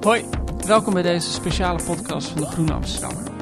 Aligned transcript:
Hoi, 0.00 0.24
welkom 0.66 0.92
bij 0.92 1.02
deze 1.02 1.30
speciale 1.30 1.82
podcast 1.84 2.28
van 2.28 2.40
de 2.40 2.46
Groene 2.46 2.72
Amsterdammer. 2.72 3.32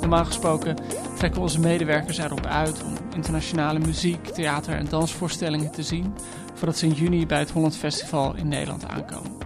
Normaal 0.00 0.24
gesproken 0.24 0.76
trekken 1.16 1.40
onze 1.40 1.60
medewerkers 1.60 2.18
erop 2.18 2.46
uit 2.46 2.84
om 2.84 2.94
internationale 3.14 3.78
muziek, 3.78 4.24
theater 4.26 4.74
en 4.74 4.88
dansvoorstellingen 4.88 5.70
te 5.70 5.82
zien, 5.82 6.14
voordat 6.54 6.76
ze 6.76 6.86
in 6.86 6.92
juni 6.92 7.26
bij 7.26 7.38
het 7.38 7.50
Holland 7.50 7.76
Festival 7.76 8.36
in 8.36 8.48
Nederland 8.48 8.86
aankomen. 8.86 9.36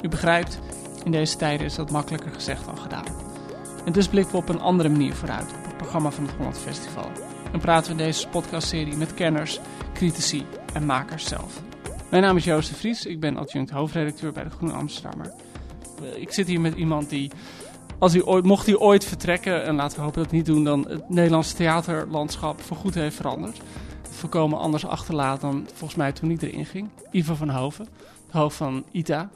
U 0.00 0.08
begrijpt, 0.08 0.58
in 1.04 1.10
deze 1.10 1.36
tijden 1.36 1.66
is 1.66 1.74
dat 1.74 1.90
makkelijker 1.90 2.32
gezegd 2.32 2.64
dan 2.64 2.78
gedaan. 2.78 3.06
En 3.84 3.92
dus 3.92 4.08
blikken 4.08 4.32
we 4.32 4.38
op 4.38 4.48
een 4.48 4.60
andere 4.60 4.88
manier 4.88 5.14
vooruit 5.14 5.52
op 5.58 5.64
het 5.64 5.76
programma 5.76 6.10
van 6.10 6.24
het 6.24 6.34
Holland 6.34 6.58
Festival. 6.58 7.10
En 7.52 7.60
praten 7.60 7.96
we 7.96 8.00
in 8.00 8.06
deze 8.06 8.28
podcastserie 8.28 8.96
met 8.96 9.14
kenners, 9.14 9.60
critici 9.94 10.46
en 10.72 10.86
makers 10.86 11.24
zelf. 11.24 11.62
Mijn 12.10 12.22
naam 12.22 12.36
is 12.36 12.44
Joost 12.44 12.68
de 12.68 12.74
Vries, 12.74 13.06
ik 13.06 13.20
ben 13.20 13.36
adjunct 13.36 13.70
hoofdredacteur 13.70 14.32
bij 14.32 14.44
de 14.44 14.50
Groene 14.50 14.74
Amsterdammer. 14.74 15.32
Eh, 16.04 16.20
Ik 16.22 16.32
zit 16.32 16.46
hier 16.46 16.60
met 16.60 16.74
iemand 16.74 17.08
die, 17.10 17.30
als 17.98 18.12
hij 18.12 18.22
ooit, 18.22 18.44
mocht 18.44 18.66
hij 18.66 18.76
ooit 18.76 19.04
vertrekken, 19.04 19.64
en 19.64 19.74
laten 19.74 19.96
we 19.98 20.04
hopen 20.04 20.22
dat 20.22 20.32
niet 20.32 20.46
doen, 20.46 20.64
dan 20.64 20.88
het 20.88 21.08
Nederlandse 21.08 21.54
theaterlandschap 21.54 22.60
voorgoed 22.60 22.94
heeft 22.94 23.16
veranderd. 23.16 23.58
Het 24.02 24.14
voorkomen 24.16 24.58
anders 24.58 24.86
achterlaat 24.86 25.40
dan 25.40 25.66
volgens 25.74 25.94
mij 25.98 26.12
toen 26.12 26.28
hij 26.28 26.48
erin 26.48 26.66
ging. 26.66 26.88
Ivo 27.10 27.34
van 27.34 27.48
Hoven, 27.50 27.86
hoofd 28.30 28.56
van 28.56 28.84
ITA. 28.90 29.30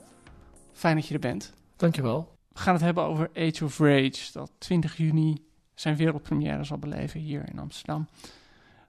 Fijn 0.73 0.97
dat 0.97 1.07
je 1.07 1.15
er 1.15 1.21
bent. 1.21 1.53
Dankjewel. 1.77 2.29
We 2.53 2.59
gaan 2.61 2.75
het 2.75 2.83
hebben 2.83 3.05
over 3.05 3.31
Age 3.35 3.65
of 3.65 3.79
Rage, 3.79 4.33
dat 4.33 4.51
20 4.59 4.97
juni 4.97 5.45
zijn 5.75 5.97
wereldpremière 5.97 6.65
zal 6.65 6.79
beleven 6.79 7.21
hier 7.21 7.49
in 7.53 7.59
Amsterdam. 7.59 8.07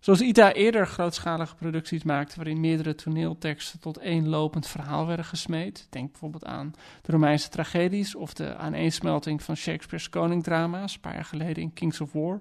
Zoals 0.07 0.21
ITA 0.21 0.53
eerder 0.53 0.87
grootschalige 0.87 1.55
producties 1.55 2.03
maakte 2.03 2.35
waarin 2.35 2.59
meerdere 2.59 2.95
toneelteksten 2.95 3.79
tot 3.79 3.97
één 3.97 4.29
lopend 4.29 4.67
verhaal 4.67 5.07
werden 5.07 5.25
gesmeed. 5.25 5.87
Denk 5.89 6.11
bijvoorbeeld 6.11 6.45
aan 6.45 6.73
de 7.01 7.11
Romeinse 7.11 7.49
tragedies 7.49 8.15
of 8.15 8.33
de 8.33 8.55
aaneensmelting 8.55 9.43
van 9.43 9.55
Shakespeare's 9.55 10.09
koningdrama's, 10.09 10.93
een 10.93 10.99
paar 10.99 11.13
jaar 11.13 11.25
geleden 11.25 11.63
in 11.63 11.73
Kings 11.73 12.01
of 12.01 12.11
War. 12.11 12.39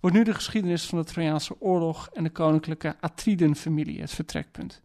Wordt 0.00 0.16
nu 0.16 0.24
de 0.24 0.34
geschiedenis 0.34 0.86
van 0.86 0.98
de 0.98 1.04
Trojaanse 1.04 1.60
oorlog 1.60 2.08
en 2.12 2.22
de 2.22 2.30
koninklijke 2.30 2.96
Atridenfamilie 3.00 4.00
het 4.00 4.10
vertrekpunt. 4.10 4.82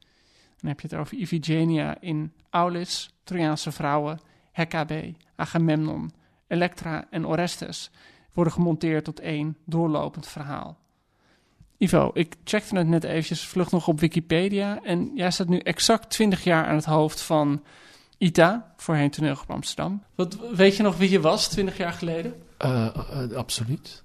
Dan 0.60 0.70
heb 0.70 0.80
je 0.80 0.88
het 0.88 0.98
over 0.98 1.18
Iphigenia 1.18 2.02
in 2.02 2.34
Aulis, 2.50 3.10
Trojaanse 3.24 3.72
vrouwen, 3.72 4.20
Hecate, 4.52 5.14
Agamemnon, 5.36 6.12
Elektra 6.48 7.08
en 7.10 7.28
Orestes 7.28 7.92
worden 8.34 8.54
gemonteerd 8.54 9.04
tot 9.04 9.20
één 9.20 9.58
doorlopend 9.66 10.28
verhaal. 10.28 10.78
Ivo, 11.78 12.12
ik 12.14 12.36
checkte 12.44 12.78
het 12.78 12.88
net 12.88 13.04
eventjes 13.04 13.46
vlug 13.46 13.72
nog 13.72 13.88
op 13.88 14.00
Wikipedia 14.00 14.80
en 14.84 15.12
jij 15.16 15.32
staat 15.32 15.48
nu 15.48 15.58
exact 15.60 16.10
20 16.10 16.44
jaar 16.44 16.66
aan 16.66 16.76
het 16.76 16.86
hoofd 16.86 17.22
van 17.22 17.64
ITA, 18.18 18.74
voorheen 18.78 19.10
toneelgroep 19.10 19.52
Amsterdam. 19.52 20.04
Wat, 20.16 20.38
weet 20.56 20.76
je 20.76 20.84
nog 20.84 20.98
wie 20.98 21.10
je 21.10 21.20
was 21.20 21.48
20 21.48 21.78
jaar 21.78 21.94
geleden? 21.94 22.34
Eh, 22.58 22.86
eh, 22.86 23.32
absoluut. 23.32 24.04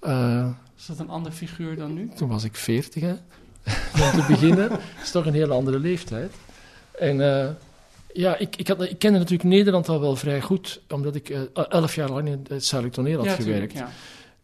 Eh, 0.00 0.48
Is 0.78 0.86
dat 0.86 0.98
een 0.98 1.08
ander 1.08 1.32
figuur 1.32 1.76
dan 1.76 1.94
nu? 1.94 2.10
toen 2.16 2.28
was 2.28 2.44
ik 2.44 2.56
veertig, 2.56 3.02
hè. 3.02 3.12
Om 4.04 4.10
te 4.20 4.24
beginnen. 4.28 4.70
is 5.02 5.10
toch 5.10 5.26
een 5.26 5.34
hele 5.34 5.54
andere 5.54 5.78
leeftijd. 5.78 6.32
En 6.98 7.16
ja, 8.12 8.36
ik, 8.36 8.56
ik, 8.56 8.68
had, 8.68 8.82
ik 8.82 8.98
kende 8.98 9.18
natuurlijk 9.18 9.48
Nederland 9.48 9.88
al 9.88 10.00
wel 10.00 10.16
vrij 10.16 10.40
goed, 10.40 10.80
omdat 10.88 11.14
ik 11.14 11.28
elf 11.68 11.94
jaar 11.94 12.10
lang 12.10 12.28
in 12.28 12.44
het 12.48 12.64
Zuidelijk 12.64 13.00
Toneel 13.00 13.16
had 13.16 13.26
ja, 13.26 13.34
gewerkt. 13.34 13.72
tuurlijk, 13.72 13.90
ja. 13.90 13.94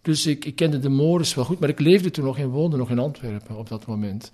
Dus 0.07 0.27
ik, 0.27 0.45
ik 0.45 0.57
kende 0.57 0.79
de 0.79 0.89
Mores 0.89 1.35
wel 1.35 1.45
goed, 1.45 1.59
maar 1.59 1.69
ik 1.69 1.81
leefde 1.81 2.11
toen 2.11 2.25
nog 2.25 2.39
en 2.39 2.49
woonde 2.49 2.77
nog 2.77 2.91
in 2.91 2.99
Antwerpen 2.99 3.57
op 3.57 3.69
dat 3.69 3.87
moment. 3.87 4.31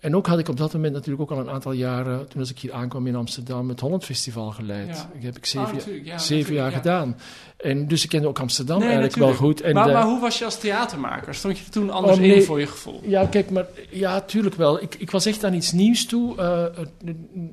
En 0.00 0.16
ook 0.16 0.26
had 0.26 0.38
ik 0.38 0.48
op 0.48 0.56
dat 0.56 0.72
moment 0.72 0.92
natuurlijk 0.92 1.22
ook 1.22 1.38
al 1.38 1.44
een 1.44 1.50
aantal 1.50 1.72
jaren, 1.72 2.28
toen 2.28 2.40
als 2.40 2.50
ik 2.50 2.58
hier 2.58 2.72
aankwam 2.72 3.06
in 3.06 3.14
Amsterdam, 3.16 3.68
het 3.68 3.80
Holland 3.80 4.04
Festival 4.04 4.50
geleid. 4.50 4.86
Ja. 4.88 4.92
Dat 5.14 5.22
heb 5.22 5.36
ik 5.36 5.42
Oh, 5.42 5.48
zeven, 5.50 5.66
jaar- 5.66 5.74
natuurlijk, 5.74 6.06
ja, 6.06 6.18
zeven 6.18 6.54
jaar 6.54 6.64
natuurlijk, 6.72 6.96
ja. 6.96 7.00
gedaan. 7.00 7.16
En 7.56 7.88
dus 7.88 8.02
ik 8.04 8.08
kende 8.08 8.28
ook 8.28 8.38
Amsterdam 8.38 8.78
Nee, 8.78 8.86
eigenlijk 8.88 9.16
natuurlijk. 9.16 9.40
wel 9.40 9.50
goed. 9.50 9.60
En 9.60 9.74
maar, 9.74 9.86
de- 9.86 9.92
maar 9.92 10.04
hoe 10.06 10.20
was 10.20 10.38
je 10.38 10.44
als 10.44 10.58
theatermaker? 10.58 11.34
Stond 11.34 11.58
je 11.58 11.70
toen 11.70 11.90
anders 11.90 12.16
Oh, 12.16 12.22
nee. 12.22 12.34
in 12.34 12.42
voor 12.42 12.60
je 12.60 12.66
gevoel? 12.66 13.00
Ja, 13.06 13.26
kijk, 13.26 13.50
maar 13.50 13.66
ja, 13.90 14.20
tuurlijk 14.20 14.54
wel. 14.54 14.82
Ik, 14.82 14.94
ik 14.94 15.10
was 15.10 15.26
echt 15.26 15.44
aan 15.44 15.54
iets 15.54 15.72
nieuws 15.72 16.06
toe. 16.06 16.36
eh, 16.36 16.64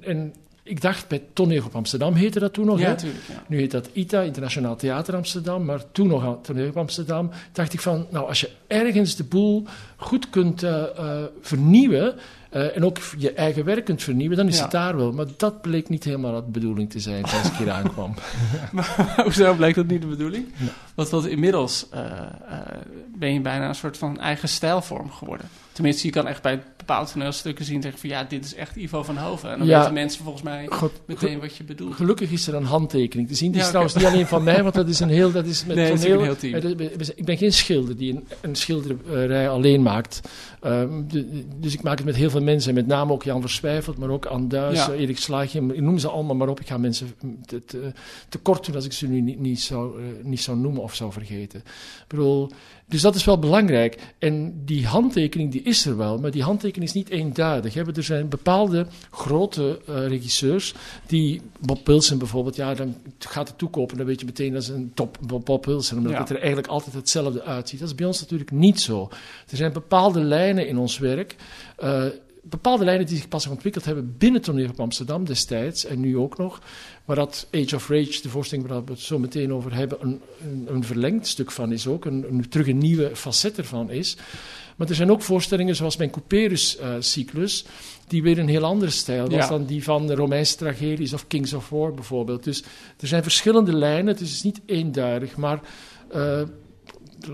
en 0.10 0.34
ik 0.64 0.82
dacht 0.82 1.08
bij 1.08 1.22
Toneelgroep 1.34 1.76
Amsterdam 1.76 2.14
heette 2.14 2.40
dat 2.40 2.54
toen 2.54 2.66
nog. 2.66 2.80
Ja, 2.80 2.86
hè? 2.96 3.06
Ja. 3.06 3.44
Nu 3.48 3.58
heet 3.58 3.72
dat 3.72 3.90
ITA, 3.94 4.22
Internationaal 4.22 4.76
Theater 4.76 5.16
Amsterdam, 5.16 5.66
maar 5.66 5.92
toen 5.92 6.08
nog 6.08 6.24
aan 6.24 6.42
Toneelgroep 6.42 6.78
Amsterdam. 6.78 7.30
Dacht 7.52 7.74
ik 7.74 7.82
van, 7.82 8.08
nou, 8.10 8.28
als 8.28 8.42
je 8.42 8.50
ergens 8.68 9.16
de 9.16 9.24
boel 9.24 9.66
goed 9.96 10.30
kunt 10.30 10.64
eh, 10.64 10.82
eh, 10.98 11.24
vernieuwen. 11.42 12.16
eh, 12.50 12.76
en 12.76 12.86
ook 12.86 12.98
je 13.18 13.34
eigen 13.34 13.66
werk 13.66 13.86
kunt 13.86 14.04
vernieuwen, 14.04 14.38
dan 14.38 14.48
is 14.48 14.56
Ja. 14.58 14.62
het 14.62 14.72
daar 14.72 14.96
wel. 14.98 15.12
Maar 15.12 15.26
dat 15.38 15.62
bleek 15.62 15.90
niet 15.90 16.04
helemaal 16.04 16.36
de 16.46 16.52
bedoeling 16.52 16.90
te 16.90 17.00
zijn 17.00 17.24
als 17.24 17.48
ik 17.48 17.54
hier 17.58 17.72
aankwam. 17.72 18.14
Hoezo 19.24 19.54
bleek 19.54 19.76
dat 19.76 19.88
niet 19.88 20.02
de 20.02 20.08
bedoeling? 20.08 20.48
Want, 20.96 21.10
want 21.10 21.28
inmiddels 21.28 21.88
ben 23.16 23.34
je 23.34 23.40
bijna 23.42 23.68
een 23.68 23.76
soort 23.76 23.98
van 23.98 24.20
eigen 24.20 24.50
stijlvorm 24.50 25.12
geworden. 25.12 25.48
Tenminste, 25.72 26.08
je 26.08 26.14
kan 26.14 26.28
echt 26.28 26.42
bij 26.42 26.64
bepaalde 26.86 27.12
toneelstukken 27.12 27.66
zien 27.66 27.82
zeggen 27.82 28.00
van 28.00 28.10
ja, 28.10 28.24
dit 28.24 28.46
is 28.46 28.56
echt 28.56 28.76
Ivo 28.76 29.04
van 29.04 29.18
Hoven. 29.18 29.52
En 29.52 29.58
dan 29.58 29.68
Ja. 29.68 29.78
weten 29.80 29.94
mensen 29.94 30.24
volgens 30.24 30.44
mij 30.44 30.68
God, 30.70 30.92
meteen 31.06 31.40
wat 31.40 31.56
je 31.56 31.64
bedoelt. 31.64 31.96
Gelukkig 31.96 32.32
is 32.32 32.48
er 32.48 32.54
een 32.56 32.64
handtekening 32.66 33.28
te 33.28 33.36
zien. 33.36 33.48
Die 33.52 33.58
Ja, 33.60 33.64
is 33.64 33.70
trouwens 33.70 33.96
niet 33.96 34.06
alleen 34.06 34.28
van 34.28 34.44
mij, 34.44 34.64
want 34.64 34.76
dat 34.76 34.88
is 34.88 35.00
een 35.00 35.10
heel... 35.10 35.32
Dat 35.32 35.46
is 35.46 35.60
met 35.66 35.76
Nee, 35.76 35.86
dat 35.90 35.98
is 35.98 36.02
toneel, 36.02 36.20
een 36.20 36.24
heel 36.26 36.36
team. 36.36 36.54
Eh, 37.00 37.08
Ik 37.16 37.26
ben 37.26 37.38
geen 37.38 37.54
schilder 37.54 37.98
die 37.98 38.12
een, 38.14 38.28
een 38.42 38.56
schilderij 38.56 39.50
alleen 39.50 39.82
maakt. 39.82 40.20
Ehm, 40.62 41.08
de- 41.08 41.44
dus 41.60 41.74
ik 41.74 41.82
maak 41.82 41.98
het 41.98 42.06
met 42.06 42.16
heel 42.16 42.30
veel 42.30 42.42
mensen. 42.42 42.74
Met 42.74 42.88
name 42.88 43.12
ook 43.12 43.24
Jan 43.24 43.42
Verswijfeld, 43.42 43.98
maar 43.98 44.10
ook 44.10 44.26
Anne 44.26 44.48
Duis, 44.48 44.78
Ja. 44.86 44.92
Erik 44.94 45.18
Slaagje. 45.18 45.62
Ik 45.74 45.82
noem 45.82 45.98
ze 46.00 46.08
allemaal 46.10 46.36
maar 46.36 46.48
op. 46.50 46.60
Ik 46.60 46.68
ga 46.68 46.78
mensen 46.78 47.14
te, 47.46 47.66
te, 47.66 47.92
tekort 48.30 48.66
doen 48.66 48.76
als 48.76 48.86
ik 48.86 48.92
ze 48.94 49.08
nu 49.08 49.22
niet, 49.22 49.40
niet, 49.40 49.60
zou, 49.62 50.00
eh, 50.02 50.06
niet 50.24 50.42
zou 50.42 50.58
noemen 50.58 50.82
of 50.82 50.96
zou 50.96 51.12
vergeten. 51.12 51.60
Ik 51.60 52.06
bedoel, 52.08 52.50
dus 52.88 53.02
dat 53.02 53.16
is 53.16 53.26
wel 53.26 53.40
belangrijk. 53.40 53.98
En 54.20 54.62
die 54.66 54.86
handtekening 54.88 55.52
die 55.52 55.62
is 55.62 55.86
er 55.86 55.98
wel, 55.98 56.18
maar 56.18 56.32
die 56.32 56.44
handtekening 56.44 56.90
is 56.90 56.96
niet 56.96 57.10
eenduidig. 57.10 57.74
Hè. 57.74 57.96
Er 57.96 58.04
zijn 58.04 58.30
bepaalde 58.30 58.86
grote 59.12 59.80
eh, 59.88 60.08
regisseurs 60.08 60.74
die, 61.08 61.42
Bob 61.60 61.86
Wilson 61.88 62.18
bijvoorbeeld, 62.18 62.56
ja, 62.56 62.74
dan 62.74 62.96
gaat 63.20 63.48
het 63.48 63.58
toekopen, 63.58 63.98
dan 63.98 64.06
weet 64.06 64.20
je 64.20 64.26
meteen 64.26 64.54
dat 64.54 64.62
is 64.62 64.68
een 64.68 64.92
top 64.94 65.18
Bob- 65.28 65.46
Bob 65.46 65.66
Wilson, 65.66 65.98
omdat 65.98 66.12
Ja. 66.14 66.20
het 66.20 66.30
er 66.30 66.38
eigenlijk 66.38 66.68
altijd 66.68 66.96
hetzelfde 66.96 67.44
uitziet. 67.44 67.80
Dat 67.80 67.90
is 67.90 67.96
bij 67.96 68.06
ons 68.06 68.20
natuurlijk 68.20 68.52
niet 68.52 68.80
zo. 68.82 69.10
Er 69.50 69.58
zijn 69.58 69.74
bepaalde 69.74 70.20
lijnen 70.22 70.50
in 70.58 70.78
ons 70.78 70.98
werk. 70.98 71.36
eh, 71.78 72.06
Bepaalde 72.44 72.84
lijnen 72.84 73.06
die 73.06 73.16
zich 73.18 73.28
pas 73.28 73.48
ontwikkeld 73.48 73.86
hebben 73.86 74.16
binnen 74.18 74.42
Toneel 74.42 74.70
op 74.70 74.80
Amsterdam 74.80 75.26
destijds 75.26 75.86
en 75.86 76.00
nu 76.00 76.18
ook 76.18 76.38
nog. 76.38 76.62
Waar 77.06 77.16
dat 77.16 77.48
Age 77.52 77.76
of 77.76 77.90
Rage, 77.90 78.22
de 78.22 78.30
voorstelling 78.30 78.68
waar 78.68 78.84
we 78.86 78.92
het 78.92 79.00
zo 79.02 79.20
meteen 79.20 79.54
over 79.54 79.74
hebben, 79.74 79.98
een, 80.02 80.22
een, 80.44 80.68
een 80.76 80.84
verlengd 80.84 81.28
stuk 81.28 81.52
van 81.52 81.72
is 81.72 81.88
ook. 81.88 82.06
Een, 82.06 82.26
een, 82.30 82.50
terug 82.50 82.68
een 82.68 82.78
nieuwe 82.78 83.16
facet 83.16 83.58
ervan 83.58 83.90
is. 83.92 84.18
Maar 84.76 84.90
er 84.90 84.96
zijn 84.96 85.12
ook 85.12 85.22
voorstellingen 85.22 85.76
zoals 85.76 85.98
mijn 85.98 86.10
Couperus-cyclus, 86.10 87.66
die 88.08 88.24
weer 88.24 88.40
een 88.40 88.48
heel 88.48 88.64
andere 88.64 88.92
stijl 88.92 89.26
was 89.30 89.34
Ja. 89.44 89.48
dan 89.48 89.66
die 89.66 89.84
van 89.84 90.08
de 90.08 90.16
Romeinse 90.16 90.56
tragedies 90.56 91.14
of 91.14 91.28
Kings 91.28 91.54
of 91.54 91.70
War 91.70 91.94
bijvoorbeeld. 91.94 92.44
Dus 92.44 92.64
er 93.00 93.08
zijn 93.08 93.24
verschillende 93.24 93.74
lijnen, 93.74 94.08
het 94.08 94.20
is 94.20 94.44
niet 94.44 94.62
eenduidig, 94.66 95.36
maar 95.38 95.60
eh, 96.12 96.42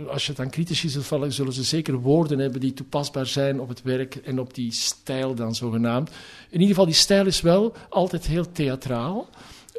als 0.09 0.25
je 0.25 0.31
het 0.31 0.39
aan 0.41 0.49
critici 0.49 0.89
zult 0.89 1.05
vallen, 1.05 1.33
zullen 1.33 1.53
ze 1.53 1.63
zeker 1.63 1.99
woorden 1.99 2.39
hebben 2.39 2.59
die 2.59 2.73
toepasbaar 2.73 3.25
zijn 3.25 3.59
op 3.59 3.67
het 3.69 3.81
werk 3.81 4.15
en 4.15 4.39
op 4.39 4.53
die 4.53 4.71
stijl 4.71 5.35
dan 5.35 5.55
zogenaamd. 5.55 6.09
In 6.09 6.53
ieder 6.53 6.67
geval, 6.67 6.85
die 6.85 6.93
stijl 6.93 7.25
is 7.25 7.41
wel 7.41 7.73
altijd 7.89 8.25
heel 8.27 8.51
theatraal. 8.51 9.29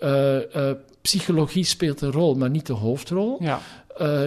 Eh, 0.00 0.70
eh, 0.70 0.76
psychologie 1.02 1.64
speelt 1.64 2.00
een 2.00 2.12
rol, 2.12 2.34
maar 2.34 2.50
niet 2.50 2.66
de 2.66 2.72
hoofdrol. 2.72 3.36
Ja, 3.42 3.60
Eh, 3.98 4.24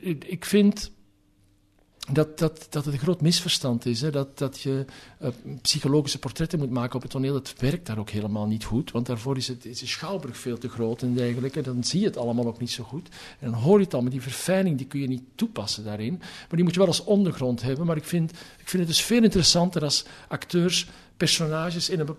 ik- 0.00 0.24
ik 0.24 0.44
vind 0.44 0.90
dat, 2.12 2.38
dat, 2.38 2.66
dat 2.70 2.84
het 2.84 2.94
een 2.94 3.00
groot 3.00 3.20
misverstand 3.20 3.86
is. 3.86 4.00
Hè? 4.00 4.10
Dat, 4.10 4.38
dat 4.38 4.60
je 4.60 4.84
eh, 5.18 5.28
psychologische 5.62 6.18
portretten 6.18 6.58
moet 6.58 6.70
maken 6.70 6.94
op 6.96 7.02
het 7.02 7.10
toneel. 7.10 7.32
Dat 7.32 7.54
werkt 7.58 7.86
daar 7.86 7.98
ook 7.98 8.10
helemaal 8.10 8.46
niet 8.46 8.64
goed. 8.64 8.90
Want 8.90 9.06
daarvoor 9.06 9.36
is, 9.36 9.48
het, 9.48 9.64
is 9.64 9.78
de 9.78 9.86
schouwburg 9.86 10.36
veel 10.36 10.58
te 10.58 10.68
groot 10.68 11.02
en 11.02 11.14
dergelijke. 11.14 11.60
Dan 11.60 11.84
zie 11.84 12.00
je 12.00 12.06
het 12.06 12.16
allemaal 12.16 12.46
ook 12.46 12.60
niet 12.60 12.70
zo 12.70 12.84
goed. 12.84 13.08
En 13.38 13.50
dan 13.50 13.60
hoor 13.60 13.78
je 13.78 13.84
het 13.84 13.94
al, 13.94 14.02
maar 14.02 14.10
die 14.10 14.22
verfijning 14.22 14.76
die 14.76 14.86
kun 14.86 15.00
je 15.00 15.08
niet 15.08 15.24
toepassen 15.34 15.84
daarin. 15.84 16.16
Maar 16.18 16.46
die 16.50 16.62
moet 16.62 16.72
je 16.72 16.78
wel 16.78 16.88
als 16.88 17.04
ondergrond 17.04 17.62
hebben. 17.62 17.86
Maar 17.86 17.96
ik 17.96 18.04
vind, 18.04 18.30
ik 18.58 18.68
vind 18.68 18.78
het 18.78 18.86
dus 18.86 19.02
veel 19.02 19.22
interessanter 19.22 19.82
als 19.82 20.04
acteurs 20.28 20.88
personages 21.16 21.90
in 21.90 22.00
een 22.00 22.16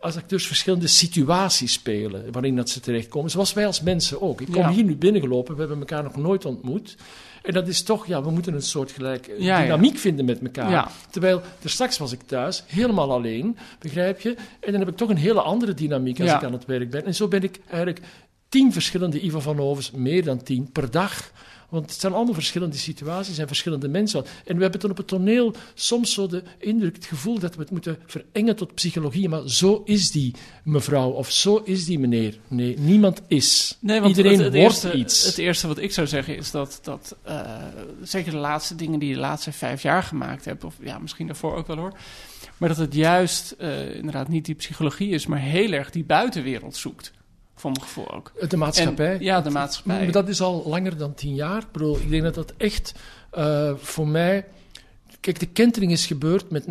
als 0.00 0.16
acteurs 0.16 0.46
verschillende 0.46 0.86
situaties 0.86 1.72
spelen 1.72 2.32
waarin 2.32 2.56
dat 2.56 2.70
ze 2.70 2.80
terechtkomen. 2.80 3.30
Zoals 3.30 3.52
wij 3.52 3.66
als 3.66 3.80
mensen 3.80 4.22
ook. 4.22 4.40
Ik 4.40 4.46
kom 4.46 4.62
Ja. 4.62 4.70
hier 4.70 4.84
nu 4.84 4.96
binnengelopen, 4.96 5.54
we 5.54 5.60
hebben 5.60 5.78
elkaar 5.78 6.02
nog 6.02 6.16
nooit 6.16 6.44
ontmoet. 6.44 6.96
En 7.42 7.52
dat 7.52 7.68
is 7.68 7.82
toch, 7.82 8.06
ja, 8.06 8.22
we 8.22 8.30
moeten 8.30 8.54
een 8.54 8.62
soort 8.62 8.90
gelijk 8.90 9.26
eh, 9.26 9.40
Ja, 9.40 9.62
dynamiek 9.62 9.98
vinden 9.98 10.24
met 10.24 10.42
elkaar. 10.42 10.70
Ja. 10.70 10.90
Terwijl, 11.10 11.40
er 11.62 11.70
straks 11.70 11.98
was 11.98 12.12
ik 12.12 12.20
thuis, 12.26 12.64
helemaal 12.66 13.12
alleen, 13.12 13.56
begrijp 13.78 14.20
je? 14.20 14.34
En 14.60 14.70
dan 14.72 14.80
heb 14.80 14.88
ik 14.88 14.96
toch 14.96 15.08
een 15.08 15.16
hele 15.16 15.40
andere 15.40 15.74
dynamiek 15.74 16.20
als 16.20 16.32
ik 16.32 16.44
aan 16.44 16.52
het 16.52 16.64
werk 16.64 16.90
ben. 16.90 17.04
En 17.04 17.14
zo 17.14 17.28
ben 17.28 17.42
ik 17.42 17.60
eigenlijk 17.68 18.00
tien 18.48 18.72
verschillende 18.72 19.24
Ivo 19.24 19.40
van 19.40 19.60
Ovens, 19.60 19.90
meer 19.90 20.24
dan 20.24 20.42
tien, 20.42 20.70
per 20.72 20.90
dag. 20.90 21.32
Want 21.72 21.90
het 21.90 22.00
zijn 22.00 22.12
allemaal 22.12 22.34
verschillende 22.34 22.76
situaties 22.76 23.38
en 23.38 23.46
verschillende 23.46 23.88
mensen. 23.88 24.24
En 24.44 24.56
we 24.56 24.62
hebben 24.62 24.80
dan 24.80 24.90
op 24.90 24.96
het 24.96 25.06
toneel 25.06 25.54
soms 25.74 26.12
zo 26.12 26.26
de 26.26 26.42
indruk, 26.58 26.94
het 26.94 27.04
gevoel 27.04 27.38
dat 27.38 27.54
we 27.54 27.60
het 27.60 27.70
moeten 27.70 27.98
verengen 28.06 28.56
tot 28.56 28.74
psychologie. 28.74 29.28
Maar 29.28 29.48
zo 29.48 29.82
is 29.84 30.10
die 30.10 30.34
mevrouw 30.64 31.10
of 31.10 31.30
zo 31.30 31.56
is 31.56 31.84
die 31.84 31.98
meneer. 31.98 32.38
Nee, 32.48 32.78
niemand 32.78 33.22
is. 33.26 33.76
Nee, 33.80 34.00
want 34.00 34.16
Iedereen 34.16 34.40
het, 34.40 34.52
het 34.52 34.62
wordt 34.62 34.84
eerste, 34.84 34.98
iets. 34.98 35.24
Het 35.24 35.38
eerste 35.38 35.66
wat 35.66 35.78
ik 35.78 35.92
zou 35.92 36.06
zeggen 36.06 36.36
is 36.36 36.50
dat, 36.50 36.78
dat 36.82 37.16
eh, 37.22 37.40
zeker 38.02 38.32
de 38.32 38.38
laatste 38.38 38.74
dingen 38.74 38.98
die 38.98 39.08
je 39.08 39.14
de 39.14 39.20
laatste 39.20 39.52
vijf 39.52 39.82
jaar 39.82 40.02
gemaakt 40.02 40.44
hebt, 40.44 40.64
of 40.64 40.74
ja, 40.80 40.98
misschien 40.98 41.26
daarvoor 41.26 41.54
ook 41.54 41.66
wel 41.66 41.76
hoor, 41.76 41.92
maar 42.56 42.68
dat 42.68 42.78
het 42.78 42.94
juist 42.94 43.50
eh, 43.50 43.94
inderdaad 43.94 44.28
niet 44.28 44.44
die 44.44 44.54
psychologie 44.54 45.10
is, 45.10 45.26
maar 45.26 45.40
heel 45.40 45.72
erg 45.72 45.90
die 45.90 46.04
buitenwereld 46.04 46.76
zoekt. 46.76 47.12
Voor 47.62 47.70
mijn 47.70 47.82
gevoel 47.82 48.10
ook. 48.14 48.32
De 48.48 48.56
maatschappij. 48.56 49.12
En- 49.12 49.22
ja, 49.22 49.40
de 49.40 49.50
maatschappij. 49.50 50.02
Maar 50.02 50.12
dat 50.12 50.28
is 50.28 50.40
al 50.40 50.64
langer 50.66 50.96
dan 50.96 51.14
tien 51.14 51.34
jaar. 51.34 51.62
Ik, 51.62 51.70
bedoel, 51.72 51.96
ik 51.96 52.10
denk 52.10 52.22
dat 52.22 52.34
dat 52.34 52.52
echt 52.56 52.94
eh, 53.30 53.72
voor 53.76 54.08
mij. 54.08 54.46
Kijk, 55.20 55.38
de 55.40 55.46
kentering 55.46 55.92
is 55.92 56.06
gebeurd 56.06 56.50
met 56.50 56.66
9-11. 56.66 56.70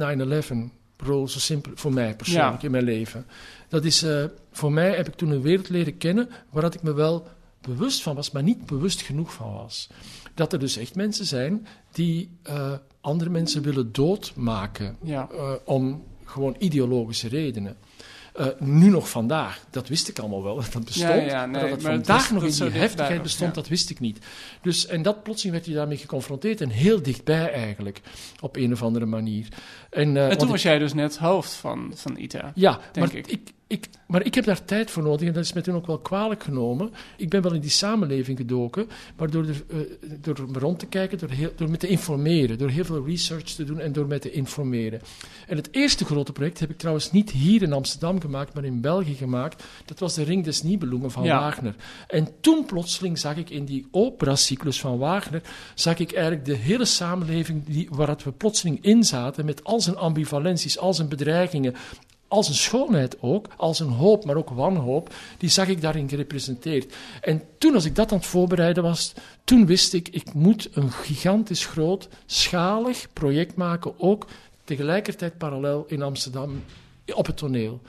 Ik 0.51 1.07
bedoel, 1.07 1.27
zo 1.27 1.39
simpel 1.39 1.71
voor 1.75 1.93
mij 1.93 2.15
persoonlijk 2.15 2.57
Ja. 2.61 2.65
in 2.65 2.71
mijn 2.71 2.83
leven. 2.83 3.25
Dat 3.69 3.85
is, 3.85 4.03
eh, 4.03 4.23
voor 4.51 4.71
mij 4.71 4.95
heb 4.95 5.07
ik 5.07 5.13
toen 5.15 5.29
een 5.31 5.41
wereld 5.41 5.69
leren 5.69 5.97
kennen 5.97 6.29
waar 6.49 6.61
dat 6.61 6.73
ik 6.73 6.81
me 6.83 6.93
wel 6.93 7.27
bewust 7.61 8.01
van 8.01 8.15
was, 8.15 8.31
maar 8.31 8.43
niet 8.43 8.65
bewust 8.65 9.01
genoeg 9.01 9.33
van 9.33 9.53
was. 9.53 9.89
Dat 10.33 10.53
er 10.53 10.59
dus 10.59 10.77
echt 10.77 10.95
mensen 10.95 11.25
zijn 11.25 11.67
die 11.91 12.29
eh, 12.43 12.71
andere 13.01 13.29
mensen 13.29 13.61
willen 13.61 13.91
doodmaken 13.91 14.97
Ja. 15.03 15.29
om 15.65 16.03
gewoon 16.25 16.55
ideologische 16.59 17.27
redenen. 17.27 17.77
Eh, 18.33 18.47
nu 18.59 18.89
nog 18.89 19.09
vandaag, 19.09 19.63
dat 19.69 19.87
wist 19.87 20.07
ik 20.07 20.19
allemaal 20.19 20.43
wel, 20.43 20.55
dat 20.55 20.71
dat 20.73 20.85
bestond. 20.85 21.09
Ja, 21.09 21.15
ja, 21.15 21.45
nee, 21.45 21.51
maar 21.51 21.61
dat 21.61 21.71
het 21.71 21.81
maar 21.81 21.91
het 21.91 22.05
vandaag 22.05 22.31
nog 22.31 22.43
in 22.43 22.51
die 22.51 22.79
heftigheid 22.79 23.21
bestond, 23.21 23.55
ja. 23.55 23.61
dat 23.61 23.69
wist 23.69 23.89
ik 23.89 23.99
niet. 23.99 24.25
Dus, 24.61 24.85
en 24.85 25.01
dat 25.01 25.23
plotseling 25.23 25.55
werd 25.55 25.67
je 25.67 25.73
daarmee 25.73 25.97
geconfronteerd 25.97 26.61
en 26.61 26.69
heel 26.69 27.01
dichtbij 27.01 27.51
eigenlijk, 27.51 28.01
op 28.39 28.55
een 28.55 28.71
of 28.71 28.83
andere 28.83 29.05
manier. 29.05 29.47
En, 29.89 30.17
eh, 30.17 30.29
En 30.29 30.37
toen 30.37 30.49
was 30.49 30.61
jij 30.61 30.79
dus 30.79 30.93
net 30.93 31.17
hoofd 31.17 31.53
van, 31.53 31.91
van 31.95 32.17
ITA. 32.17 32.51
ja, 32.55 32.79
denk 32.91 33.07
maar 33.07 33.15
ik. 33.15 33.27
ik. 33.27 33.53
Ik, 33.71 33.89
maar 34.07 34.25
ik 34.25 34.35
heb 34.35 34.45
daar 34.45 34.65
tijd 34.65 34.91
voor 34.91 35.03
nodig 35.03 35.27
en 35.27 35.33
dat 35.33 35.43
is 35.43 35.53
me 35.53 35.61
toen 35.61 35.75
ook 35.75 35.87
wel 35.87 35.99
kwalijk 35.99 36.43
genomen. 36.43 36.91
Ik 37.17 37.29
ben 37.29 37.41
wel 37.41 37.53
in 37.53 37.61
die 37.61 37.69
samenleving 37.69 38.37
gedoken, 38.37 38.87
maar 39.17 39.29
door, 39.29 39.47
er, 39.47 39.63
eh, 39.69 39.77
door 40.21 40.49
me 40.51 40.59
rond 40.59 40.79
te 40.79 40.85
kijken, 40.85 41.17
door, 41.17 41.29
heel, 41.29 41.51
door 41.55 41.69
me 41.69 41.77
te 41.77 41.87
informeren, 41.87 42.57
door 42.57 42.69
heel 42.69 42.85
veel 42.85 43.05
research 43.05 43.43
te 43.43 43.63
doen 43.63 43.79
en 43.79 43.91
door 43.91 44.07
me 44.07 44.19
te 44.19 44.31
informeren. 44.31 45.01
En 45.47 45.57
het 45.57 45.67
eerste 45.71 46.05
grote 46.05 46.31
project 46.31 46.59
heb 46.59 46.69
ik 46.69 46.77
trouwens 46.77 47.11
niet 47.11 47.31
hier 47.31 47.61
in 47.61 47.73
Amsterdam 47.73 48.21
gemaakt, 48.21 48.53
maar 48.53 48.63
in 48.63 48.81
België 48.81 49.15
gemaakt. 49.15 49.63
Dat 49.85 49.99
was 49.99 50.13
de 50.13 50.23
Ring 50.23 50.43
des 50.43 50.63
Nibelungen 50.63 51.11
van 51.11 51.23
Ja. 51.23 51.39
Wagner. 51.39 51.75
En 52.07 52.27
toen 52.41 52.65
plotseling 52.65 53.19
zag 53.19 53.35
ik 53.35 53.49
in 53.49 53.65
die 53.65 53.87
operacyclus 53.91 54.79
van 54.79 54.97
Wagner, 54.97 55.41
zag 55.75 55.99
ik 55.99 56.11
eigenlijk 56.11 56.45
de 56.45 56.55
hele 56.55 56.85
samenleving 56.85 57.65
die, 57.65 57.87
waar 57.91 58.17
we 58.23 58.31
plotseling 58.31 58.83
in 58.83 59.03
zaten, 59.03 59.45
met 59.45 59.63
al 59.63 59.81
zijn 59.81 59.97
ambivalenties, 59.97 60.77
al 60.77 60.93
zijn 60.93 61.09
bedreigingen, 61.09 61.75
als 62.31 62.47
een 62.47 62.55
schoonheid 62.55 63.17
ook, 63.21 63.47
als 63.57 63.79
een 63.79 63.89
hoop, 63.89 64.25
maar 64.25 64.35
ook 64.35 64.49
wanhoop, 64.49 65.13
die 65.37 65.49
zag 65.49 65.67
ik 65.67 65.81
daarin 65.81 66.09
gerepresenteerd. 66.09 66.93
En 67.21 67.43
toen, 67.57 67.73
als 67.73 67.85
ik 67.85 67.95
dat 67.95 68.11
aan 68.11 68.17
het 68.17 68.27
voorbereiden 68.27 68.83
was, 68.83 69.13
toen 69.43 69.65
wist 69.65 69.93
ik, 69.93 70.07
ik 70.07 70.33
moet 70.33 70.69
een 70.73 70.91
gigantisch 70.91 71.65
groot, 71.65 72.07
schalig 72.25 73.07
project 73.13 73.55
maken, 73.55 73.99
ook 73.99 74.27
tegelijkertijd 74.63 75.37
parallel 75.37 75.85
in 75.87 76.01
Amsterdam, 76.01 76.63
op 77.13 77.25
het 77.25 77.37
toneel. 77.37 77.81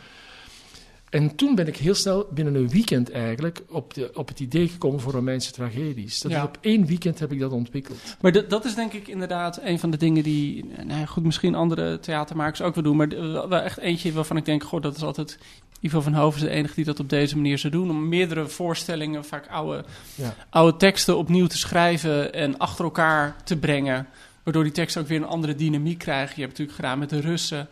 En 1.12 1.34
toen 1.36 1.54
ben 1.54 1.66
ik 1.66 1.76
heel 1.76 1.94
snel, 1.94 2.26
binnen 2.34 2.54
een 2.54 2.68
weekend 2.68 3.10
eigenlijk, 3.10 3.62
op, 3.68 3.94
de, 3.94 4.10
op 4.14 4.28
het 4.28 4.40
idee 4.40 4.68
gekomen 4.68 5.00
voor 5.00 5.12
Romeinse 5.12 5.52
tragedies. 5.52 6.20
Dat 6.20 6.32
Ja. 6.32 6.42
op 6.44 6.58
één 6.60 6.86
weekend 6.86 7.18
heb 7.18 7.32
ik 7.32 7.38
dat 7.40 7.52
ontwikkeld. 7.52 7.98
Maar 8.20 8.32
dat- 8.32 8.50
dat 8.50 8.64
is 8.64 8.74
denk 8.74 8.92
ik 8.92 9.08
inderdaad 9.08 9.60
een 9.62 9.78
van 9.78 9.90
de 9.90 9.96
dingen 9.96 10.22
die, 10.22 10.64
nou 10.86 11.00
ja, 11.00 11.06
goed, 11.06 11.24
misschien 11.24 11.54
andere 11.54 12.00
theatermakers 12.00 12.62
ook 12.62 12.74
wel 12.74 12.84
doen, 12.84 12.96
maar 12.96 13.08
wel 13.48 13.60
echt 13.60 13.78
eentje 13.78 14.12
waarvan 14.12 14.36
ik 14.36 14.44
denk, 14.44 14.62
goh, 14.62 14.82
dat 14.82 14.96
is 14.96 15.02
altijd 15.02 15.38
Ivo 15.80 16.00
van 16.00 16.14
Hoven 16.14 16.40
is 16.40 16.46
de 16.46 16.52
enige 16.54 16.74
die 16.74 16.84
dat 16.84 17.00
op 17.00 17.08
deze 17.08 17.36
manier 17.36 17.58
zou 17.58 17.72
doen, 17.72 17.90
om 17.90 18.08
meerdere 18.08 18.46
voorstellingen, 18.48 19.24
vaak 19.24 19.46
oude, 19.48 19.84
Ja. 20.14 20.34
oude 20.50 20.76
teksten 20.76 21.16
opnieuw 21.18 21.46
te 21.46 21.58
schrijven 21.58 22.32
en 22.34 22.58
achter 22.58 22.84
elkaar 22.84 23.36
te 23.44 23.56
brengen, 23.56 24.06
waardoor 24.42 24.62
die 24.62 24.72
teksten 24.72 25.02
ook 25.02 25.08
weer 25.08 25.16
een 25.18 25.26
andere 25.26 25.54
dynamiek 25.54 25.98
krijgen. 25.98 26.34
Je 26.34 26.40
hebt 26.42 26.50
natuurlijk 26.58 26.76
gedaan 26.76 26.98
met 26.98 27.10
de 27.10 27.20
Russen, 27.20 27.68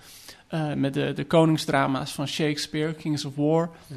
eh, 0.51 0.73
met 0.73 0.95
de, 0.95 1.13
de 1.13 1.25
koningsdrama's 1.25 2.13
van 2.13 2.27
Shakespeare, 2.27 2.95
Kings 2.95 3.25
of 3.25 3.35
War. 3.37 3.71
Ja. 3.87 3.97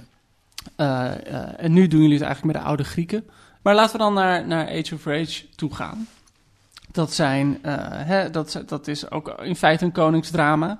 Eh, 0.76 1.34
eh, 1.34 1.50
en 1.58 1.74
nu 1.74 1.88
doen 1.88 2.02
jullie 2.02 2.16
het 2.16 2.26
eigenlijk 2.26 2.54
met 2.54 2.64
de 2.64 2.70
oude 2.70 2.84
Grieken. 2.84 3.24
Maar 3.62 3.76
laten 3.76 3.92
we 3.92 3.98
dan 3.98 4.14
naar, 4.14 4.48
naar 4.48 4.68
Age 4.68 4.94
of 4.94 5.06
Rage 5.06 5.46
toe 5.56 5.76
gaan. 5.76 6.08
Dat, 6.92 7.14
zijn, 7.14 7.60
hè, 7.64 8.30
dat, 8.30 8.64
dat 8.66 8.88
is 8.88 9.12
ook 9.12 9.42
in 9.42 9.56
feite 9.56 9.86
een 9.86 9.92
koningsdrama. 9.92 10.80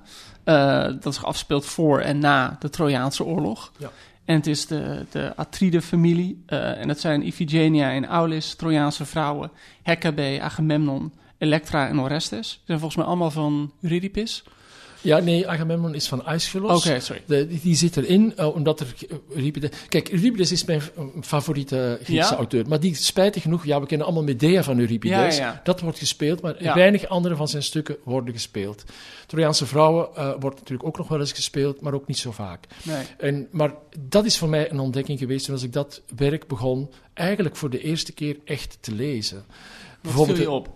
Dat 1.00 1.14
zich 1.14 1.24
afspeelt 1.24 1.66
voor 1.66 2.00
en 2.00 2.18
na 2.18 2.56
de 2.58 2.70
Trojaanse 2.70 3.24
oorlog. 3.24 3.72
Ja. 3.78 3.90
En 4.24 4.34
het 4.34 4.46
is 4.46 4.66
de, 4.66 5.06
de 5.10 5.32
Atride-familie. 5.36 6.42
en 6.46 6.88
dat 6.88 7.00
zijn 7.00 7.22
Iphigenia 7.22 7.92
en 7.92 8.06
Aulis, 8.06 8.54
Trojaanse 8.54 9.04
vrouwen. 9.04 9.50
Hecate, 9.82 10.38
Agamemnon, 10.40 11.12
Elektra 11.38 11.88
en 11.88 12.00
Orestes. 12.00 12.50
Die 12.50 12.60
zijn 12.64 12.78
volgens 12.78 12.96
mij 12.96 13.06
allemaal 13.06 13.30
van 13.30 13.72
Eurydice. 13.80 14.42
Ja, 15.04 15.18
nee, 15.18 15.48
Agamemnon 15.48 15.94
is 15.94 16.08
van 16.08 16.24
Aeschylus. 16.24 16.86
Oké, 16.86 17.00
sorry. 17.00 17.22
De, 17.26 17.60
die, 17.62 17.76
zit 17.76 17.96
erin, 17.96 18.36
eh, 18.36 18.54
omdat 18.54 18.80
er 18.80 18.94
eh, 19.08 19.16
Euripides... 19.36 19.70
Kijk, 19.88 20.08
Euripides 20.12 20.52
is 20.52 20.64
mijn 20.64 20.80
eh, 20.80 21.04
favoriete 21.20 21.98
Griekse 22.02 22.32
Ja? 22.32 22.36
auteur. 22.36 22.68
Maar 22.68 22.80
die, 22.80 22.94
spijtig 22.94 23.42
genoeg, 23.42 23.64
ja, 23.64 23.80
we 23.80 23.86
kennen 23.86 24.06
allemaal 24.06 24.24
Medea 24.24 24.62
van 24.62 24.78
Euripides. 24.78 25.36
Ja, 25.36 25.44
ja, 25.44 25.52
ja. 25.52 25.60
Dat 25.64 25.80
wordt 25.80 25.98
gespeeld, 25.98 26.40
maar 26.40 26.56
weinig 26.74 27.06
andere 27.08 27.36
van 27.36 27.48
zijn 27.48 27.62
stukken 27.62 27.96
worden 28.04 28.34
gespeeld. 28.34 28.84
Trojaanse 29.26 29.66
vrouwen 29.66 30.08
eh, 30.14 30.32
wordt 30.40 30.58
natuurlijk 30.58 30.88
ook 30.88 30.98
nog 30.98 31.08
wel 31.08 31.20
eens 31.20 31.32
gespeeld, 31.32 31.80
maar 31.80 31.94
ook 31.94 32.06
niet 32.06 32.18
zo 32.18 32.32
vaak. 32.32 32.66
Nee. 32.82 33.02
En, 33.18 33.48
maar 33.50 33.74
dat 33.98 34.24
is 34.24 34.38
voor 34.38 34.48
mij 34.48 34.70
een 34.70 34.80
ontdekking 34.80 35.18
geweest 35.18 35.44
toen 35.44 35.54
als 35.54 35.62
ik 35.62 35.72
dat 35.72 36.02
werk 36.16 36.46
begon, 36.46 36.90
eigenlijk 37.14 37.56
voor 37.56 37.70
de 37.70 37.80
eerste 37.80 38.12
keer 38.12 38.36
echt 38.44 38.78
te 38.80 38.92
lezen. 38.92 39.44
Wat 40.00 40.26
viel 40.26 40.36
je 40.36 40.50
op? 40.50 40.68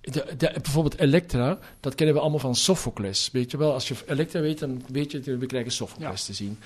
De, 0.00 0.24
de, 0.36 0.50
bijvoorbeeld 0.62 0.98
Elektra, 0.98 1.58
dat 1.80 1.94
kennen 1.94 2.14
we 2.14 2.20
allemaal 2.20 2.38
van 2.40 2.54
Sophocles. 2.54 3.28
Weet 3.32 3.50
je 3.50 3.56
wel, 3.56 3.72
als 3.72 3.88
je 3.88 3.94
Elektra 4.06 4.40
weet, 4.40 4.58
dan 4.58 4.82
weet 4.92 5.10
je, 5.10 5.36
we 5.38 5.46
krijgen 5.46 5.72
Sophocles 5.72 6.20
Ja. 6.20 6.26
te 6.26 6.32
zien. 6.34 6.58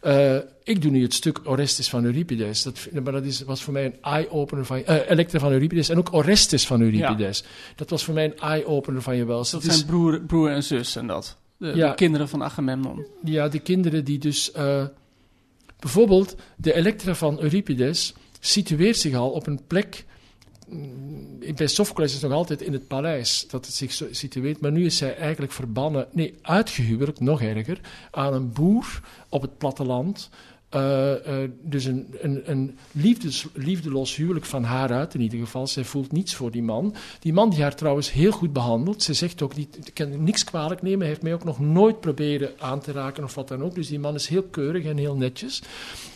Eh, 0.00 0.36
ik 0.64 0.82
doe 0.82 0.90
nu 0.90 1.02
het 1.02 1.14
stuk 1.14 1.40
Orestes 1.44 1.88
van 1.88 2.04
Euripides. 2.04 2.62
Dat, 2.62 2.88
maar 3.02 3.12
dat 3.12 3.24
is, 3.24 3.42
was 3.42 3.62
voor 3.62 3.72
mij 3.72 3.84
een 3.84 3.96
eye-opener 4.02 4.64
van... 4.64 4.84
eh 4.84 5.10
Elektra 5.10 5.38
van 5.38 5.52
Euripides 5.52 5.88
en 5.88 5.98
ook 5.98 6.12
Orestes 6.12 6.66
van 6.66 6.80
Euripides. 6.80 7.44
Dat 7.76 7.90
was 7.90 8.04
voor 8.04 8.14
mij 8.14 8.24
een 8.24 8.38
eye-opener 8.38 9.02
van 9.02 9.16
je 9.16 9.24
wel. 9.24 9.36
Dat 9.50 9.62
zijn 9.62 9.84
broer, 9.86 10.20
broer 10.20 10.50
en 10.50 10.62
zus 10.62 10.96
en 10.96 11.06
dat. 11.06 11.36
De, 11.56 11.72
Ja. 11.74 11.88
de 11.88 11.94
kinderen 11.94 12.28
van 12.28 12.42
Agamemnon. 12.42 13.06
Ja, 13.24 13.48
de 13.48 13.58
kinderen 13.58 14.04
die 14.04 14.18
dus... 14.18 14.52
eh, 14.52 14.84
bijvoorbeeld, 15.78 16.34
de 16.56 16.74
Elektra 16.74 17.14
van 17.14 17.40
Euripides 17.40 18.14
situeert 18.40 18.96
zich 18.96 19.14
al 19.14 19.30
op 19.30 19.46
een 19.46 19.60
plek... 19.66 20.04
Bij 21.54 21.66
Sophocles 21.66 22.14
is 22.14 22.20
nog 22.20 22.32
altijd 22.32 22.62
in 22.62 22.72
het 22.72 22.86
paleis 22.86 23.46
dat 23.48 23.66
het 23.66 23.74
zich 23.74 24.02
situeert, 24.10 24.60
maar 24.60 24.72
nu 24.72 24.84
is 24.84 24.96
zij 24.96 25.16
eigenlijk 25.16 25.52
verbannen, 25.52 26.08
nee, 26.12 26.34
uitgehuwelijkd, 26.42 27.20
nog 27.20 27.42
erger, 27.42 27.80
aan 28.10 28.34
een 28.34 28.52
boer 28.52 29.00
op 29.28 29.42
het 29.42 29.58
platteland. 29.58 30.30
Eh, 30.70 31.42
eh, 31.42 31.50
dus 31.62 31.84
een, 31.84 32.06
een, 32.20 32.42
een 32.44 32.78
liefdes, 32.92 33.46
liefdeloos 33.54 34.16
huwelijk 34.16 34.44
van 34.44 34.64
haar 34.64 34.92
uit, 34.92 35.14
in 35.14 35.20
ieder 35.20 35.38
geval. 35.38 35.66
Zij 35.66 35.84
voelt 35.84 36.12
niets 36.12 36.34
voor 36.34 36.50
die 36.50 36.62
man. 36.62 36.94
Die 37.20 37.32
man 37.32 37.50
die 37.50 37.62
haar 37.62 37.74
trouwens 37.74 38.12
heel 38.12 38.30
goed 38.32 38.52
behandelt. 38.52 39.02
Ze 39.02 39.14
zegt 39.14 39.42
ook, 39.42 39.56
niet, 39.56 39.78
ik 39.86 39.94
kan 39.94 40.24
niks 40.24 40.44
kwalijk 40.44 40.82
nemen. 40.82 40.98
Hij 40.98 41.08
heeft 41.08 41.22
mij 41.22 41.34
ook 41.34 41.44
nog 41.44 41.60
nooit 41.60 42.00
proberen 42.00 42.50
aan 42.58 42.80
te 42.80 42.92
raken 42.92 43.24
of 43.24 43.34
wat 43.34 43.48
dan 43.48 43.62
ook. 43.62 43.74
Dus 43.74 43.88
die 43.88 43.98
man 43.98 44.14
is 44.14 44.26
heel 44.26 44.42
keurig 44.42 44.84
en 44.84 44.96
heel 44.96 45.16
netjes. 45.16 45.62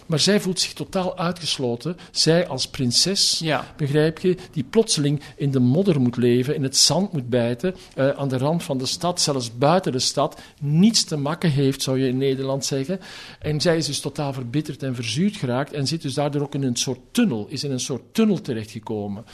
Maar 0.07 0.19
zij 0.19 0.41
voelt 0.41 0.61
zich 0.61 0.73
totaal 0.73 1.19
uitgesloten. 1.19 1.97
Zij 2.11 2.49
als 2.49 2.69
prinses, 2.69 3.39
Ja. 3.39 3.75
begrijp 3.77 4.19
je, 4.19 4.37
die 4.51 4.65
plotseling 4.65 5.21
in 5.37 5.51
de 5.51 5.59
modder 5.59 6.01
moet 6.01 6.17
leven, 6.17 6.55
in 6.55 6.63
het 6.63 6.77
zand 6.77 7.13
moet 7.13 7.29
bijten, 7.29 7.75
eh, 7.95 8.09
aan 8.09 8.29
de 8.29 8.39
rand 8.39 8.63
van 8.63 8.79
de 8.79 8.87
stad, 8.87 9.21
zelfs 9.21 9.59
buiten 9.59 9.93
de 9.93 9.99
stad, 9.99 10.41
niets 10.61 11.05
te 11.05 11.17
makken 11.17 11.51
heeft, 11.51 11.83
zou 11.83 11.99
je 11.99 12.09
in 12.09 12.17
Nederland 12.17 12.65
zeggen. 12.65 13.01
En 13.41 13.61
zij 13.61 13.77
is 13.77 13.87
dus 13.87 14.01
totaal 14.01 14.33
verbitterd 14.45 14.83
en 14.83 14.95
verzuurd 14.95 15.37
geraakt 15.37 15.73
en 15.73 15.87
zit 15.87 16.03
dus 16.03 16.15
daardoor 16.15 16.43
ook 16.43 16.55
in 16.55 16.63
een 16.63 16.77
soort 16.77 17.01
tunnel, 17.11 17.47
is 17.49 17.65
in 17.65 17.71
een 17.71 17.81
soort 17.81 18.15
tunnel 18.15 18.41
terechtgekomen. 18.41 19.25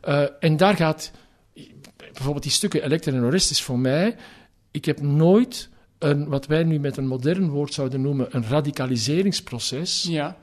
Eh, 0.00 0.24
en 0.40 0.56
daar 0.56 0.76
gaat, 0.76 1.10
bijvoorbeeld 2.12 2.42
die 2.42 2.52
stukken 2.52 2.84
Elektra 2.84 3.12
en 3.12 3.24
Orestes 3.24 3.62
voor 3.62 3.78
mij, 3.78 4.16
ik 4.70 4.84
heb 4.84 5.00
nooit 5.00 5.68
een, 5.98 6.28
wat 6.28 6.46
wij 6.46 6.64
nu 6.64 6.78
met 6.78 6.96
een 6.96 7.06
modern 7.06 7.48
woord 7.48 7.74
zouden 7.74 8.00
noemen, 8.00 8.26
een 8.30 8.44
radicaliseringsproces 8.44 10.06
ja. 10.08 10.36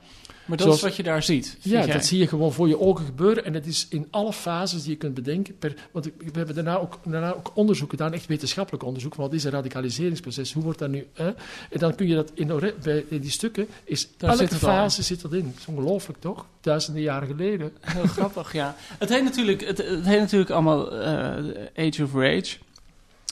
Maar 0.50 0.58
dat 0.58 0.66
Zoals- 0.66 0.82
is 0.82 0.88
wat 0.88 0.96
je 0.96 1.02
daar 1.12 1.22
ziet. 1.22 1.56
Ja, 1.60 1.84
jij? 1.84 1.92
dat 1.92 2.04
zie 2.04 2.18
je 2.18 2.26
gewoon 2.26 2.52
voor 2.52 2.68
je 2.68 2.80
ogen 2.80 3.04
gebeuren. 3.04 3.44
En 3.44 3.54
het 3.54 3.66
is 3.66 3.86
in 3.90 4.06
alle 4.10 4.32
fases 4.32 4.82
die 4.82 4.90
je 4.90 4.96
kunt 4.96 5.14
bedenken. 5.14 5.58
Per, 5.58 5.74
want 5.90 6.04
we 6.04 6.30
hebben 6.32 6.54
daarna 6.54 6.78
ook, 6.78 6.98
daarna 7.04 7.34
ook 7.34 7.50
onderzoek 7.54 7.90
gedaan, 7.90 8.12
echt 8.12 8.26
wetenschappelijk 8.26 8.84
onderzoek. 8.84 9.14
Wat 9.14 9.32
is 9.32 9.44
een 9.44 9.50
radicaliseringsproces? 9.50 10.52
Hoe 10.52 10.62
wordt 10.62 10.78
dat 10.78 10.90
nu? 10.90 11.06
Hè? 11.12 11.26
En 11.70 11.78
dan 11.78 11.94
kun 11.94 12.08
je 12.08 12.14
dat 12.14 12.30
in, 12.34 12.46
bij 12.82 13.04
die 13.10 13.30
stukken, 13.30 13.66
is 13.84 14.08
Daar 14.16 14.30
elke 14.30 14.42
zit 14.42 14.52
al 14.52 14.58
fase 14.58 15.02
zit 15.02 15.20
dat 15.20 15.32
in. 15.32 15.44
Dat 15.44 15.58
is 15.58 15.66
ongelooflijk, 15.66 16.20
toch? 16.20 16.46
Duizenden 16.60 17.02
jaren 17.02 17.28
geleden. 17.28 17.72
Heel 17.80 18.06
grappig, 18.18 18.52
ja. 18.52 18.76
Het 18.98 19.08
heet 19.08 19.22
natuurlijk, 19.24 19.64
het, 19.66 19.78
het 19.78 20.06
heet 20.06 20.20
natuurlijk 20.20 20.50
allemaal 20.50 20.92
eh, 20.92 21.86
Age 21.86 22.02
of 22.02 22.14
Rage. 22.14 22.56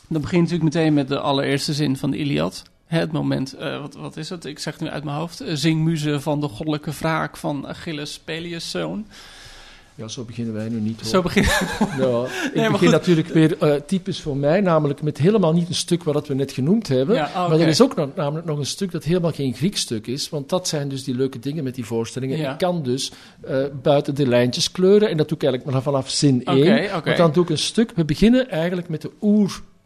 Dat 0.08 0.22
begint 0.22 0.42
natuurlijk 0.42 0.74
meteen 0.74 0.94
met 0.94 1.08
de 1.08 1.18
allereerste 1.18 1.72
zin 1.72 1.96
van 1.96 2.10
de 2.10 2.16
Iliad. 2.16 2.62
Het 2.88 3.12
moment, 3.12 3.52
eh, 3.52 3.80
wat, 3.80 3.94
wat 3.94 4.16
is 4.16 4.28
het? 4.28 4.44
Ik 4.44 4.58
zeg 4.58 4.72
het 4.72 4.82
nu 4.82 4.88
uit 4.88 5.04
mijn 5.04 5.16
hoofd. 5.16 5.40
Eh, 5.40 5.54
Zing 5.54 5.84
muze 5.84 6.20
van 6.20 6.40
de 6.40 6.48
goddelijke 6.48 6.90
wraak 6.90 7.36
van 7.36 7.66
Achilles, 7.66 8.18
Peleus' 8.18 8.70
zoon. 8.70 9.06
Ja, 9.94 10.08
zo 10.08 10.24
beginnen 10.24 10.54
wij 10.54 10.68
nu 10.68 10.80
niet. 10.80 11.00
Hoor. 11.00 11.10
Zo 11.10 11.22
begint 11.22 11.46
Ja, 12.54 12.64
ik 12.64 12.70
begin 12.70 12.90
natuurlijk 12.90 13.28
weer 13.28 13.58
eh, 13.58 13.74
typisch 13.74 14.20
voor 14.20 14.36
mij, 14.36 14.60
namelijk 14.60 15.02
met 15.02 15.18
helemaal 15.18 15.52
niet 15.52 15.68
een 15.68 15.74
stuk 15.74 16.04
wat 16.04 16.26
we 16.26 16.34
net 16.34 16.52
genoemd 16.52 16.88
hebben. 16.88 17.14
Ja, 17.14 17.30
ah, 17.34 17.48
Maar 17.48 17.60
er 17.60 17.68
is 17.68 17.80
ook 17.80 17.96
nog, 17.96 18.08
namelijk 18.14 18.46
nog 18.46 18.58
een 18.58 18.66
stuk 18.66 18.90
dat 18.90 19.04
helemaal 19.04 19.32
geen 19.32 19.54
Grieks 19.54 19.80
stuk 19.80 20.06
is, 20.06 20.28
want 20.28 20.48
dat 20.48 20.68
zijn 20.68 20.88
dus 20.88 21.04
die 21.04 21.14
leuke 21.14 21.38
dingen 21.38 21.64
met 21.64 21.74
die 21.74 21.84
voorstellingen. 21.84 22.38
Ja. 22.38 22.52
Ik 22.52 22.58
kan 22.58 22.82
dus 22.82 23.12
buiten 23.82 24.14
de 24.14 24.26
lijntjes 24.26 24.70
kleuren 24.70 25.08
en 25.08 25.16
dat 25.16 25.28
doe 25.28 25.36
ik 25.36 25.42
eigenlijk 25.42 25.72
maar 25.72 25.82
vanaf 25.82 26.10
zin 26.10 26.40
Oké, 26.40 26.50
1. 26.50 26.96
oké. 26.96 27.04
Want 27.04 27.16
dan 27.16 27.32
doe 27.32 27.42
ik 27.42 27.50
een 27.50 27.58
stuk, 27.58 27.92
we 27.94 28.04
beginnen 28.04 28.50
eigenlijk 28.50 28.88
met 28.88 29.02
de 29.02 29.10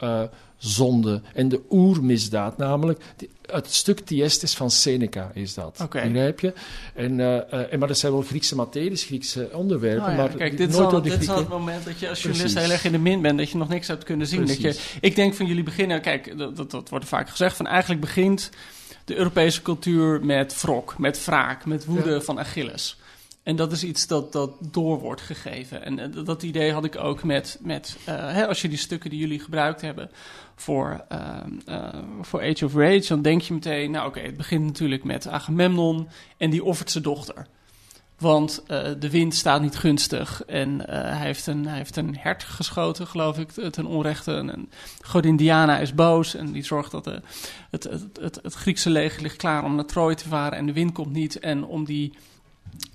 oerzonde 0.01 1.21
en 1.33 1.49
de 1.49 1.61
oermisdaad, 1.69 2.57
namelijk 2.57 3.01
die- 3.15 3.29
het 3.51 3.73
stuk 3.73 3.99
Tiestes 3.99 4.53
van 4.55 4.71
Seneca 4.71 5.31
is 5.33 5.53
dat. 5.53 5.79
Oké. 5.83 6.01
Begrijp 6.01 6.39
je? 6.39 6.53
En, 6.95 7.19
eh, 7.19 7.35
eh, 7.53 7.73
en, 7.73 7.79
maar 7.79 7.87
dat 7.87 7.97
zijn 7.97 8.11
wel 8.11 8.21
Griekse 8.21 8.55
materies, 8.55 9.03
Griekse 9.03 9.49
onderwerpen, 9.53 10.03
Oh 10.03 10.09
ja, 10.09 10.15
maar 10.15 10.29
kijk, 10.29 10.49
dit 10.49 10.57
dit 10.57 10.69
is 11.21 11.29
al 11.29 11.37
het 11.37 11.47
moment 11.49 11.85
dat 11.85 11.99
je 11.99 12.09
als 12.09 12.21
journalist 12.23 12.59
heel 12.59 12.69
erg 12.71 12.85
in 12.85 12.91
de 12.91 12.97
min 12.97 13.21
bent, 13.21 13.37
dat 13.37 13.49
je 13.49 13.57
nog 13.57 13.69
niks 13.69 13.87
hebt 13.87 14.03
kunnen 14.03 14.27
zien. 14.27 14.45
Dat 14.45 14.61
je, 14.61 14.79
ik 15.01 15.15
denk 15.15 15.33
van 15.33 15.45
jullie 15.45 15.63
beginnen, 15.63 16.01
kijk, 16.01 16.37
dat, 16.37 16.55
dat, 16.57 16.71
dat 16.71 16.89
wordt 16.89 17.05
vaak 17.05 17.29
gezegd, 17.29 17.55
van 17.55 17.67
eigenlijk 17.67 18.01
begint 18.01 18.49
de 19.05 19.15
Europese 19.15 19.61
cultuur 19.61 20.25
met 20.25 20.61
wrok, 20.61 20.97
met 20.97 21.25
wraak, 21.25 21.65
met 21.65 21.85
woede 21.85 22.11
Ja. 22.11 22.21
van 22.21 22.39
Achilles. 22.39 22.97
En 23.43 23.55
dat 23.55 23.71
is 23.71 23.83
iets 23.83 24.07
dat, 24.07 24.31
dat 24.31 24.51
door 24.59 24.99
wordt 24.99 25.21
gegeven. 25.21 25.83
En 25.83 25.99
eh, 25.99 26.25
dat 26.25 26.43
idee 26.43 26.71
had 26.71 26.85
ik 26.85 26.97
ook 26.97 27.23
met, 27.23 27.59
met 27.61 27.97
eh, 28.05 28.15
hè, 28.15 28.47
als 28.47 28.61
je 28.61 28.69
die 28.69 28.77
stukken 28.77 29.09
die 29.09 29.19
jullie 29.19 29.39
gebruikt 29.39 29.81
hebben 29.81 30.09
voor, 30.55 31.05
eh, 31.09 31.87
voor 32.21 32.41
Age 32.41 32.65
of 32.65 32.75
Rage, 32.75 33.07
dan 33.07 33.21
denk 33.21 33.41
je 33.41 33.53
meteen, 33.53 33.91
nou 33.91 34.07
oké, 34.07 34.19
het 34.19 34.37
begint 34.37 34.65
natuurlijk 34.65 35.03
met 35.03 35.27
Agamemnon 35.27 36.07
en 36.37 36.49
die 36.49 36.63
offert 36.63 36.91
zijn 36.91 37.03
dochter. 37.03 37.47
Want 38.17 38.63
de 38.99 39.09
wind 39.09 39.35
staat 39.35 39.61
niet 39.61 39.75
gunstig 39.75 40.43
en 40.45 40.81
hij, 40.89 41.25
heeft 41.25 41.47
een, 41.47 41.67
hij 41.67 41.77
heeft 41.77 41.95
een 41.95 42.17
hert 42.17 42.43
geschoten, 42.43 43.07
geloof 43.07 43.39
ik, 43.39 43.51
ten 43.51 43.85
onrechte. 43.85 44.35
En, 44.35 44.53
en 44.53 44.69
godin 45.01 45.35
Diana 45.35 45.79
is 45.79 45.93
boos 45.93 46.35
en 46.35 46.51
die 46.51 46.63
zorgt 46.63 46.91
dat 46.91 47.03
de, 47.03 47.21
het, 47.69 47.83
het, 47.83 48.19
het, 48.21 48.39
het 48.41 48.53
Griekse 48.53 48.89
leger 48.89 49.21
ligt 49.21 49.35
klaar 49.35 49.63
om 49.63 49.75
naar 49.75 49.85
Troje 49.85 50.15
te 50.15 50.27
varen 50.27 50.57
en 50.57 50.65
de 50.65 50.73
wind 50.73 50.91
komt 50.91 51.13
niet. 51.13 51.39
En 51.39 51.65
om 51.65 51.85
die 51.85 52.13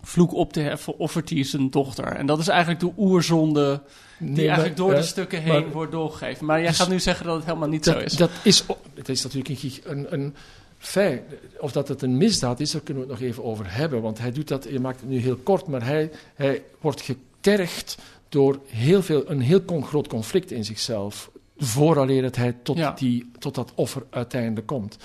vloek 0.02 0.34
op 0.34 0.52
te 0.52 0.60
heffen 0.60 0.98
offert 0.98 1.30
hij 1.30 1.44
zijn 1.44 1.70
dochter. 1.70 2.04
En 2.04 2.26
dat 2.26 2.38
is 2.38 2.48
eigenlijk 2.48 2.80
de 2.80 2.92
oerzonde 2.96 3.80
die 4.18 4.30
Nee, 4.30 4.46
eigenlijk 4.46 4.76
door 4.76 4.90
de 4.90 4.96
eh, 4.96 5.02
stukken 5.02 5.42
heen 5.42 5.62
maar- 5.62 5.72
wordt 5.72 5.92
doorgegeven. 5.92 6.46
Maar 6.46 6.58
jij 6.58 6.68
Dus- 6.68 6.76
gaat 6.78 6.88
nu 6.88 7.00
zeggen 7.00 7.26
dat 7.26 7.36
het 7.36 7.44
helemaal 7.44 7.68
niet 7.68 7.84
zo 7.84 7.98
is. 7.98 8.12
dat 8.12 8.30
is, 8.42 8.64
het 8.94 9.08
is 9.08 9.22
natuurlijk 9.22 9.80
een, 9.84 10.06
een, 10.12 10.34
feit. 10.78 11.22
Of 11.60 11.72
dat 11.72 11.88
het 11.88 12.02
een 12.02 12.16
misdaad 12.16 12.60
is, 12.60 12.70
daar 12.70 12.80
kunnen 12.80 13.06
we 13.06 13.10
het 13.12 13.20
nog 13.20 13.28
even 13.30 13.44
over 13.44 13.74
hebben. 13.74 14.02
Want 14.02 14.18
hij 14.18 14.32
doet 14.32 14.48
dat, 14.48 14.66
je 14.70 14.80
maakt 14.80 15.00
het 15.00 15.08
nu 15.08 15.18
heel 15.18 15.36
kort, 15.36 15.66
maar 15.66 15.84
hij, 15.84 16.10
hij 16.34 16.62
wordt 16.80 17.00
getergd 17.00 17.98
door 18.28 18.58
heel 18.66 19.02
veel, 19.02 19.30
een 19.30 19.40
heel 19.40 19.62
groot 19.66 20.08
conflict 20.08 20.50
in 20.50 20.64
zichzelf. 20.64 21.30
Vooraleer 21.58 22.22
dat 22.22 22.36
hij 22.36 22.56
tot, 22.62 22.76
Ja. 22.76 22.92
die, 22.92 23.30
tot 23.38 23.54
dat 23.54 23.72
offer 23.74 24.02
uiteindelijk 24.10 24.66
komt. 24.66 24.96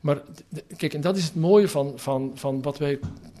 Maar 0.00 0.22
kijk, 0.76 0.94
en 0.94 1.00
dat 1.00 1.16
is 1.16 1.24
het 1.24 1.34
mooie 1.34 1.68
van, 1.68 1.92
van, 1.96 2.32
van 2.34 2.62
wat 2.62 2.78
wij 2.78 2.98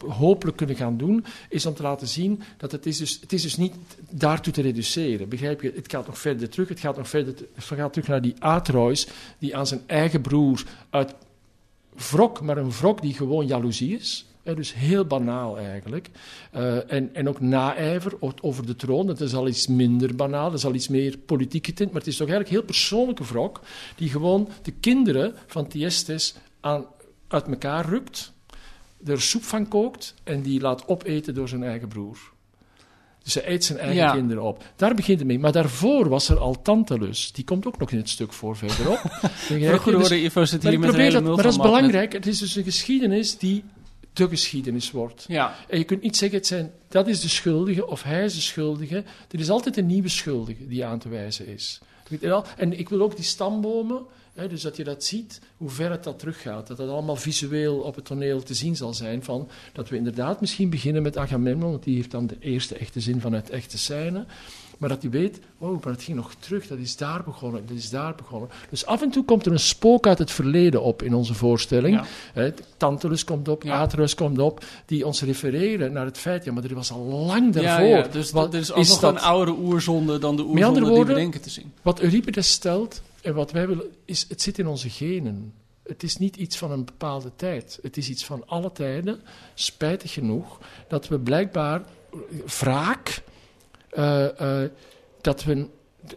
hopelijk 0.08 0.56
kunnen 0.56 0.76
gaan 0.76 0.96
doen, 0.96 1.24
is 1.48 1.66
om 1.66 1.74
te 1.74 1.82
laten 1.82 2.08
zien 2.08 2.42
dat 2.56 2.72
het 2.72 2.86
is 2.86 2.98
dus, 2.98 3.18
het 3.20 3.32
is 3.32 3.42
dus 3.42 3.56
niet 3.56 3.74
daartoe 4.10 4.52
te 4.52 4.62
reduceren. 4.62 5.28
Begrijp 5.28 5.62
je? 5.62 5.72
Het 5.74 5.90
gaat 5.90 6.06
nog 6.06 6.18
verder 6.18 6.48
terug. 6.48 6.68
Het 6.68 6.80
gaat 6.80 6.96
nog 6.96 7.08
verder 7.08 7.34
het 7.54 7.64
gaat 7.64 7.92
terug 7.92 8.08
naar 8.08 8.22
die 8.22 8.34
Atreus, 8.38 9.08
die 9.38 9.56
aan 9.56 9.66
zijn 9.66 9.80
eigen 9.86 10.20
broer 10.20 10.64
uit 10.90 11.14
wrok, 12.10 12.40
maar 12.40 12.56
een 12.56 12.70
wrok 12.70 13.02
die 13.02 13.14
gewoon 13.14 13.46
jaloezie 13.46 13.96
is. 13.96 14.26
Hè, 14.42 14.54
dus 14.54 14.74
heel 14.74 15.04
banaal 15.04 15.58
eigenlijk. 15.58 16.10
Eh, 16.50 16.92
en, 16.92 17.14
en 17.14 17.28
ook 17.28 17.40
naijver 17.40 18.12
over 18.40 18.66
de 18.66 18.76
troon. 18.76 19.06
Dat 19.06 19.20
is 19.20 19.34
al 19.34 19.48
iets 19.48 19.66
minder 19.66 20.14
banaal, 20.14 20.50
dat 20.50 20.58
is 20.58 20.64
al 20.64 20.74
iets 20.74 20.88
meer 20.88 21.18
politiek 21.18 21.66
getint. 21.66 21.90
Maar 21.90 22.00
het 22.00 22.10
is 22.10 22.16
toch 22.16 22.28
eigenlijk 22.28 22.58
heel 22.58 22.66
persoonlijke 22.66 23.24
wrok. 23.24 23.60
Die 23.96 24.10
gewoon 24.10 24.48
de 24.62 24.72
kinderen 24.72 25.34
van 25.46 25.66
Tiestes 25.66 26.34
aan, 26.68 26.86
uit 27.28 27.46
elkaar 27.46 27.86
rukt. 27.88 28.32
Er 29.06 29.20
soep 29.20 29.42
van 29.42 29.68
kookt 29.68 30.14
en 30.24 30.42
die 30.42 30.60
laat 30.60 30.88
opeten 30.88 31.34
door 31.34 31.48
zijn 31.48 31.62
eigen 31.62 31.88
broer. 31.88 32.18
Dus 33.22 33.34
hij 33.34 33.48
eet 33.52 33.64
zijn 33.64 33.78
eigen 33.78 33.96
Ja. 33.96 34.12
kinderen 34.12 34.42
op. 34.42 34.64
Daar 34.76 34.94
begint 34.94 35.18
het 35.18 35.28
mee. 35.28 35.38
Maar 35.38 35.52
daarvoor 35.52 36.08
was 36.08 36.28
er 36.28 36.38
al 36.38 36.62
Tantalus. 36.62 37.32
Die 37.32 37.44
komt 37.44 37.66
ook 37.66 37.78
nog 37.78 37.90
in 37.90 37.98
het 37.98 38.08
stuk 38.08 38.32
voor 38.32 38.56
verderop. 38.56 38.98
Goede 39.80 39.98
Dus- 39.98 40.10
Ivo 40.10 40.44
zit 40.44 40.62
maar 40.62 40.72
hier 40.72 40.80
met 40.80 40.92
een 40.94 41.00
hele 41.00 41.12
dat, 41.12 41.22
maar 41.22 41.42
dat 41.42 41.52
is 41.52 41.56
belangrijk. 41.58 42.12
Het 42.12 42.26
is 42.26 42.38
dus 42.38 42.56
een 42.56 42.64
geschiedenis 42.64 43.38
die 43.38 43.64
de 44.12 44.28
geschiedenis 44.28 44.90
wordt. 44.90 45.24
Ja, 45.28 45.54
En 45.68 45.78
je 45.78 45.84
kunt 45.84 46.02
niet 46.02 46.16
zeggen, 46.16 46.38
het 46.38 46.46
zijn, 46.46 46.70
dat 46.88 47.06
is 47.08 47.20
de 47.20 47.28
schuldige 47.28 47.86
of 47.86 48.02
hij 48.02 48.24
is 48.24 48.34
de 48.34 48.40
schuldige. 48.40 49.04
Er 49.30 49.38
is 49.40 49.50
altijd 49.50 49.76
een 49.76 49.86
nieuwe 49.86 50.08
schuldige 50.08 50.66
die 50.66 50.84
aan 50.84 50.98
te 50.98 51.08
wijzen 51.08 51.46
is. 51.46 51.80
En 52.56 52.78
ik 52.78 52.88
wil 52.88 53.00
ook 53.00 53.16
die 53.16 53.24
stambomen, 53.24 54.02
dus 54.46 54.62
dat 54.62 54.76
je 54.76 54.84
dat 54.84 55.04
ziet, 55.04 55.40
hoe 55.56 55.70
ver 55.70 55.90
het 55.90 56.04
dat 56.04 56.18
teruggaat. 56.18 56.66
Dat 56.66 56.76
dat 56.76 56.88
allemaal 56.88 57.16
visueel 57.16 57.78
op 57.78 57.94
het 57.94 58.04
toneel 58.04 58.42
te 58.42 58.54
zien 58.54 58.76
zal 58.76 58.94
zijn. 58.94 59.24
Van, 59.24 59.48
dat 59.72 59.88
we 59.88 59.96
inderdaad 59.96 60.40
misschien 60.40 60.70
beginnen 60.70 61.02
met 61.02 61.16
Agamemnon, 61.16 61.70
want 61.70 61.82
die 61.82 61.96
heeft 61.96 62.10
dan 62.10 62.26
de 62.26 62.36
eerste 62.40 62.74
echte 62.74 63.00
zin 63.00 63.20
van 63.20 63.32
het 63.32 63.50
echte 63.50 63.78
scène. 63.78 64.26
Maar 64.78 64.88
dat 64.88 65.02
hij 65.02 65.10
weet, 65.10 65.40
oh, 65.58 65.84
maar 65.84 65.92
het 65.92 66.02
ging 66.02 66.16
nog 66.16 66.34
terug, 66.38 66.66
dat 66.66 66.78
is 66.78 66.96
daar 66.96 67.22
begonnen, 67.24 67.66
dat 67.66 67.76
is 67.76 67.90
daar 67.90 68.14
begonnen. 68.14 68.48
Dus 68.70 68.86
af 68.86 69.02
en 69.02 69.10
toe 69.10 69.24
komt 69.24 69.46
er 69.46 69.52
een 69.52 69.58
spook 69.58 70.06
uit 70.06 70.18
het 70.18 70.30
verleden 70.30 70.82
op 70.82 71.02
in 71.02 71.14
onze 71.14 71.34
voorstelling. 71.34 71.94
ja. 71.96 72.04
Hè, 72.32 72.52
Tantalus 72.76 73.24
komt 73.24 73.48
op, 73.48 73.62
Ja. 73.62 73.80
Atreus 73.80 74.14
komt 74.14 74.38
op, 74.38 74.64
die 74.86 75.06
ons 75.06 75.22
refereren 75.22 75.92
naar 75.92 76.04
het 76.04 76.18
feit, 76.18 76.44
ja, 76.44 76.52
maar 76.52 76.64
er 76.64 76.74
was 76.74 76.90
al 76.92 77.00
lang 77.04 77.54
Ja, 77.54 77.60
daarvoor. 77.60 77.86
ja, 77.88 78.08
dus 78.08 78.30
Wat 78.30 78.54
er 78.54 78.60
is 78.60 78.70
is 78.70 78.88
nog 78.88 79.00
dat? 79.00 79.12
een 79.14 79.20
oudere 79.20 79.56
oerzonde 79.58 80.18
dan 80.18 80.36
de 80.36 80.42
oerzonde 80.42 80.80
die 80.94 81.04
we 81.04 81.14
denken 81.14 81.40
te 81.40 81.50
zien. 81.50 81.72
Wat 81.82 82.00
Euripides 82.00 82.50
stelt 82.50 83.02
en 83.22 83.34
wat 83.34 83.52
wij 83.52 83.66
willen, 83.68 83.84
is 84.04 84.26
het 84.28 84.42
zit 84.42 84.58
in 84.58 84.66
onze 84.66 84.90
genen. 84.90 85.52
Het 85.82 86.02
is 86.02 86.16
niet 86.16 86.36
iets 86.36 86.56
van 86.58 86.70
een 86.70 86.84
bepaalde 86.84 87.30
tijd. 87.36 87.78
Het 87.82 87.96
is 87.96 88.08
iets 88.08 88.24
van 88.24 88.42
alle 88.46 88.72
tijden, 88.72 89.20
spijtig 89.54 90.12
genoeg, 90.12 90.58
dat 90.88 91.08
we 91.08 91.18
blijkbaar 91.18 91.82
wraak, 92.58 93.22
eh, 93.98 94.62
eh, 94.62 94.70
dat 95.20 95.44
we 95.44 95.66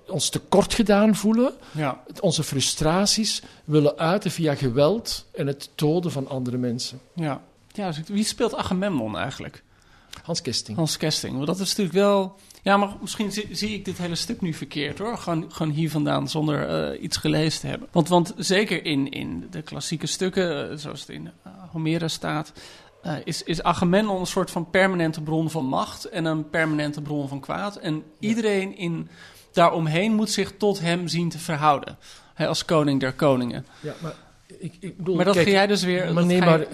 ons 0.07 0.29
tekort 0.29 0.73
gedaan 0.73 1.15
voelen, 1.15 1.53
Ja. 1.71 2.03
onze 2.19 2.43
frustraties 2.43 3.41
willen 3.65 3.97
uiten 3.97 4.31
via 4.31 4.55
geweld 4.55 5.25
en 5.31 5.47
het 5.47 5.69
doden 5.75 6.11
van 6.11 6.27
andere 6.27 6.57
mensen. 6.57 7.00
Ja. 7.13 7.41
ja 7.71 7.88
dus 7.88 8.00
wie 8.07 8.23
speelt 8.23 8.55
Agamemnon 8.55 9.17
eigenlijk? 9.17 9.63
Hans 10.23 10.41
Kesting. 10.41 10.77
Hans 10.77 10.97
Kesting. 10.97 11.33
Want 11.33 11.47
dat 11.47 11.59
is 11.59 11.67
natuurlijk 11.69 11.95
wel... 11.95 12.35
Ja, 12.63 12.77
maar 12.77 12.89
misschien 13.01 13.31
zie, 13.31 13.47
zie 13.51 13.73
ik 13.73 13.85
dit 13.85 13.97
hele 13.97 14.15
stuk 14.15 14.41
nu 14.41 14.53
verkeerd 14.53 14.97
hoor. 14.97 15.17
Gewoon, 15.17 15.45
gewoon 15.51 15.71
hier 15.71 15.89
vandaan 15.89 16.29
zonder 16.29 16.67
eh, 16.67 17.03
iets 17.03 17.17
gelezen 17.17 17.61
te 17.61 17.67
hebben. 17.67 17.88
Want, 17.91 18.07
want 18.07 18.33
zeker 18.38 18.85
in, 18.85 19.09
in 19.09 19.47
de 19.51 19.61
klassieke 19.61 20.07
stukken, 20.07 20.79
zoals 20.79 21.00
het 21.00 21.09
in 21.09 21.31
Homerus 21.71 22.13
staat... 22.13 22.51
eh, 23.01 23.13
is, 23.24 23.43
is 23.43 23.63
Agamemnon 23.63 24.20
een 24.20 24.25
soort 24.25 24.51
van 24.51 24.70
permanente 24.70 25.22
bron 25.22 25.50
van 25.50 25.65
macht 25.65 26.05
en 26.05 26.25
een 26.25 26.50
permanente 26.50 27.01
bron 27.01 27.27
van 27.27 27.39
kwaad. 27.39 27.75
En 27.75 28.03
iedereen 28.20 28.77
in, 28.77 29.10
daaromheen 29.51 30.13
moet 30.13 30.29
zich 30.29 30.53
tot 30.58 30.79
hem 30.79 31.08
zien 31.08 31.29
te 31.29 31.39
verhouden. 31.39 31.98
Als 32.38 32.65
koning 32.65 33.00
der 33.00 33.13
koningen. 33.13 33.65
Ja, 33.79 33.93
maar 34.01 34.13
ik, 34.60 34.74
ik 34.79 34.98
bedoel, 34.98 35.15
Maar 35.15 35.25
dat 35.25 35.34
kijk, 35.34 35.46
ga 35.48 35.51
jij 35.53 35.67
dus 35.67 35.84
weer... 35.84 36.13
Maar 36.13 36.25
nee, 36.25 36.39
maar 36.39 36.60
je- 36.60 36.67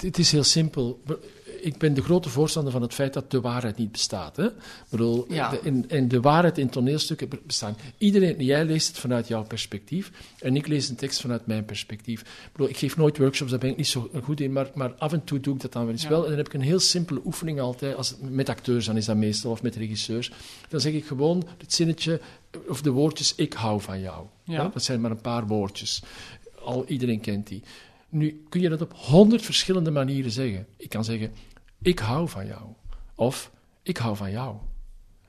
het 0.06 0.18
is 0.18 0.32
heel 0.32 0.44
simpel. 0.44 1.00
Ik 1.66 1.78
ben 1.78 1.94
de 1.94 2.02
grote 2.02 2.28
voorstander 2.28 2.72
van 2.72 2.82
het 2.82 2.94
feit 2.94 3.12
dat 3.12 3.30
de 3.30 3.40
waarheid 3.40 3.76
niet 3.76 3.92
bestaat. 3.92 4.36
Hè? 4.36 4.44
Ik 4.46 4.52
bedoel, 4.88 5.26
Ja. 5.32 5.50
de, 5.50 5.58
en, 5.60 5.88
en 5.88 6.08
de 6.08 6.20
waarheid 6.20 6.58
in 6.58 6.68
toneelstukken 6.68 7.28
bestaan. 7.46 7.76
Iedereen, 7.98 8.44
jij 8.44 8.64
leest 8.64 8.88
het 8.88 8.98
vanuit 8.98 9.28
jouw 9.28 9.42
perspectief 9.44 10.10
en 10.40 10.56
ik 10.56 10.66
lees 10.66 10.88
een 10.88 10.96
tekst 10.96 11.20
vanuit 11.20 11.46
mijn 11.46 11.64
perspectief. 11.64 12.20
Ik, 12.20 12.26
bedoel, 12.52 12.68
ik 12.68 12.76
geef 12.76 12.96
nooit 12.96 13.18
workshops, 13.18 13.50
daar 13.50 13.60
ben 13.60 13.70
ik 13.70 13.76
niet 13.76 13.86
zo 13.86 14.10
goed 14.22 14.40
in, 14.40 14.52
maar, 14.52 14.70
maar 14.74 14.92
af 14.94 15.12
en 15.12 15.24
toe 15.24 15.40
doe 15.40 15.54
ik 15.54 15.60
dat 15.60 15.72
dan 15.72 15.82
wel 15.82 15.92
eens 15.92 16.02
Ja. 16.02 16.08
wel. 16.08 16.22
En 16.22 16.28
dan 16.28 16.36
heb 16.36 16.46
ik 16.46 16.54
een 16.54 16.60
heel 16.60 16.80
simpele 16.80 17.20
oefening 17.24 17.60
altijd, 17.60 17.96
als, 17.96 18.08
het- 18.08 18.30
met 18.30 18.48
acteurs 18.48 18.86
dan 18.86 18.96
is 18.96 19.04
dat 19.04 19.16
meestal, 19.16 19.50
of 19.50 19.62
met 19.62 19.76
regisseurs. 19.76 20.32
Dan 20.68 20.80
zeg 20.80 20.92
ik 20.92 21.06
gewoon 21.06 21.44
het 21.58 21.72
zinnetje, 21.72 22.20
of 22.68 22.82
de 22.82 22.90
woordjes, 22.90 23.34
ik 23.34 23.52
hou 23.52 23.80
van 23.80 24.00
jou. 24.00 24.26
Ja. 24.44 24.68
Dat 24.72 24.82
zijn 24.82 25.00
maar 25.00 25.10
een 25.10 25.20
paar 25.20 25.46
woordjes. 25.46 26.02
Al, 26.64 26.84
iedereen 26.86 27.20
kent 27.20 27.46
die. 27.46 27.62
Nu 28.08 28.42
kun 28.48 28.60
je 28.60 28.68
dat 28.68 28.80
op 28.80 28.92
honderd 28.96 29.42
verschillende 29.42 29.90
manieren 29.90 30.30
zeggen. 30.30 30.66
Ik 30.76 30.88
kan 30.88 31.04
zeggen, 31.04 31.32
ik 31.82 31.98
hou 31.98 32.28
van 32.28 32.46
jou. 32.46 32.62
Of 33.14 33.50
ik 33.82 33.96
hou 33.96 34.16
van 34.16 34.30
jou. 34.30 34.56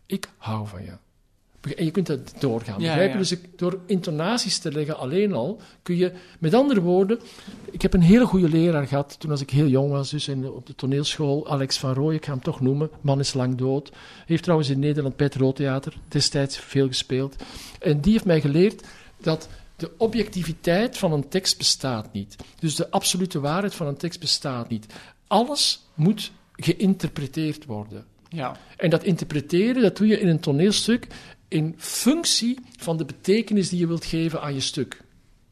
Ik 0.05 0.29
hou 0.37 0.67
van 0.67 0.83
jou. 0.83 0.97
En 1.75 1.85
je 1.85 1.91
kunt 1.91 2.07
dat 2.07 2.33
doorgaan. 2.39 2.81
Ja, 2.81 3.01
ja. 3.01 3.17
Dus 3.17 3.35
door 3.55 3.79
intonaties 3.85 4.57
te 4.57 4.71
leggen 4.71 4.97
alleen 4.97 5.33
al 5.33 5.61
kun 5.81 5.95
je, 5.95 6.11
met 6.39 6.53
andere 6.53 6.81
woorden, 6.81 7.19
ik 7.71 7.81
heb 7.81 7.93
een 7.93 8.01
hele 8.01 8.25
goede 8.25 8.49
leraar 8.49 8.87
gehad 8.87 9.19
toen 9.19 9.31
als 9.31 9.41
ik 9.41 9.49
heel 9.49 9.67
jong 9.67 9.91
was, 9.91 10.09
dus 10.09 10.27
in, 10.27 10.51
op 10.51 10.65
de 10.65 10.75
toneelschool, 10.75 11.49
Alex 11.49 11.77
van 11.77 11.93
Rooij, 11.93 12.15
ik 12.15 12.25
ga 12.25 12.31
hem 12.31 12.41
toch 12.41 12.61
noemen, 12.61 12.89
man 13.01 13.19
is 13.19 13.33
lang 13.33 13.55
dood. 13.55 13.91
Heeft 14.25 14.43
trouwens 14.43 14.69
in 14.69 14.79
Nederland 14.79 15.15
bij 15.15 15.25
het 15.25 15.35
Roodtheater 15.35 15.93
destijds 16.07 16.57
veel 16.57 16.87
gespeeld. 16.87 17.35
En 17.79 18.01
die 18.01 18.11
heeft 18.11 18.25
mij 18.25 18.41
geleerd 18.41 18.83
dat 19.17 19.49
de 19.75 19.91
objectiviteit 19.97 20.97
van 20.97 21.11
een 21.11 21.27
tekst 21.27 21.57
bestaat 21.57 22.13
niet. 22.13 22.35
Dus 22.59 22.75
de 22.75 22.91
absolute 22.91 23.39
waarheid 23.39 23.75
van 23.75 23.87
een 23.87 23.97
tekst 23.97 24.19
bestaat 24.19 24.69
niet. 24.69 24.85
Alles 25.27 25.85
moet 25.93 26.31
geïnterpreteerd 26.55 27.65
worden. 27.65 28.05
Ja, 28.29 28.57
En 28.77 28.89
dat 28.89 29.03
interpreteren, 29.03 29.81
dat 29.81 29.97
doe 29.97 30.07
je 30.07 30.19
in 30.19 30.27
een 30.27 30.39
toneelstuk 30.39 31.07
in 31.47 31.75
functie 31.77 32.59
van 32.77 32.97
de 32.97 33.05
betekenis 33.05 33.69
die 33.69 33.79
je 33.79 33.87
wilt 33.87 34.05
geven 34.05 34.41
aan 34.41 34.53
je 34.53 34.59
stuk. 34.59 35.01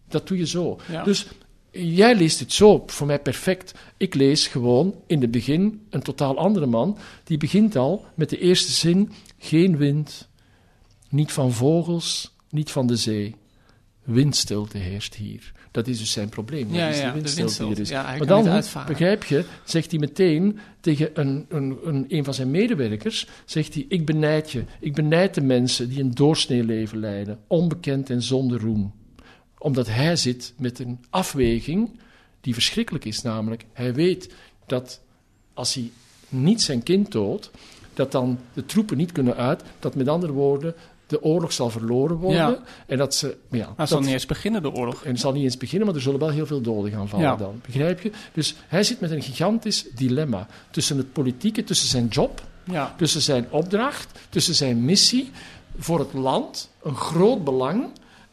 Dat 0.08 0.27
doe 0.27 0.38
je 0.38 0.48
zo. 0.48 0.79
ja. 0.88 1.03
Dus 1.03 1.27
jij 1.72 2.15
leest 2.15 2.39
het 2.39 2.53
zo, 2.53 2.84
voor 2.86 3.08
mij 3.08 3.20
perfect. 3.20 3.74
Ik 3.98 4.13
lees 4.13 4.48
gewoon 4.48 4.96
in 5.08 5.22
het 5.22 5.32
begin 5.32 5.86
een 5.89 6.01
totaal 6.01 6.38
andere 6.38 6.65
man. 6.65 6.98
Die 7.24 7.38
begint 7.38 7.75
al 7.75 8.05
met 8.15 8.29
de 8.29 8.39
eerste 8.39 8.72
zin: 8.72 9.12
geen 9.38 9.77
wind, 9.77 10.27
niet 11.10 11.32
van 11.32 11.51
vogels, 11.51 12.34
niet 12.50 12.72
van 12.72 12.88
de 12.88 12.96
zee. 12.96 13.36
Windstilte 14.05 14.77
heerst 14.77 15.15
hier. 15.15 15.51
Dat 15.71 15.88
is 15.88 16.00
dus 16.00 16.12
zijn 16.12 16.29
probleem. 16.29 16.74
ja, 16.74 16.85
dat 16.85 16.95
is 16.95 17.01
ja, 17.01 17.12
de 17.12 17.12
de 17.12 17.13
windstilte 17.13 17.57
die 17.57 17.65
windstilte. 17.65 17.81
is. 17.81 17.89
Ja, 17.89 18.05
hij 18.05 18.17
Maar 18.17 18.27
dan, 18.27 18.85
begrijp 18.88 19.24
je, 19.24 19.45
zegt 19.63 19.91
hij 19.91 20.00
meteen 20.00 20.59
tegen 20.79 21.09
een, 21.13 21.45
een, 21.50 21.77
een, 21.83 22.05
een 22.07 22.24
van 22.24 22.33
zijn 22.33 22.51
medewerkers, 22.51 23.27
zegt 23.45 23.74
hij, 23.74 23.85
ik 23.89 24.05
benijd 24.05 24.51
je, 24.51 24.63
ik 24.79 24.93
benijd 24.93 25.33
de 25.33 25.41
mensen 25.41 25.89
die 25.89 26.00
een 26.00 26.13
doorsnee 26.13 26.63
leven 26.63 27.00
leiden, 27.00 27.39
onbekend 27.47 28.09
en 28.09 28.21
zonder 28.21 28.59
roem. 28.59 28.93
Omdat 29.57 29.88
hij 29.88 30.15
zit 30.15 30.53
met 30.57 30.79
een 30.79 31.00
afweging 31.09 32.00
die 32.41 32.53
verschrikkelijk 32.53 33.05
is, 33.05 33.21
namelijk, 33.21 33.65
hij 33.74 33.93
weet 33.93 34.33
dat 34.65 35.01
als 35.53 35.74
hij 35.74 35.91
niet 36.29 36.62
zijn 36.62 36.83
kind 36.83 37.12
doodt, 37.12 37.51
dat 37.93 38.12
dan 38.12 38.39
de 38.53 38.65
troepen 38.65 38.97
niet 38.97 39.12
kunnen 39.12 39.35
uit, 39.35 39.63
dat 39.79 39.95
met 39.95 40.07
andere 40.07 40.31
woorden 40.31 40.75
de 41.07 41.24
oorlog 41.24 41.53
zal 41.53 41.69
verloren 41.69 42.15
worden. 42.15 42.39
Ja. 42.39 42.59
En 42.88 42.97
dat 42.97 43.15
ze, 43.15 43.38
ja, 43.51 43.57
Maar 43.57 43.67
het 43.67 43.77
dat- 43.77 43.88
zal 43.89 44.00
niet 44.00 44.09
eens 44.09 44.25
beginnen, 44.25 44.62
de 44.62 44.71
oorlog. 44.71 45.03
en 45.03 45.12
het 45.12 45.19
zal 45.19 45.31
niet 45.33 45.43
eens 45.43 45.57
beginnen, 45.57 45.88
maar 45.88 45.95
er 45.95 46.01
zullen 46.01 46.19
wel 46.19 46.29
heel 46.29 46.45
veel 46.45 46.62
doden 46.62 46.91
gaan 46.91 47.07
vallen 47.09 47.25
Ja. 47.25 47.35
dan. 47.35 47.62
Begrijp 47.65 48.01
je? 48.01 48.12
Dus 48.33 48.55
hij 48.67 48.83
zit 48.83 49.00
met 49.00 49.12
een 49.12 49.21
gigantisch 49.21 49.85
dilemma 49.95 50.47
tussen 50.71 50.97
het 50.97 51.13
politieke, 51.13 51.63
tussen 51.63 51.88
zijn 51.88 52.07
job, 52.07 52.41
Ja, 52.63 52.93
tussen 52.97 53.21
zijn 53.21 53.45
opdracht, 53.50 54.19
tussen 54.29 54.55
zijn 54.55 54.85
missie 54.85 55.31
voor 55.77 56.00
het 56.00 56.13
land, 56.13 56.69
een 56.83 56.95
groot 56.95 57.43
belang, 57.43 57.85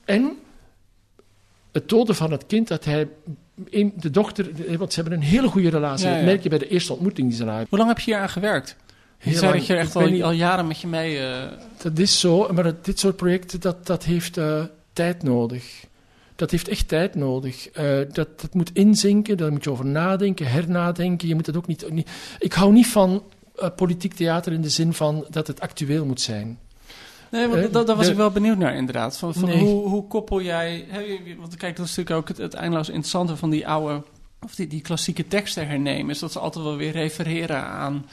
en 0.04 0.32
het 1.72 1.88
doden 1.88 2.14
van 2.14 2.30
het 2.30 2.46
kind 2.46 2.68
dat 2.68 2.84
hij. 2.84 3.08
een- 3.70 3.92
De 3.96 4.10
dochter, 4.10 4.50
want 4.78 4.92
ze 4.92 5.00
hebben 5.00 5.18
een 5.18 5.24
hele 5.24 5.48
goede 5.48 5.68
relatie. 5.68 6.06
Ja, 6.08 6.14
Dat 6.14 6.24
merk 6.24 6.42
je 6.42 6.48
bij 6.48 6.58
de 6.58 6.68
eerste 6.68 6.92
ontmoeting 6.92 7.28
die 7.28 7.36
ze 7.36 7.44
daar 7.44 7.66
Hoe 7.68 7.78
lang 7.78 7.90
heb 7.90 7.98
je 7.98 8.04
hier 8.12 8.20
aan 8.20 8.28
gewerkt? 8.28 8.76
Heel 9.22 9.38
zei 9.38 9.52
dat 9.52 9.66
je 9.66 9.74
echt 9.76 9.96
al, 9.96 10.06
niet- 10.06 10.22
al 10.22 10.30
jaren 10.30 10.66
met 10.66 10.80
je 10.80 10.86
mee... 10.86 11.18
eh, 11.18 11.42
Dat 11.82 11.98
is 11.98 12.20
zo, 12.20 12.48
maar 12.52 12.64
dat- 12.64 12.84
dit 12.84 12.98
soort 12.98 13.16
projecten, 13.16 13.60
dat, 13.60 13.86
dat 13.86 14.04
heeft 14.04 14.36
eh, 14.36 14.62
tijd 14.92 15.22
nodig. 15.22 15.84
Dat 16.36 16.50
heeft 16.50 16.68
echt 16.68 16.88
tijd 16.88 17.14
nodig. 17.14 17.68
Eh, 17.70 17.98
dat, 18.12 18.40
dat 18.40 18.54
moet 18.54 18.70
inzinken, 18.72 19.36
daar 19.36 19.52
moet 19.52 19.64
je 19.64 19.70
over 19.70 19.86
nadenken, 19.86 20.46
hernadenken. 20.46 21.28
Je 21.28 21.34
moet 21.34 21.46
het 21.46 21.56
ook 21.56 21.66
niet, 21.66 21.90
niet... 21.90 22.10
Ik 22.38 22.52
hou 22.52 22.72
niet 22.72 22.86
van 22.88 23.22
politiek 23.76 24.14
theater 24.14 24.52
in 24.52 24.60
de 24.62 24.68
zin 24.68 24.92
van 24.92 25.26
dat 25.30 25.46
het 25.46 25.60
actueel 25.60 26.04
moet 26.04 26.20
zijn. 26.20 26.58
Nee, 27.30 27.46
want 27.48 27.72
dat, 27.72 27.86
daar 27.86 27.96
was 27.96 28.08
ik 28.08 28.16
wel 28.16 28.30
benieuwd 28.30 28.58
naar 28.58 28.74
inderdaad. 28.76 29.18
Van, 29.18 29.34
van 29.34 29.48
Nee. 29.48 29.58
hoe, 29.58 29.88
hoe 29.88 30.06
koppel 30.06 30.42
jij... 30.42 30.84
Hè, 30.88 31.02
want 31.38 31.56
kijk, 31.56 31.76
dat 31.76 31.86
is 31.86 31.96
natuurlijk 31.96 32.16
ook 32.16 32.28
het, 32.28 32.36
het 32.38 32.54
eindeloos 32.54 32.88
interessante 32.88 33.36
van 33.36 33.50
die 33.50 33.68
oude... 33.68 34.02
Of 34.44 34.54
die, 34.54 34.66
die 34.66 34.80
klassieke 34.80 35.28
teksten 35.28 35.68
hernemen. 35.68 36.10
Is 36.10 36.18
dat 36.18 36.32
ze 36.32 36.38
altijd 36.38 36.64
wel 36.64 36.76
weer 36.76 36.92
refereren 36.92 37.62
aan 37.64 38.06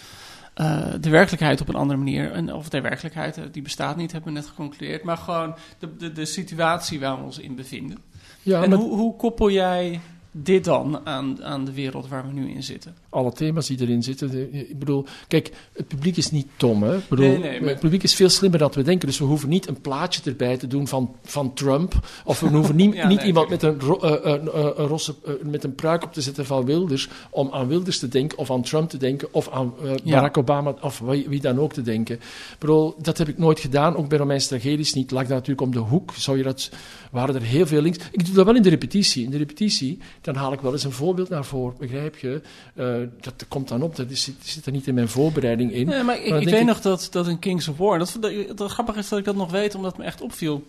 eh, 0.59 0.93
de 0.99 1.09
werkelijkheid 1.09 1.61
op 1.61 1.69
een 1.69 1.75
andere 1.75 1.99
manier. 1.99 2.31
En, 2.31 2.53
of 2.53 2.69
de 2.69 2.81
werkelijkheid, 2.81 3.37
eh, 3.37 3.43
die 3.51 3.61
bestaat 3.61 3.95
niet, 3.95 4.11
hebben 4.11 4.33
we 4.33 4.39
net 4.39 4.47
geconcludeerd. 4.47 5.03
Maar 5.03 5.17
gewoon 5.17 5.55
de, 5.79 5.95
de, 5.95 6.11
de 6.11 6.25
situatie 6.25 6.99
waar 6.99 7.17
we 7.17 7.23
ons 7.23 7.39
in 7.39 7.55
bevinden. 7.55 7.97
Ja, 8.41 8.63
en 8.63 8.69
maar 8.69 8.77
hoe, 8.77 8.95
hoe 8.95 9.15
koppel 9.15 9.49
jij 9.51 9.99
dit 10.31 10.63
dan 10.63 10.99
aan, 11.05 11.43
aan 11.43 11.65
de 11.65 11.73
wereld 11.73 12.07
waar 12.07 12.27
we 12.27 12.33
nu 12.33 12.49
in 12.51 12.63
zitten? 12.63 12.95
alle 13.11 13.31
thema's 13.33 13.67
die 13.67 13.81
erin 13.81 14.03
zitten. 14.03 14.31
de- 14.31 14.49
ik 14.51 14.79
bedoel, 14.79 15.05
kijk, 15.27 15.51
het 15.73 15.87
publiek 15.87 16.17
is 16.17 16.31
niet 16.31 16.47
dom. 16.57 16.83
Hè? 16.83 16.97
Ik 16.97 17.07
bedoel, 17.09 17.27
Nee, 17.27 17.37
nee, 17.37 17.59
maar- 17.59 17.69
Het 17.69 17.79
publiek 17.79 18.03
is 18.03 18.15
veel 18.15 18.29
slimmer 18.29 18.59
dan 18.59 18.71
we 18.73 18.81
denken. 18.83 19.07
Dus 19.07 19.17
we 19.19 19.23
hoeven 19.25 19.49
niet 19.49 19.67
een 19.67 19.81
plaatje 19.81 20.21
erbij 20.25 20.57
te 20.57 20.67
doen 20.67 20.87
van, 20.87 21.15
van 21.23 21.53
Trump. 21.53 21.93
Of 22.25 22.39
we 22.39 22.47
hoeven 22.47 22.75
niet, 22.81 22.93
Ja, 22.93 23.07
niet 23.07 23.17
nee, 23.17 23.25
iemand 23.27 23.49
met 23.49 23.63
een, 23.63 23.79
ro- 23.79 23.99
eh, 23.99 24.33
eh, 24.35 24.71
rosse, 24.75 25.15
eh, 25.25 25.33
met 25.43 25.63
een 25.63 25.75
pruik 25.75 26.03
op 26.03 26.13
te 26.13 26.21
zetten 26.21 26.45
van 26.45 26.65
Wilders. 26.65 27.09
Om 27.29 27.49
aan 27.51 27.67
Wilders 27.67 27.99
te 27.99 28.07
denken, 28.07 28.37
of 28.37 28.51
aan 28.51 28.61
Trump 28.61 28.89
te 28.89 28.97
denken, 28.97 29.27
of 29.31 29.49
aan 29.49 29.73
eh, 29.83 29.91
Ja. 30.03 30.13
Barack 30.15 30.37
Obama, 30.37 30.75
of 30.81 30.99
wie, 30.99 31.29
wie 31.29 31.41
dan 31.41 31.59
ook 31.59 31.73
te 31.73 31.81
denken. 31.81 32.15
Ik 32.15 32.55
bedoel, 32.59 32.95
dat 33.01 33.17
heb 33.17 33.27
ik 33.27 33.37
nooit 33.37 33.59
gedaan. 33.59 33.95
Ook 33.95 34.09
bij 34.09 34.17
Romeins 34.17 34.47
tragedies 34.47 34.93
niet. 34.93 35.11
Lag 35.11 35.21
dat 35.21 35.29
natuurlijk 35.31 35.61
om 35.61 35.71
de 35.71 35.79
hoek. 35.79 36.13
Zou 36.15 36.37
je 36.37 36.43
dat, 36.43 36.69
waren 37.11 37.35
er 37.35 37.41
heel 37.41 37.67
veel 37.67 37.81
links. 37.81 37.97
Ik 38.11 38.25
doe 38.25 38.33
dat 38.35 38.45
wel 38.45 38.55
in 38.55 38.61
de 38.61 38.69
repetitie. 38.69 39.23
In 39.23 39.29
de 39.31 39.37
repetitie, 39.37 39.99
dan 40.21 40.35
haal 40.35 40.53
ik 40.53 40.61
wel 40.61 40.71
eens 40.71 40.83
een 40.83 40.91
voorbeeld 40.91 41.29
naar 41.29 41.45
voren. 41.45 41.77
Begrijp 41.77 42.17
je? 42.17 42.41
Eh, 42.75 42.95
dat 43.21 43.45
komt 43.47 43.67
dan 43.67 43.81
op. 43.81 43.95
Dat 43.95 44.09
is, 44.09 44.23
zit, 44.23 44.35
zit 44.39 44.65
er 44.65 44.71
niet 44.71 44.87
in 44.87 44.93
mijn 44.93 45.09
voorbereiding 45.09 45.71
in. 45.71 45.87
Nee, 45.87 46.03
maar 46.03 46.23
ik, 46.23 46.33
weet 46.33 46.53
ik- 46.53 46.65
nog 46.65 46.81
dat, 46.81 47.07
dat 47.11 47.27
in 47.27 47.39
Kings 47.39 47.67
of 47.67 47.77
War... 47.77 47.99
Dat, 47.99 48.17
dat, 48.19 48.57
dat 48.57 48.71
grappig 48.71 48.95
is 48.95 49.09
dat 49.09 49.19
ik 49.19 49.25
dat 49.25 49.35
nog 49.35 49.51
weet, 49.51 49.75
omdat 49.75 49.91
het 49.91 49.99
me 49.99 50.05
echt 50.05 50.21
opviel... 50.21 50.63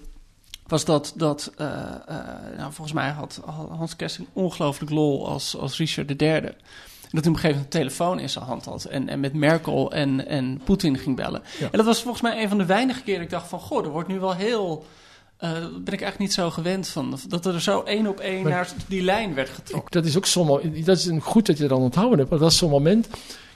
was 0.67 0.85
dat, 0.85 1.13
dat 1.17 1.53
eh, 1.57 1.67
eh, 2.07 2.17
nou, 2.57 2.73
volgens 2.73 2.93
mij 2.93 3.11
had 3.11 3.41
Hans 3.69 3.97
Kessing 3.97 4.29
ongelooflijk 4.33 4.93
lol 4.93 5.29
als, 5.29 5.57
als 5.57 5.77
Richard 5.79 6.23
III. 6.23 6.31
En 6.31 7.17
dat 7.17 7.25
hij 7.25 7.31
op 7.31 7.37
een 7.37 7.43
gegeven 7.43 7.49
moment 7.57 7.75
een 7.75 7.81
telefoon 7.81 8.19
in 8.19 8.31
zijn 8.31 8.45
hand 8.45 8.65
had... 8.65 8.85
en, 8.85 9.09
en 9.09 9.21
met 9.21 9.33
Merkel 9.33 9.93
en, 9.93 10.27
en 10.27 10.61
Poetin 10.65 10.99
ging 10.99 11.17
bellen. 11.17 11.43
Ja. 11.59 11.65
En 11.71 11.77
dat 11.77 11.87
was 11.87 12.03
volgens 12.03 12.23
mij 12.23 12.43
een 12.43 12.49
van 12.49 12.59
de 12.59 12.67
weinige 12.67 13.03
keren 13.03 13.15
dat 13.15 13.25
ik 13.25 13.31
dacht 13.31 13.49
van... 13.49 13.61
goh, 13.61 13.85
er 13.85 13.91
wordt 13.91 14.09
nu 14.09 14.19
wel 14.19 14.35
heel... 14.35 14.85
dat 15.41 15.85
ben 15.85 15.95
ik 15.95 16.01
eigenlijk 16.01 16.19
niet 16.19 16.33
zo 16.33 16.51
gewend 16.51 16.89
van. 16.89 17.19
Dat 17.29 17.47
er 17.47 17.61
zo 17.61 17.83
één 17.83 18.07
op 18.07 18.21
één 18.21 18.43
Maar- 18.43 18.51
naar 18.53 18.69
die 18.89 19.03
lijn 19.03 19.35
werd 19.35 19.49
getrokken. 19.49 19.91
Dat 19.91 20.05
is 20.05 20.17
ook 20.17 20.27
zo'n 20.27 20.47
mo- 20.47 20.61
dat 20.85 20.97
is 20.97 21.07
een, 21.07 21.21
goed 21.21 21.47
dat 21.47 21.57
je 21.59 21.63
dat 21.69 21.79
aan 21.79 21.85
onthouden 21.85 22.19
hebt, 22.19 22.31
maar 22.31 22.39
dat 22.39 22.51
is 22.51 22.57
zo'n 22.59 22.71
moment. 22.71 23.09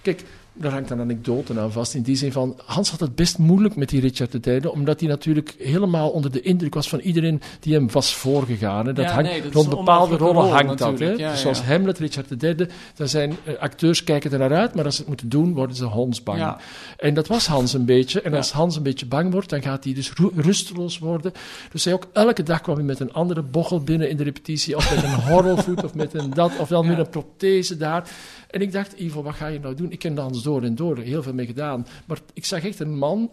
Kijk, 0.03 0.25
daar 0.57 0.73
hangt 0.73 0.90
een 0.90 1.01
anekdote 1.01 1.61
aan 1.61 1.73
vast. 1.73 1.95
In 1.95 2.03
die 2.03 2.17
zin 2.17 2.33
van, 2.33 2.57
Hans 2.64 2.90
had 2.90 3.01
het 3.01 3.14
best 3.14 3.38
moeilijk 3.38 3.77
met 3.77 3.88
die 3.88 4.01
Richard 4.01 4.47
III, 4.47 4.67
omdat 4.67 5.01
hij 5.01 5.09
natuurlijk 5.09 5.55
helemaal 5.59 6.11
onder 6.11 6.31
de 6.33 6.40
indruk 6.40 6.75
was 6.75 6.88
van 6.88 6.99
iedereen 7.01 7.40
die 7.61 7.75
hem 7.75 7.90
was 7.90 8.14
voorgegaan. 8.14 8.87
hè. 8.87 8.93
Dat 8.93 9.05
Ja, 9.05 9.12
hangt, 9.12 9.31
nee, 9.31 9.38
dat 9.43 9.49
is 9.49 9.55
rond 9.55 9.69
bepaalde 9.69 10.17
rollen 10.17 10.43
rol 10.43 10.53
hangt 10.53 10.79
dat. 10.79 10.99
Hè. 10.99 11.05
Ja, 11.07 11.11
Dus 11.12 11.21
ja. 11.21 11.37
Zoals 11.37 11.62
Hamlet, 11.62 11.99
Richard 11.99 12.43
III, 12.43 12.67
dan 12.95 13.09
zijn 13.09 13.37
eh, 13.45 13.55
acteurs 13.59 14.05
kijken 14.05 14.33
er 14.33 14.38
naar 14.38 14.55
uit, 14.55 14.75
maar 14.75 14.85
als 14.85 14.95
ze 14.95 15.01
het 15.01 15.09
moeten 15.09 15.29
doen, 15.29 15.55
worden 15.55 15.77
ze 15.77 15.85
hondsbang. 15.85 16.57
En 16.97 17.14
dat 17.14 17.27
was 17.27 17.47
Hans 17.47 17.73
een 17.73 17.85
beetje. 17.85 18.21
En 18.21 18.35
als 18.35 18.53
Hans 18.53 18.77
een 18.77 18.83
beetje 18.83 19.07
bang 19.07 19.33
wordt, 19.33 19.51
dan 19.51 19.62
gaat 19.62 19.85
hij 19.85 19.95
dus 19.95 20.12
ru- 20.12 20.31
rusteloos 20.35 20.99
worden. 20.99 21.33
Dus 21.73 21.85
hij 21.85 21.95
ook 21.95 22.07
elke 22.12 22.43
dag 22.43 22.61
kwam 22.61 22.75
hij 22.77 22.85
met 22.85 23.01
een 23.01 23.12
andere 23.12 23.43
bochel 23.43 23.81
binnen 23.81 24.09
in 24.11 24.17
de 24.17 24.23
repetitie. 24.25 24.77
Of 24.77 24.95
met 24.95 25.05
een 25.05 25.21
horrelvoet, 25.33 25.85
of 25.85 25.95
met 25.95 26.14
een 26.14 26.31
dat, 26.31 26.53
of 26.59 26.69
dan 26.69 26.87
met 26.87 26.99
een 26.99 27.09
prothese 27.09 27.77
daar. 27.77 28.09
En 28.51 28.61
ik 28.61 28.73
dacht, 28.73 28.93
Ivo, 29.01 29.23
wat 29.23 29.35
ga 29.35 29.47
je 29.47 29.59
nou 29.61 29.75
doen? 29.75 29.93
Ik 29.93 29.99
ken 29.99 30.19
Hans 30.19 30.43
door 30.44 30.62
en 30.62 30.74
door, 30.74 30.98
heel 30.98 31.22
veel 31.22 31.35
mee 31.35 31.46
gedaan. 31.46 31.87
Maar 32.07 32.18
ik 32.33 32.44
zag 32.44 32.64
echt 32.64 32.80
een 32.80 32.98
man... 32.98 33.30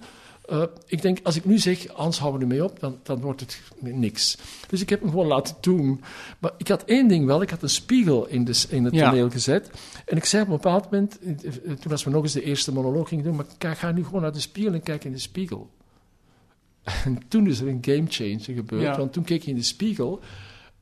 eh, 0.50 0.64
ik 0.88 1.02
denk, 1.02 1.20
als 1.24 1.36
ik 1.36 1.46
nu 1.46 1.58
zeg, 1.58 1.88
Hans, 1.88 2.20
hou 2.20 2.34
er 2.34 2.40
nu 2.40 2.46
mee 2.46 2.64
op, 2.64 2.80
dan, 2.80 3.00
dan 3.04 3.20
wordt 3.22 3.40
het 3.42 3.62
niks. 3.80 4.38
Dus 4.68 4.82
ik 4.82 4.90
heb 4.90 5.00
hem 5.02 5.10
gewoon 5.10 5.28
laten 5.28 5.56
doen. 5.62 6.02
Maar 6.40 6.52
ik 6.58 6.68
had 6.68 6.84
één 6.84 7.08
ding 7.08 7.26
wel, 7.26 7.42
ik 7.42 7.50
had 7.50 7.64
een 7.64 7.70
spiegel 7.70 8.28
in, 8.28 8.46
de, 8.46 8.64
in 8.70 8.84
het 8.86 8.94
Ja. 8.94 9.10
toneel 9.10 9.30
gezet. 9.30 9.70
En 10.06 10.18
ik 10.18 10.26
zei 10.26 10.44
op 10.44 10.50
een 10.50 10.56
bepaald 10.56 10.92
moment, 10.92 11.20
eh, 11.20 11.30
eh, 11.32 11.78
toen 11.80 11.92
als 11.92 12.04
we 12.04 12.10
nog 12.10 12.24
eens 12.24 12.34
de 12.34 12.44
eerste 12.44 12.74
monoloog 12.74 13.08
gingen 13.10 13.24
doen, 13.24 13.36
maar 13.36 13.46
ik 13.60 13.78
ga 13.78 13.92
nu 13.92 14.04
gewoon 14.04 14.22
naar 14.22 14.34
de 14.34 14.40
spiegel 14.40 14.74
en 14.74 14.84
kijk 14.84 15.04
in 15.04 15.12
de 15.12 15.20
spiegel. 15.20 15.70
En 17.06 17.20
toen 17.28 17.48
is 17.48 17.60
er 17.60 17.68
een 17.68 17.78
game 17.82 18.06
changer 18.08 18.40
gebeurd, 18.42 18.82
Ja. 18.82 18.98
want 18.98 19.14
toen 19.14 19.24
keek 19.24 19.44
hij 19.44 19.52
in 19.54 19.60
de 19.60 19.66
spiegel 19.66 20.20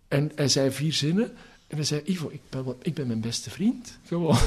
en 0.07 0.31
hij 0.35 0.47
zei 0.47 0.71
vier 0.71 0.93
zinnen. 0.93 1.31
En 1.69 1.75
hij 1.75 1.86
zei, 1.86 2.01
Ivo, 2.03 2.29
ik 2.32 2.41
ben, 2.49 2.65
ik 2.82 2.93
ben 2.93 3.08
mijn 3.08 3.21
beste 3.21 3.49
vriend. 3.49 3.97
Gewoon. 4.05 4.38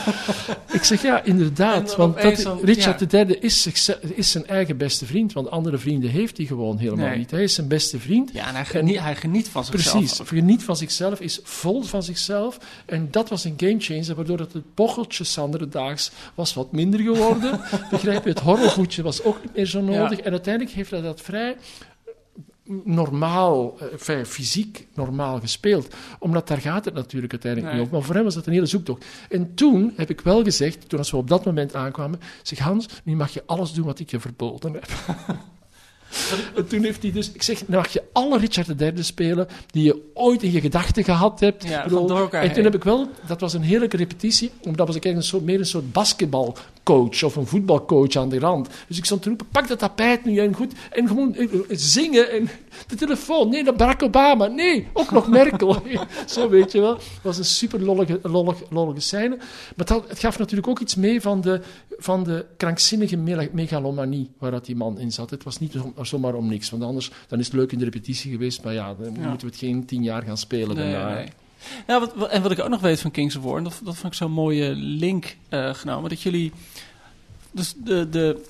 ik 0.78 0.84
zeg, 0.84 1.02
ja, 1.02 1.22
inderdaad. 1.22 1.96
Want 1.96 2.22
dat, 2.22 2.48
Richard 2.62 3.12
III 3.12 3.36
is, 3.40 3.68
is 4.14 4.30
zijn 4.30 4.46
eigen 4.46 4.76
beste 4.76 5.06
vriend. 5.06 5.32
Want 5.32 5.50
andere 5.50 5.78
vrienden 5.78 6.10
heeft 6.10 6.36
hij 6.36 6.46
gewoon 6.46 6.78
helemaal 6.78 7.06
Nee. 7.08 7.18
niet. 7.18 7.30
Hij 7.30 7.42
is 7.42 7.54
zijn 7.54 7.68
beste 7.68 7.98
vriend. 8.00 8.30
Ja, 8.32 8.48
en 8.48 8.54
hij 8.54 8.64
geniet, 8.64 8.98
hij 8.98 9.16
geniet 9.16 9.48
van 9.48 9.64
zichzelf. 9.64 10.04
Precies, 10.04 10.20
geniet 10.28 10.64
van 10.64 10.76
zichzelf, 10.76 11.20
is 11.20 11.40
vol 11.42 11.82
van 11.82 12.02
zichzelf. 12.02 12.58
En 12.86 13.08
dat 13.10 13.28
was 13.28 13.44
een 13.44 13.54
gamechanger, 13.56 14.14
waardoor 14.14 14.36
dat 14.36 14.52
het 14.52 14.74
bocheltje 14.74 15.24
Sanderdaags 15.24 16.10
was 16.34 16.54
wat 16.54 16.72
minder 16.72 17.00
geworden. 17.00 17.60
Begrijp 17.90 18.24
je, 18.24 18.30
het 18.30 18.40
horrelvoetje 18.40 19.02
was 19.02 19.22
ook 19.22 19.42
niet 19.42 19.56
meer 19.56 19.66
zo 19.66 19.80
nodig. 19.80 20.18
En 20.18 20.30
uiteindelijk 20.32 20.74
heeft 20.74 20.90
hij 20.90 21.00
dat 21.00 21.20
vrij 21.20 21.56
normaal, 22.84 23.74
eh, 23.78 23.86
enfin, 23.92 24.26
fysiek 24.26 24.86
normaal 24.94 25.40
gespeeld. 25.40 25.94
Omdat 26.18 26.48
daar 26.48 26.58
gaat 26.60 26.84
het 26.84 26.94
natuurlijk 26.94 27.32
uiteindelijk 27.32 27.72
Nee. 27.72 27.80
niet 27.82 27.90
om. 27.92 27.96
Maar 27.98 28.06
voor 28.06 28.14
hem 28.14 28.24
was 28.24 28.34
dat 28.34 28.46
een 28.46 28.52
hele 28.52 28.66
zoektocht. 28.66 29.04
En 29.28 29.54
toen 29.54 29.92
heb 29.96 30.10
ik 30.10 30.20
wel 30.20 30.42
gezegd, 30.44 30.88
toen 30.88 30.98
als 30.98 31.10
we 31.10 31.16
op 31.16 31.28
dat 31.28 31.44
moment 31.44 31.74
aankwamen, 31.74 32.20
zeg 32.42 32.58
Hans, 32.58 32.86
nu 33.04 33.16
mag 33.16 33.30
je 33.32 33.42
alles 33.46 33.72
doen 33.72 33.84
wat 33.84 33.98
ik 33.98 34.10
je 34.10 34.20
verboden 34.20 34.72
heb. 34.72 34.86
en 36.56 36.66
toen 36.68 36.82
heeft 36.82 37.02
hij 37.02 37.12
dus, 37.12 37.32
ik 37.32 37.42
zeg, 37.42 37.68
nu 37.68 37.76
mag 37.76 37.88
je 37.92 38.02
alle 38.12 38.38
Richard 38.38 38.80
III 38.80 39.02
spelen 39.02 39.46
die 39.70 39.84
je 39.84 40.10
ooit 40.14 40.42
in 40.42 40.52
je 40.52 40.60
gedachten 40.60 41.04
gehad 41.04 41.40
hebt. 41.40 41.68
Ja, 41.68 41.82
bedoel, 41.82 41.98
van 41.98 42.08
door 42.08 42.18
elkaar 42.18 42.40
en 42.40 42.46
toen 42.46 42.54
heen. 42.56 42.64
heb 42.64 42.74
ik 42.74 42.84
wel, 42.84 43.08
dat 43.26 43.40
was 43.40 43.52
een 43.52 43.62
heerlijke 43.62 43.96
repetitie, 43.96 44.50
omdat 44.62 44.86
was 44.86 44.96
ik 44.96 45.04
eigenlijk 45.04 45.16
een 45.16 45.22
soort, 45.38 45.44
meer 45.44 45.58
een 45.58 45.66
soort 45.66 45.92
basketbalcoach 46.84 47.22
of 47.24 47.36
een 47.36 47.46
voetbalcoach 47.46 48.16
aan 48.16 48.28
de 48.28 48.38
rand. 48.38 48.68
Dus 48.88 48.98
ik 48.98 49.04
stond 49.04 49.22
te 49.22 49.28
roepen, 49.28 49.46
pak 49.52 49.68
dat 49.68 49.78
tapijt 49.78 50.24
nu 50.24 50.38
en 50.38 50.54
goed, 50.54 50.72
en 50.90 51.08
gewoon 51.08 51.34
eh, 51.34 51.44
eh, 51.44 51.60
zingen 51.68 52.30
en 52.30 52.48
de 52.86 52.94
telefoon, 52.94 53.48
nee, 53.48 53.64
dat 53.64 53.76
Barack 53.76 54.02
Obama, 54.02 54.46
nee, 54.46 54.86
ook 54.92 55.10
nog 55.10 55.28
Merkel. 55.38 55.82
Zo 56.26 56.48
weet 56.48 56.72
je 56.72 56.80
wel. 56.80 56.94
Het 56.94 57.22
was 57.22 57.38
een 57.38 57.44
super 57.44 57.80
lollige, 57.82 58.18
lollige, 58.22 58.64
lollige 58.70 59.00
scène. 59.00 59.36
Maar 59.76 59.86
het, 59.86 60.08
het 60.08 60.18
gaf 60.18 60.38
natuurlijk 60.38 60.68
ook 60.68 60.80
iets 60.80 60.94
mee 60.94 61.20
van 61.20 61.40
de, 61.40 61.60
van 61.98 62.24
de 62.24 62.46
krankzinnige 62.56 63.16
megalomanie 63.52 64.30
waar 64.38 64.50
dat 64.50 64.64
die 64.64 64.76
man 64.76 64.98
in 64.98 65.12
zat. 65.12 65.30
Het 65.30 65.44
was 65.44 65.58
niet 65.58 65.72
zo- 65.72 65.92
zomaar 66.02 66.34
om 66.34 66.48
niks, 66.48 66.70
want 66.70 66.82
anders 66.82 67.10
dan 67.28 67.38
is 67.38 67.46
het 67.46 67.54
leuk 67.54 67.72
in 67.72 67.78
de 67.78 67.84
repetitie 67.84 68.30
geweest, 68.32 68.62
maar 68.64 68.72
ja, 68.74 68.94
dan 68.94 69.12
Ja. 69.20 69.28
moeten 69.28 69.46
we 69.46 69.52
het 69.52 69.62
geen 69.62 69.84
tien 69.86 70.02
jaar 70.02 70.22
gaan 70.22 70.36
spelen 70.38 70.76
Nee, 70.76 70.92
daarna. 70.92 71.14
nee. 71.14 71.28
Nou, 71.86 72.00
wat, 72.00 72.14
wat- 72.14 72.28
en 72.30 72.42
wat 72.42 72.50
ik 72.50 72.60
ook 72.60 72.68
nog 72.68 72.80
weet 72.80 73.00
van 73.00 73.10
Kings 73.10 73.36
of 73.36 73.42
War, 73.42 73.56
en 73.56 73.64
dat, 73.64 73.80
dat 73.84 73.94
vond 73.96 74.12
ik 74.12 74.18
zo'n 74.18 74.30
mooie 74.32 74.70
link 74.74 75.36
eh, 75.48 75.74
genomen, 75.74 76.10
dat 76.10 76.22
jullie, 76.22 76.52
dus 77.50 77.74
de, 77.76 78.08
de 78.08 78.44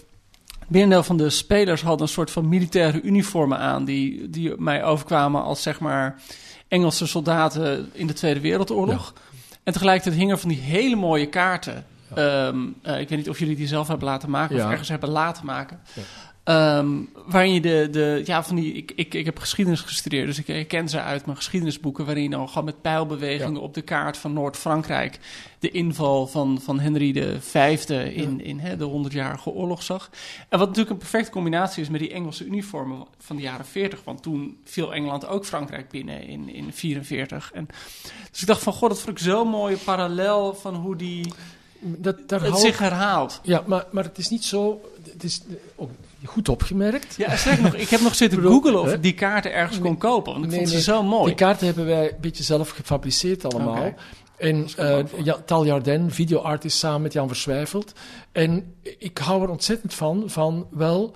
merendeel 0.69 1.03
van 1.03 1.17
de 1.17 1.31
spelers 1.31 1.83
hadden 1.83 2.07
een 2.07 2.13
soort 2.13 2.31
van 2.31 2.49
militaire 2.49 3.01
uniformen 3.01 3.59
aan, 3.59 3.85
die, 3.85 4.31
die 4.31 4.55
mij 4.61 4.85
overkwamen 4.85 5.43
als 5.43 5.63
zeg 5.63 5.81
maar 5.81 6.21
Engelse 6.69 7.07
soldaten 7.07 7.91
in 7.93 8.07
de 8.07 8.13
Tweede 8.13 8.41
Wereldoorlog. 8.41 9.13
En 9.63 9.73
tegelijkertijd 9.73 10.15
hingen 10.21 10.39
van 10.39 10.49
die 10.49 10.59
hele 10.59 10.97
mooie 10.97 11.27
kaarten. 11.29 11.87
Ehm, 12.15 12.57
eh, 12.83 13.01
ik 13.01 13.09
weet 13.09 13.19
niet 13.19 13.29
of 13.29 13.39
jullie 13.39 13.57
die 13.57 13.67
zelf 13.67 13.89
hebben 13.89 14.07
laten 14.09 14.31
maken 14.31 14.57
of 14.57 14.63
Ja. 14.63 14.71
ergens 14.71 14.89
hebben 14.89 15.09
laten 15.11 15.47
maken. 15.47 15.81
Ehm, 16.45 16.89
waarin 17.27 17.53
je 17.53 17.61
de, 17.61 17.89
de 17.91 18.23
ja, 18.25 18.45
van 18.45 18.57
die, 18.57 18.73
ik, 18.73 18.93
ik, 18.95 19.15
ik 19.15 19.25
heb 19.25 19.39
geschiedenis 19.39 19.81
gestudeerd, 19.81 20.27
dus 20.27 20.39
ik 20.39 20.47
herken 20.47 20.89
ze 20.89 21.01
uit 21.01 21.25
mijn 21.25 21.37
geschiedenisboeken, 21.37 22.05
waarin 22.05 22.23
je 22.23 22.31
dan 22.31 22.49
gewoon 22.49 22.65
met 22.65 22.83
pijlbewegingen 22.83 23.61
op 23.61 23.75
de 23.75 23.83
kaart 23.83 24.17
van 24.17 24.33
Noord-Frankrijk 24.33 25.19
de 25.59 25.71
inval 25.71 26.27
van, 26.27 26.61
van 26.61 26.81
Henry 26.81 27.41
V 27.41 27.85
in, 28.15 28.45
in 28.45 28.59
hè, 28.59 28.77
de 28.77 29.09
100-jarige 29.09 29.51
oorlog 29.51 29.83
zag. 29.83 30.11
En 30.49 30.59
wat 30.59 30.69
natuurlijk 30.69 30.91
een 30.91 31.09
perfecte 31.09 31.31
combinatie 31.31 31.83
is 31.83 31.89
met 31.89 32.01
die 32.01 32.13
Engelse 32.13 32.45
uniformen 32.45 33.07
van 33.19 33.37
de 33.37 33.43
jaren 33.43 33.67
40, 33.67 34.05
want 34.05 34.23
toen 34.23 34.59
viel 34.65 34.95
Engeland 34.95 35.27
ook 35.27 35.47
Frankrijk 35.47 35.91
binnen 35.91 36.23
in, 36.23 36.49
in 36.49 36.73
44. 36.73 37.51
En, 37.55 37.69
dus 38.31 38.41
ik 38.41 38.47
dacht 38.47 38.63
van, 38.63 38.73
god, 38.73 38.89
dat 38.89 39.01
vond 39.01 39.19
ik 39.19 39.25
zo'n 39.25 39.49
mooie 39.49 39.77
parallel 39.77 40.55
van 40.55 40.75
hoe 40.75 40.97
die 40.97 41.33
Dat, 41.81 42.29
daar 42.29 42.43
het 42.43 42.59
zich 42.59 42.79
herhaalt. 42.79 43.41
Ja, 43.43 43.63
maar, 43.67 43.87
maar 43.91 44.05
het 44.05 44.19
is 44.19 44.29
niet 44.29 44.45
zo. 44.45 44.81
Het 45.05 45.25
is 45.25 45.43
ook 45.77 45.91
goed 46.27 46.49
opgemerkt. 46.49 47.15
Ja, 47.17 47.37
sterker 47.37 47.63
nog, 47.63 47.75
ik 47.75 47.89
heb 47.89 48.01
nog 48.01 48.15
zitten 48.15 48.43
googlen 48.43 48.81
of 48.81 48.93
ik 48.93 49.03
die 49.03 49.15
kaarten 49.15 49.53
ergens 49.53 49.79
kon 49.79 49.99
kopen. 49.99 50.33
Want 50.33 50.45
ik 50.45 50.51
Nee, 50.51 50.59
vond 50.59 50.69
ze 50.71 50.75
nee. 50.75 50.85
zo 50.85 51.03
mooi. 51.03 51.27
Die 51.27 51.35
kaarten 51.35 51.67
hebben 51.67 51.87
wij 51.87 52.11
een 52.11 52.21
beetje 52.21 52.43
zelf 52.43 52.71
gefabriceerd 52.71 53.45
allemaal. 53.45 53.95
En 54.37 54.69
ja, 55.23 55.37
Tal 55.45 55.67
Jardin, 55.67 56.11
videoartist 56.11 56.79
samen 56.79 57.03
met 57.03 57.13
Jan 57.13 57.29
Verswijfeld. 57.29 57.93
En 58.33 58.75
ik 58.99 59.19
hou 59.19 59.43
er 59.43 59.49
ontzettend 59.49 59.95
van, 59.95 60.25
van 60.27 60.67
wel 60.71 61.15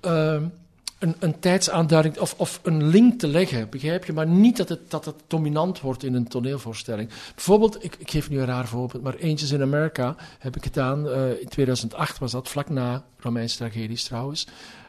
ehm, 0.00 0.44
een, 0.98 1.14
een 1.18 1.38
tijdsaanduiding 1.38 2.18
of, 2.18 2.34
of 2.36 2.60
een 2.62 2.86
link 2.86 3.18
te 3.18 3.28
leggen, 3.28 3.70
begrijp 3.70 4.04
je? 4.04 4.12
Maar 4.12 4.26
niet 4.26 4.56
dat 4.56 4.68
het, 4.68 4.90
dat 4.90 5.04
het 5.04 5.14
dominant 5.26 5.80
wordt 5.80 6.04
in 6.04 6.14
een 6.14 6.28
toneelvoorstelling. 6.28 7.10
Bijvoorbeeld, 7.34 7.84
ik, 7.84 7.96
ik 7.98 8.10
geef 8.10 8.30
nu 8.30 8.38
een 8.38 8.46
raar 8.46 8.68
voorbeeld, 8.68 9.02
maar 9.02 9.16
Angels 9.22 9.50
in 9.50 9.62
America 9.62 10.16
heb 10.38 10.56
ik 10.56 10.62
gedaan. 10.62 11.08
eh, 11.08 11.40
in 11.40 11.48
2008 11.48 12.18
was 12.18 12.32
dat, 12.32 12.48
vlak 12.48 12.68
na 12.68 13.04
Romeinse 13.18 13.56
tragedies 13.56 14.04
trouwens. 14.04 14.46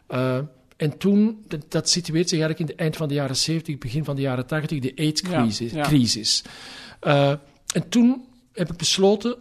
Eh, 0.07 0.37
en 0.77 0.97
toen, 0.97 1.43
dat, 1.47 1.71
dat 1.71 1.89
situeert 1.89 2.29
zich 2.29 2.39
eigenlijk 2.39 2.69
in 2.69 2.75
het 2.75 2.83
eind 2.83 2.95
van 2.95 3.07
de 3.07 3.13
jaren 3.13 3.35
70, 3.35 3.77
begin 3.77 4.03
van 4.03 4.15
de 4.15 4.21
jaren 4.21 4.45
80, 4.45 4.79
de 4.79 4.93
AIDS-crisis. 4.95 5.71
Ja, 5.71 5.77
ja. 5.77 5.83
crisis. 5.83 6.43
Eh, 6.99 7.29
en 7.73 7.89
toen 7.89 8.25
heb 8.53 8.71
ik 8.71 8.77
besloten. 8.77 9.35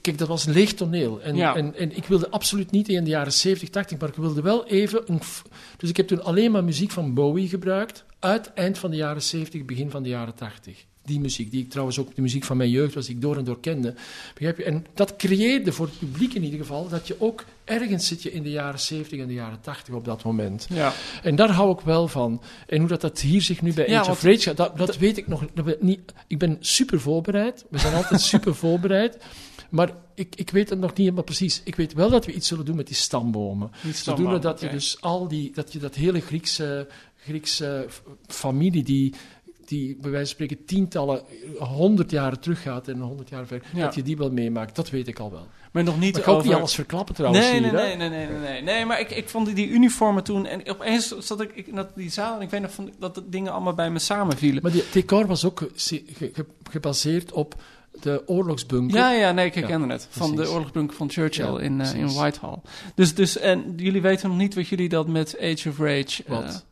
Kijk, 0.00 0.18
dat 0.18 0.28
was 0.28 0.46
een 0.46 0.52
leeg 0.52 0.72
toneel. 0.74 1.20
En, 1.22 1.36
Ja. 1.36 1.54
en, 1.56 1.74
en 1.76 1.96
ik 1.96 2.04
wilde 2.04 2.30
absoluut 2.30 2.70
niet 2.70 2.88
in 2.88 3.04
de 3.04 3.10
jaren 3.10 3.32
70, 3.32 3.68
80, 3.68 3.98
maar 3.98 4.08
ik 4.08 4.14
wilde 4.14 4.42
wel 4.42 4.66
even. 4.66 5.02
Een, 5.06 5.20
dus 5.76 5.88
ik 5.90 5.96
heb 5.96 6.06
toen 6.06 6.24
alleen 6.24 6.50
maar 6.50 6.64
muziek 6.64 6.90
van 6.90 7.14
Bowie 7.14 7.48
gebruikt. 7.48 8.04
Uit 8.18 8.52
eind 8.54 8.78
van 8.78 8.90
de 8.90 8.96
jaren 8.96 9.22
70, 9.22 9.64
begin 9.64 9.90
van 9.90 10.02
de 10.02 10.08
jaren 10.08 10.34
80. 10.34 10.84
Die 11.04 11.20
muziek, 11.20 11.50
die 11.50 11.62
ik 11.62 11.70
trouwens 11.70 11.98
ook 11.98 12.14
de 12.14 12.22
muziek 12.22 12.44
van 12.44 12.56
mijn 12.56 12.70
jeugd 12.70 12.94
was, 12.94 13.06
die 13.06 13.14
ik 13.14 13.20
door 13.20 13.36
en 13.36 13.44
door 13.44 13.60
kende. 13.60 13.94
Begrijp 14.34 14.56
je? 14.58 14.64
En 14.64 14.86
dat 14.94 15.16
creëerde 15.16 15.72
voor 15.72 15.86
het 15.86 15.98
publiek 15.98 16.34
in 16.34 16.44
ieder 16.44 16.58
geval 16.58 16.88
dat 16.88 17.06
je 17.06 17.16
ook 17.18 17.44
ergens 17.64 18.06
zit 18.06 18.22
je 18.22 18.32
in 18.32 18.42
de 18.42 18.50
jaren 18.50 18.80
70 18.80 19.18
en 19.20 19.26
de 19.26 19.32
jaren 19.34 19.60
80 19.60 19.94
op 19.94 20.04
dat 20.04 20.22
moment. 20.24 20.66
Ja. 20.70 20.92
En 21.22 21.36
daar 21.36 21.50
hou 21.50 21.72
ik 21.72 21.80
wel 21.80 22.08
van. 22.08 22.42
En 22.66 22.78
hoe 22.78 22.88
dat, 22.88 23.00
dat 23.00 23.20
hier 23.20 23.42
zich 23.42 23.62
nu 23.62 23.72
bij 23.72 23.88
Ja, 23.88 24.00
Age 24.00 24.10
of 24.10 24.22
want- 24.22 24.34
Rage 24.34 24.48
gaat, 24.48 24.56
dat, 24.56 24.78
dat 24.78 24.96
weet 24.98 25.16
ik 25.16 25.28
nog 25.28 25.44
dat 25.54 25.82
niet. 25.82 26.00
Ik 26.26 26.38
ben 26.38 26.56
super 26.60 27.00
voorbereid. 27.00 27.64
We 27.70 27.78
zijn 27.78 27.94
altijd 27.94 28.20
super 28.32 28.54
voorbereid. 28.54 29.16
Maar 29.72 29.90
ik, 30.14 30.34
ik 30.36 30.50
weet 30.50 30.70
het 30.70 30.78
nog 30.78 30.88
niet 30.90 30.98
helemaal 30.98 31.22
precies. 31.24 31.60
Ik 31.64 31.74
weet 31.76 31.92
wel 31.92 32.10
dat 32.10 32.26
we 32.26 32.32
iets 32.32 32.48
zullen 32.48 32.64
doen 32.64 32.76
met 32.76 32.86
die 32.86 32.96
stambomen. 32.96 33.70
Zodoende 33.74 33.96
stamboom, 33.98 34.40
dat 34.40 34.60
je 34.60 34.68
dus 34.68 35.00
al 35.00 35.28
die, 35.28 35.52
dat 35.54 35.72
je 35.72 35.78
dat 35.78 35.94
hele 35.94 36.20
Griekse, 36.20 36.88
Griekse 37.16 37.86
familie 38.26 38.82
die, 38.82 39.14
die 39.66 39.96
bij 40.00 40.10
wijze 40.10 40.26
van 40.36 40.46
spreken 40.46 40.64
tientallen, 40.64 41.22
honderd 41.58 42.10
jaren 42.10 42.40
teruggaat 42.40 42.88
en 42.88 43.00
honderd 43.00 43.28
jaar 43.28 43.46
verder, 43.46 43.68
Ja. 43.74 43.84
dat 43.84 43.94
je 43.94 44.02
die 44.02 44.16
wel 44.16 44.30
meemaakt. 44.30 44.76
Dat 44.76 44.90
weet 44.90 45.08
ik 45.08 45.18
al 45.18 45.30
wel. 45.30 45.46
Maar 45.72 45.82
nog 45.84 45.98
niet 45.98 46.10
Maar 46.12 46.20
ik 46.20 46.26
ga 46.26 46.32
ook 46.32 46.44
niet 46.44 46.52
alles 46.52 46.74
verklappen 46.74 47.14
trouwens 47.14 47.44
Nee, 47.44 47.60
hier, 47.60 47.70
hè. 47.70 47.76
nee, 47.76 47.96
nee, 47.96 48.08
nee, 48.08 48.26
nee, 48.26 48.38
nee. 48.38 48.62
Nee, 48.62 48.84
maar 48.86 49.00
ik, 49.00 49.10
ik 49.10 49.28
vond 49.28 49.46
die, 49.46 49.54
die 49.54 49.68
uniformen 49.68 50.24
toen... 50.24 50.46
En 50.46 50.68
opeens 50.68 51.18
zat 51.18 51.40
ik, 51.40 51.52
ik 51.54 51.66
in 51.66 51.74
dat, 51.74 51.88
die 51.96 52.10
zaal 52.10 52.36
en 52.36 52.42
ik 52.42 52.50
weet 52.50 52.60
nog 52.60 52.72
van, 52.72 52.90
dat 52.98 53.14
de 53.14 53.28
dingen 53.28 53.52
allemaal 53.52 53.74
bij 53.74 53.90
me 53.90 53.98
samenvielen. 53.98 54.62
Maar 54.62 54.72
die 54.72 54.84
decor 54.92 55.26
was 55.26 55.44
ook 55.44 55.68
ge- 55.74 56.32
gebaseerd 56.70 57.32
op 57.32 57.54
de 58.02 58.22
oorlogsbunker. 58.26 58.96
Ja, 58.98 59.12
ja, 59.12 59.32
nee, 59.32 59.46
ik 59.46 59.54
herkende 59.54 59.92
het. 59.92 60.06
Van 60.10 60.28
precies. 60.30 60.46
de 60.46 60.52
oorlogsbunker 60.54 60.96
van 60.96 61.10
Churchill 61.10 61.52
Ja, 61.52 61.60
in, 61.60 61.80
eh, 61.80 61.94
in. 61.94 62.12
Whitehall. 62.12 62.58
Dus, 62.94 63.14
dus, 63.14 63.38
en 63.38 63.72
jullie 63.76 64.02
weten 64.02 64.28
nog 64.28 64.38
niet 64.38 64.54
wat 64.54 64.68
jullie 64.68 64.88
dat 64.88 65.06
met 65.08 65.36
Age 65.40 65.68
of 65.68 65.78
Rage... 65.78 66.22
eh, 66.24 66.30
Wat? 66.30 66.64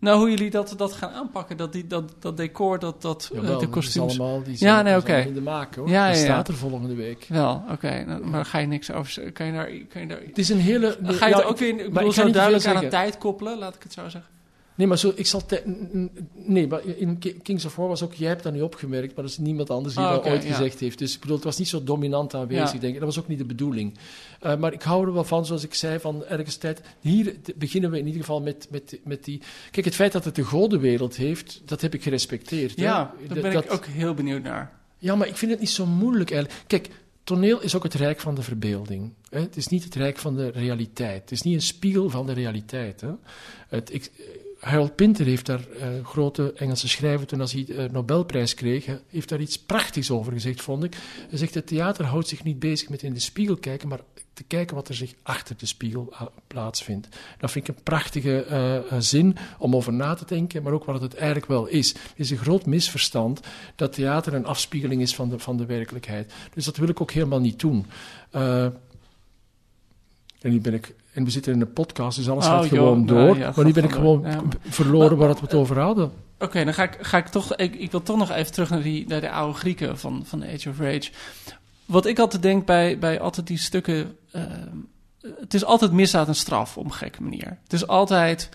nou, 0.00 0.18
hoe 0.18 0.28
jullie 0.30 0.50
dat, 0.50 0.74
dat 0.76 0.92
gaan 0.92 1.10
aanpakken. 1.10 1.56
Dat, 1.56 1.72
die, 1.72 1.86
dat, 1.86 2.14
dat 2.18 2.36
decor, 2.36 2.78
dat, 2.78 3.02
dat 3.02 3.30
eh, 3.34 3.58
de 3.58 3.68
kostuums... 3.68 4.18
allemaal, 4.20 4.42
die 4.42 4.52
Ja, 4.52 4.58
zijn, 4.58 4.84
nee, 4.84 4.96
oké. 4.96 5.06
allemaal 5.12 5.28
in 5.28 5.34
de 5.34 5.40
maak 5.40 5.74
hoor. 5.74 5.88
Ja, 5.88 6.06
dat 6.06 6.14
ja, 6.16 6.20
ja. 6.22 6.26
staat 6.26 6.48
er 6.48 6.54
volgende 6.54 6.94
week. 6.94 7.26
Wel, 7.28 7.62
oké. 7.70 8.04
nou, 8.06 8.20
maar 8.22 8.32
daar 8.32 8.44
ga 8.44 8.58
je 8.58 8.66
niks 8.66 8.92
over. 8.92 9.32
Kan 9.32 9.46
je 9.46 9.52
daar... 9.52 9.70
Kan 9.88 10.00
je 10.00 10.06
daar 10.06 10.20
Het 10.26 10.38
is 10.38 10.48
een 10.48 10.60
hele... 10.60 10.98
Ga 11.02 11.26
je 11.26 11.32
ja, 11.32 11.38
het 11.38 11.46
ook 11.46 11.58
weer, 11.58 11.68
ik 11.68 11.92
bedoel, 11.92 12.08
ik 12.08 12.14
zo 12.14 12.30
duidelijk 12.30 12.66
aan 12.66 12.84
een 12.84 12.90
tijd 12.90 13.18
koppelen, 13.18 13.58
laat 13.58 13.74
ik 13.74 13.82
het 13.82 13.92
zo 13.92 14.08
zeggen. 14.08 14.30
Nee, 14.76 14.86
maar 14.86 14.98
zo, 14.98 15.12
ik 15.14 15.26
zal... 15.26 15.42
nee, 16.34 16.66
maar 16.66 16.84
in 16.84 17.18
Ki- 17.18 17.40
Kings 17.42 17.64
of 17.64 17.76
War 17.76 17.88
was 17.88 18.02
ook... 18.02 18.14
Jij 18.14 18.28
hebt 18.28 18.42
dat 18.42 18.52
nu 18.52 18.60
opgemerkt, 18.60 19.14
maar 19.14 19.24
dat 19.24 19.32
is 19.32 19.38
niemand 19.38 19.70
anders 19.70 19.94
die 19.94 20.04
Ah, 20.04 20.10
dat 20.14 20.26
ooit 20.32 20.42
ja. 20.42 20.48
gezegd 20.54 20.80
heeft. 20.80 20.98
Dus 20.98 21.14
ik 21.14 21.20
bedoel, 21.20 21.36
het 21.36 21.44
was 21.44 21.58
niet 21.58 21.68
zo 21.68 21.84
dominant 21.84 22.34
aanwezig, 22.34 22.72
Ja. 22.72 22.78
denk 22.78 22.92
ik. 22.94 22.98
Dat 23.00 23.08
was 23.14 23.18
ook 23.18 23.28
niet 23.28 23.38
de 23.38 23.44
bedoeling. 23.44 23.98
Eh, 24.40 24.56
maar 24.56 24.72
ik 24.72 24.82
hou 24.82 25.06
er 25.06 25.12
wel 25.12 25.24
van, 25.24 25.46
zoals 25.46 25.64
ik 25.64 25.74
zei, 25.74 25.98
van 26.00 26.24
ergens 26.24 26.56
tijd... 26.56 26.80
Hier 27.00 27.34
beginnen 27.56 27.90
we 27.90 27.98
in 27.98 28.06
ieder 28.06 28.20
geval 28.20 28.40
met, 28.40 28.66
met, 28.70 28.98
met 29.04 29.24
die... 29.24 29.40
Kijk, 29.70 29.84
het 29.86 29.94
feit 29.94 30.12
dat 30.12 30.24
het 30.24 30.34
de 30.34 30.42
godenwereld 30.42 31.16
heeft, 31.16 31.62
dat 31.64 31.80
heb 31.80 31.94
ik 31.94 32.02
gerespecteerd. 32.02 32.76
hè. 32.76 32.82
Ja, 32.82 33.14
daar 33.28 33.40
ben 33.40 33.52
dat- 33.52 33.64
ik 33.64 33.72
ook 33.72 33.86
heel 33.86 34.14
benieuwd 34.14 34.42
naar. 34.42 34.72
Ja, 34.98 35.14
maar 35.16 35.28
ik 35.28 35.36
vind 35.36 35.50
het 35.50 35.60
niet 35.60 35.70
zo 35.70 35.86
moeilijk 35.86 36.30
eigenlijk. 36.30 36.62
Kijk, 36.68 36.88
toneel 37.24 37.60
is 37.62 37.74
ook 37.74 37.82
het 37.82 37.94
rijk 37.94 38.20
van 38.20 38.34
de 38.34 38.42
verbeelding. 38.42 39.12
Hè? 39.30 39.40
Het 39.40 39.56
is 39.56 39.66
niet 39.68 39.84
het 39.84 39.94
rijk 39.94 40.18
van 40.18 40.36
de 40.36 40.48
realiteit. 40.50 41.20
Het 41.20 41.30
is 41.30 41.42
niet 41.42 41.54
een 41.54 41.62
spiegel 41.62 42.10
van 42.10 42.26
de 42.26 42.32
realiteit. 42.32 43.00
Hè? 43.00 43.10
Het, 43.68 43.92
ik, 43.94 44.10
Harold 44.66 44.96
Pinter 44.96 45.26
heeft 45.26 45.46
daar, 45.46 45.68
eh 45.80 45.88
grote 46.04 46.52
Engelse 46.52 46.88
schrijver, 46.88 47.26
toen 47.26 47.40
als 47.40 47.52
hij 47.52 47.64
de 47.64 47.88
Nobelprijs 47.92 48.54
kreeg, 48.54 48.86
heeft 49.08 49.28
daar 49.28 49.40
iets 49.40 49.58
prachtigs 49.58 50.10
over 50.10 50.32
gezegd, 50.32 50.62
vond 50.62 50.84
ik. 50.84 50.96
Hij 51.28 51.38
zegt, 51.38 51.54
het 51.54 51.66
theater 51.66 52.04
houdt 52.04 52.28
zich 52.28 52.44
niet 52.44 52.58
bezig 52.58 52.88
met 52.88 53.02
in 53.02 53.12
de 53.12 53.20
spiegel 53.20 53.56
kijken, 53.56 53.88
maar 53.88 54.00
te 54.32 54.42
kijken 54.42 54.74
wat 54.76 54.88
er 54.88 54.94
zich 54.94 55.14
achter 55.22 55.56
de 55.56 55.66
spiegel 55.66 56.12
ah, 56.12 56.26
plaatsvindt. 56.46 57.08
Dat 57.38 57.50
vind 57.50 57.68
ik 57.68 57.76
een 57.76 57.82
prachtige 57.82 58.44
eh, 58.44 58.76
eh, 58.76 58.82
zin 58.98 59.36
om 59.58 59.76
over 59.76 59.92
na 59.92 60.14
te 60.14 60.24
denken, 60.26 60.62
maar 60.62 60.72
ook 60.72 60.84
wat 60.84 61.00
het 61.00 61.14
eigenlijk 61.14 61.46
wel 61.46 61.66
is. 61.66 61.88
Het 61.88 61.98
is 62.16 62.30
een 62.30 62.36
groot 62.36 62.66
misverstand 62.66 63.40
dat 63.76 63.92
theater 63.92 64.34
een 64.34 64.46
afspiegeling 64.46 65.02
is 65.02 65.14
van 65.14 65.28
de, 65.28 65.38
van 65.38 65.56
de 65.56 65.66
werkelijkheid. 65.66 66.32
Dus 66.54 66.64
dat 66.64 66.76
wil 66.76 66.88
ik 66.88 67.00
ook 67.00 67.10
helemaal 67.10 67.40
niet 67.40 67.60
doen. 67.60 67.86
Eh, 68.30 68.64
en 70.40 70.50
nu 70.50 70.60
ben 70.60 70.74
ik... 70.74 70.94
En 71.16 71.24
we 71.24 71.30
zitten 71.30 71.52
in 71.52 71.60
een 71.60 71.72
podcast, 71.72 72.16
dus 72.16 72.28
alles 72.28 72.46
Oh, 72.46 72.50
gaat 72.50 72.62
joh, 72.62 72.78
gewoon 72.78 73.04
nou, 73.04 73.26
door. 73.26 73.38
ja, 73.38 73.52
maar 73.56 73.64
nu 73.64 73.72
ben 73.72 73.84
ik 73.84 73.92
gewoon. 73.92 74.22
Ja. 74.22 74.42
verloren 74.68 75.16
waar 75.16 75.28
we 75.34 75.40
het 75.40 75.54
over 75.54 75.78
hadden. 75.78 76.12
Oké, 76.38 76.64
dan 76.64 76.74
ga 76.74 76.82
ik, 76.82 76.98
ga 77.00 77.18
ik 77.18 77.26
toch... 77.26 77.56
Ik, 77.56 77.74
ik 77.74 77.90
wil 77.90 78.02
toch 78.02 78.16
nog 78.16 78.30
even 78.30 78.52
terug 78.52 78.70
naar, 78.70 78.82
die, 78.82 79.06
naar 79.08 79.20
de 79.20 79.30
oude 79.30 79.58
Grieken 79.58 79.98
van, 79.98 80.22
van 80.24 80.42
Age 80.44 80.68
of 80.68 80.78
Rage. 80.78 81.10
Wat 81.84 82.06
ik 82.06 82.18
altijd 82.18 82.42
denk 82.42 82.66
bij, 82.66 82.98
bij 82.98 83.20
altijd 83.20 83.46
die 83.46 83.58
stukken... 83.58 84.16
ehm, 84.32 84.76
het 85.40 85.54
is 85.54 85.64
altijd 85.64 85.92
misdaad 85.92 86.28
en 86.28 86.34
straf 86.34 86.76
op 86.76 86.84
een 86.84 86.92
gekke 86.92 87.22
manier. 87.22 87.58
Het 87.62 87.72
is 87.72 87.86
altijd... 87.86 88.48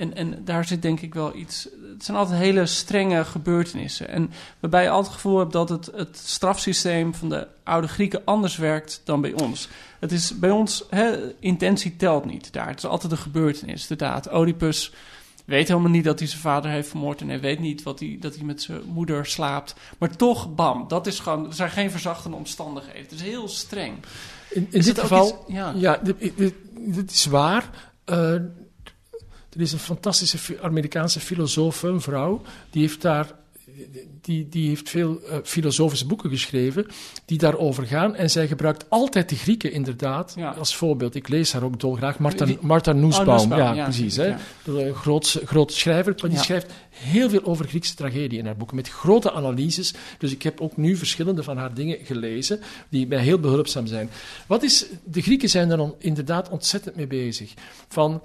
En, 0.00 0.14
en 0.16 0.44
daar 0.44 0.64
zit 0.64 0.82
denk 0.82 1.00
ik 1.00 1.14
wel 1.14 1.34
iets. 1.36 1.68
Het 1.92 2.04
zijn 2.04 2.16
altijd 2.16 2.38
hele 2.38 2.66
strenge 2.66 3.24
gebeurtenissen. 3.24 4.08
En 4.08 4.30
waarbij 4.60 4.82
je 4.82 4.88
altijd 4.88 5.06
het 5.06 5.14
gevoel 5.22 5.38
hebt 5.38 5.52
dat 5.52 5.68
het, 5.68 5.90
het 5.94 6.16
strafsysteem 6.24 7.14
van 7.14 7.28
de 7.28 7.46
oude 7.64 7.88
Grieken 7.88 8.22
anders 8.24 8.56
werkt 8.56 9.00
dan 9.04 9.20
bij 9.20 9.32
ons. 9.32 9.68
Het 9.98 10.12
is 10.12 10.38
bij 10.38 10.50
ons, 10.50 10.84
hè, 10.90 11.32
intentie 11.40 11.96
telt 11.96 12.24
niet 12.24 12.52
daar. 12.52 12.68
Het 12.68 12.78
is 12.78 12.84
altijd 12.86 13.12
een 13.12 13.18
gebeurtenis, 13.18 13.86
de 13.86 13.96
daad. 13.96 14.32
Oedipus 14.34 14.92
weet 15.44 15.68
helemaal 15.68 15.90
niet 15.90 16.04
dat 16.04 16.18
hij 16.18 16.28
zijn 16.28 16.40
vader 16.40 16.70
heeft 16.70 16.88
vermoord. 16.88 17.20
En 17.20 17.28
hij 17.28 17.40
weet 17.40 17.58
niet 17.58 17.82
wat 17.82 17.98
hij, 18.00 18.16
dat 18.20 18.34
hij 18.34 18.44
met 18.44 18.62
zijn 18.62 18.80
moeder 18.86 19.26
slaapt. 19.26 19.74
Maar 19.98 20.16
toch, 20.16 20.54
bam, 20.54 20.88
dat 20.88 21.06
is 21.06 21.18
gewoon. 21.18 21.46
Er 21.46 21.54
zijn 21.54 21.70
geen 21.70 21.90
verzachtende 21.90 22.36
omstandigheden. 22.36 23.02
Het 23.02 23.12
is 23.12 23.22
heel 23.22 23.48
streng. 23.48 23.94
In, 24.50 24.66
in 24.70 24.78
Is 24.78 24.84
dit 24.84 24.98
geval, 24.98 25.26
iets- 25.26 25.54
ja. 25.54 25.72
ja, 25.76 25.96
dit, 26.02 26.36
dit- 26.36 26.54
dit 26.76 27.10
is 27.10 27.26
waar. 27.26 27.70
Eh, 28.04 28.34
er 29.54 29.60
is 29.60 29.72
een 29.72 29.78
fantastische 29.78 30.58
Amerikaanse 30.62 31.20
filosoof, 31.20 31.82
een 31.82 32.00
vrouw, 32.00 32.42
die 32.70 32.82
heeft 32.82 33.02
daar. 33.02 33.38
Die, 34.20 34.48
die 34.48 34.68
heeft 34.68 34.88
veel 34.88 35.20
eh, 35.22 35.36
filosofische 35.44 36.06
boeken 36.06 36.30
geschreven 36.30 36.86
die 37.24 37.38
daarover 37.38 37.86
gaan. 37.86 38.14
En 38.14 38.30
zij 38.30 38.46
gebruikt 38.46 38.84
altijd 38.88 39.28
de 39.28 39.36
Grieken 39.36 39.72
inderdaad 39.72 40.32
Ja. 40.36 40.50
als 40.50 40.76
voorbeeld. 40.76 41.14
Ik 41.14 41.28
lees 41.28 41.52
haar 41.52 41.62
ook 41.62 41.80
dolgraag. 41.80 42.18
Martha, 42.18 42.46
Martha 42.60 42.92
Nussbaum. 42.92 43.28
Oh, 43.28 43.34
Nussbaum, 43.34 43.58
ja, 43.58 43.72
ja, 43.72 43.84
precies. 43.84 44.16
Hè. 44.16 44.34
Een 44.66 44.94
groot, 44.94 45.40
groot 45.44 45.72
schrijver, 45.72 46.14
maar 46.20 46.30
die 46.30 46.38
schrijft 46.38 46.72
heel 46.90 47.30
veel 47.30 47.44
over 47.44 47.68
Griekse 47.68 47.94
tragedie 47.94 48.38
in 48.38 48.46
haar 48.46 48.56
boeken, 48.56 48.76
met 48.76 48.88
grote 48.88 49.32
analyses. 49.32 49.94
Dus 50.18 50.32
ik 50.32 50.42
heb 50.42 50.60
ook 50.60 50.76
nu 50.76 50.96
verschillende 50.96 51.42
van 51.42 51.56
haar 51.56 51.74
dingen 51.74 51.98
gelezen, 52.04 52.60
die 52.88 53.06
mij 53.06 53.18
heel 53.18 53.38
behulpzaam 53.38 53.86
zijn. 53.86 54.10
Wat 54.46 54.62
is, 54.62 54.86
de 55.04 55.22
Grieken 55.22 55.48
zijn 55.48 55.70
er 55.70 55.78
on- 55.80 55.94
inderdaad 55.98 56.48
ontzettend 56.48 56.96
mee 56.96 57.06
bezig. 57.06 57.54
Van, 57.88 58.22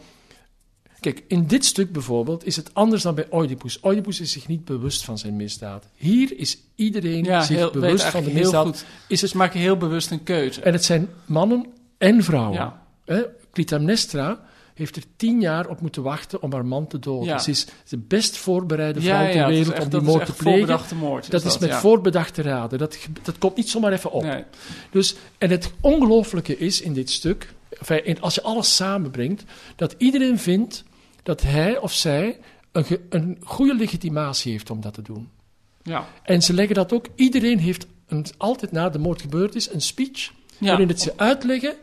kijk, 1.13 1.23
in 1.27 1.47
dit 1.47 1.65
stuk 1.65 1.91
bijvoorbeeld 1.91 2.45
is 2.45 2.55
het 2.55 2.73
anders 2.73 3.03
dan 3.03 3.15
bij 3.15 3.27
Oedipus. 3.31 3.79
Oedipus 3.83 4.19
is 4.19 4.31
zich 4.31 4.47
niet 4.47 4.65
bewust 4.65 5.03
van 5.03 5.17
zijn 5.17 5.35
misdaad. 5.35 5.87
Hier 5.95 6.37
is 6.37 6.57
iedereen 6.75 7.23
Ja, 7.23 7.41
zich 7.41 7.55
heel, 7.57 7.71
bewust 7.71 8.05
van 8.05 8.23
de 8.23 8.31
misdaad. 8.31 8.65
goed. 8.65 8.85
Is 9.07 9.33
maken 9.33 9.59
heel 9.59 9.77
bewust 9.77 10.11
een 10.11 10.23
keuze. 10.23 10.61
en 10.61 10.73
het 10.73 10.85
zijn 10.85 11.09
mannen 11.25 11.65
en 11.97 12.23
vrouwen. 12.23 12.53
Ja. 12.53 12.81
Hè, 13.05 13.23
Clytemnestra 13.51 14.39
heeft 14.73 14.95
er 14.95 15.03
tien 15.15 15.41
jaar 15.41 15.67
op 15.67 15.81
moeten 15.81 16.03
wachten 16.03 16.41
om 16.41 16.53
haar 16.53 16.65
man 16.65 16.87
te 16.87 16.99
doden. 16.99 17.27
Ja. 17.27 17.37
Ze 17.39 17.49
is 17.49 17.67
de 17.87 17.97
best 17.97 18.37
voorbereide 18.37 19.01
vrouw 19.01 19.21
ja, 19.23 19.31
ter 19.31 19.41
is 19.41 19.57
wereld 19.57 19.73
echt- 19.73 19.83
om 19.83 19.89
die 19.89 19.99
dat 19.99 20.01
is 20.01 20.13
moord 20.15 20.25
te 20.25 20.33
plegen. 20.33 20.57
voorbedachte 20.59 20.95
moord. 20.95 21.31
Dat 21.31 21.45
is 21.45 21.57
met 21.57 21.73
voorbedachte 21.73 22.41
raden. 22.41 22.79
Dat, 22.79 22.97
dat 23.23 23.37
komt 23.37 23.55
niet 23.55 23.69
zomaar 23.69 23.91
even 23.91 24.11
op. 24.11 24.23
Nee. 24.23 24.43
Dus, 24.91 25.15
en 25.37 25.49
het 25.49 25.71
ongelooflijke 25.81 26.57
is 26.57 26.81
in 26.81 26.93
dit 26.93 27.09
stuk, 27.09 27.53
enfin, 27.69 28.21
als 28.21 28.35
je 28.35 28.41
alles 28.41 28.75
samenbrengt, 28.75 29.43
dat 29.75 29.95
iedereen 29.97 30.39
vindt 30.39 30.83
dat 31.25 31.41
hij 31.41 31.77
of 31.77 31.93
zij 31.93 32.39
een, 32.71 32.85
een 33.09 33.37
goede 33.43 33.75
legitimatie 33.75 34.51
heeft 34.51 34.69
om 34.69 34.81
dat 34.81 34.93
te 34.93 35.01
doen. 35.01 35.29
Ja. 35.83 36.07
En 36.23 36.41
ze 36.43 36.53
leggen 36.53 36.75
dat 36.75 36.93
ook, 36.93 37.07
iedereen 37.15 37.59
heeft 37.59 37.87
een, 38.07 38.25
altijd 38.37 38.71
na 38.71 38.89
de 38.89 38.99
moord 38.99 39.21
gebeurd 39.21 39.55
is, 39.55 39.69
een 39.69 39.81
speech 39.81 40.31
Ja. 40.57 40.67
waarin 40.67 40.87
het 40.87 41.01
ze 41.01 41.13
uitleggen, 41.15 41.75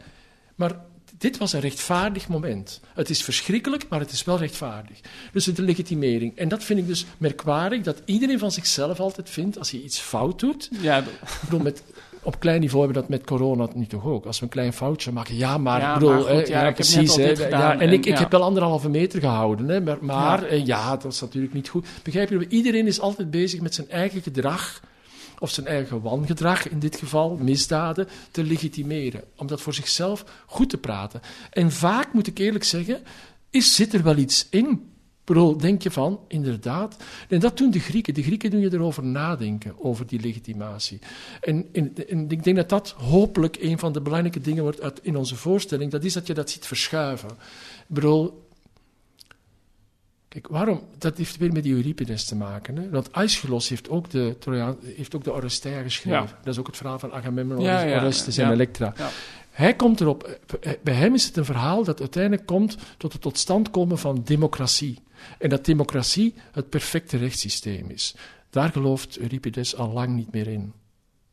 maar 0.54 0.80
dit 1.18 1.38
was 1.38 1.52
een 1.52 1.60
rechtvaardig 1.60 2.28
moment. 2.28 2.80
Het 2.94 3.10
is 3.10 3.22
verschrikkelijk, 3.22 3.88
maar 3.88 4.00
het 4.00 4.12
is 4.12 4.24
wel 4.24 4.38
rechtvaardig. 4.38 5.00
Dus 5.32 5.44
de 5.44 5.62
legitimering. 5.62 6.36
En 6.36 6.48
dat 6.48 6.64
vind 6.64 6.78
ik 6.78 6.86
dus 6.86 7.04
merkwaardig, 7.18 7.82
dat 7.82 8.02
iedereen 8.04 8.38
van 8.38 8.52
zichzelf 8.52 9.00
altijd 9.00 9.30
vindt, 9.30 9.58
als 9.58 9.70
je 9.70 9.82
iets 9.82 9.98
fout 9.98 10.40
doet, 10.40 10.68
Ja, 10.80 10.98
ik 10.98 11.04
bedoel, 11.44 11.60
met, 11.60 11.82
op 12.22 12.40
klein 12.40 12.60
niveau 12.60 12.84
hebben 12.84 13.02
we 13.02 13.08
dat 13.08 13.18
met 13.18 13.28
corona 13.28 13.68
nu 13.74 13.86
toch 13.86 14.04
ook. 14.04 14.26
Als 14.26 14.38
we 14.38 14.44
een 14.44 14.50
klein 14.50 14.72
foutje 14.72 15.12
maken, 15.12 15.36
ja, 15.36 15.58
maar, 15.58 15.80
Ja, 15.80 15.88
ik 15.88 15.98
bedoel, 15.98 16.10
maar 16.14 16.20
goed, 16.22 16.48
hè, 16.48 16.64
ja, 16.64 16.72
precies. 16.72 17.16
hè, 17.16 17.30
ja, 17.30 17.72
en, 17.72 17.80
en 17.80 17.92
ik, 17.92 18.06
ik 18.06 18.18
heb 18.18 18.30
wel 18.30 18.42
anderhalve 18.42 18.88
meter 18.88 19.20
gehouden, 19.20 19.68
hè, 19.68 19.80
maar, 19.80 19.98
maar 20.00 20.40
Ja. 20.42 20.46
eh, 20.46 20.66
ja. 20.66 20.96
dat 20.96 21.12
is 21.12 21.20
natuurlijk 21.20 21.54
niet 21.54 21.68
goed. 21.68 21.86
Begrijp 22.02 22.28
je? 22.30 22.46
Iedereen 22.48 22.86
is 22.86 23.00
altijd 23.00 23.30
bezig 23.30 23.60
met 23.60 23.74
zijn 23.74 23.90
eigen 23.90 24.22
gedrag, 24.22 24.80
of 25.38 25.50
zijn 25.50 25.66
eigen 25.66 26.00
wangedrag 26.02 26.68
in 26.68 26.78
dit 26.78 26.96
geval, 26.96 27.36
misdaden, 27.40 28.08
te 28.30 28.44
legitimeren. 28.44 29.22
Om 29.36 29.46
dat 29.46 29.60
voor 29.60 29.74
zichzelf 29.74 30.24
goed 30.46 30.70
te 30.70 30.78
praten. 30.78 31.20
En 31.50 31.72
vaak, 31.72 32.12
moet 32.12 32.26
ik 32.26 32.38
eerlijk 32.38 32.64
zeggen, 32.64 33.02
is, 33.50 33.74
zit 33.74 33.94
er 33.94 34.02
wel 34.02 34.16
iets 34.16 34.46
in. 34.50 34.91
Bedoel, 35.24 35.56
denk 35.56 35.82
je 35.82 35.90
van, 35.90 36.20
inderdaad. 36.28 36.96
En 37.28 37.40
dat 37.40 37.58
doen 37.58 37.70
de 37.70 37.78
Grieken. 37.78 38.14
De 38.14 38.22
Grieken 38.22 38.50
doen 38.50 38.60
je 38.60 38.72
erover 38.72 39.04
nadenken, 39.04 39.74
over 39.78 40.06
die 40.06 40.20
legitimatie. 40.20 40.98
En, 41.40 41.68
en, 41.72 41.92
en 42.08 42.30
ik 42.30 42.44
denk 42.44 42.56
dat 42.56 42.68
dat 42.68 42.90
hopelijk 42.90 43.56
een 43.60 43.78
van 43.78 43.92
de 43.92 44.00
belangrijke 44.00 44.40
dingen 44.40 44.62
wordt 44.62 44.80
uit, 44.80 45.00
in 45.02 45.16
onze 45.16 45.36
voorstelling. 45.36 45.90
Dat 45.90 46.04
is 46.04 46.12
dat 46.12 46.26
je 46.26 46.34
dat 46.34 46.50
ziet 46.50 46.66
verschuiven. 46.66 47.28
Ik 47.28 47.86
bedoel, 47.86 48.42
Kijk, 50.32 50.48
waarom? 50.48 50.80
Dat 50.98 51.16
heeft 51.16 51.36
weer 51.36 51.52
met 51.52 51.62
die 51.62 51.74
Euripides 51.74 52.24
te 52.24 52.36
maken. 52.36 52.76
Hè? 52.76 52.90
Want 52.90 53.12
Aeschylus 53.12 53.68
heeft 53.68 53.88
ook 53.88 54.10
de, 54.10 54.36
Trojaan, 54.38 54.76
heeft 54.96 55.14
ook 55.16 55.24
de 55.24 55.32
Oresteia 55.32 55.82
geschreven. 55.82 56.20
Ja. 56.20 56.38
Dat 56.42 56.52
is 56.52 56.58
ook 56.58 56.66
het 56.66 56.76
verhaal 56.76 56.98
van 56.98 57.12
Agamemnon, 57.12 57.60
Ja, 57.60 57.82
ja, 57.82 58.02
Orestes 58.02 58.38
en 58.38 58.50
Elektra. 58.50 58.94
Hij 59.50 59.74
komt 59.74 60.00
erop, 60.00 60.38
bij 60.82 60.94
hem 60.94 61.14
is 61.14 61.24
het 61.24 61.36
een 61.36 61.44
verhaal 61.44 61.84
dat 61.84 62.00
uiteindelijk 62.00 62.46
komt 62.46 62.76
tot 62.96 63.12
het 63.12 63.22
tot 63.22 63.38
stand 63.38 63.70
komen 63.70 63.98
van 63.98 64.22
democratie. 64.24 64.98
En 65.38 65.48
dat 65.48 65.64
democratie 65.64 66.34
het 66.52 66.68
perfecte 66.70 67.16
rechtssysteem 67.16 67.90
is. 67.90 68.14
Daar 68.50 68.72
gelooft 68.72 69.18
Euripides 69.18 69.76
al 69.76 69.92
lang 69.92 70.14
niet 70.14 70.32
meer 70.32 70.46
in. 70.46 70.72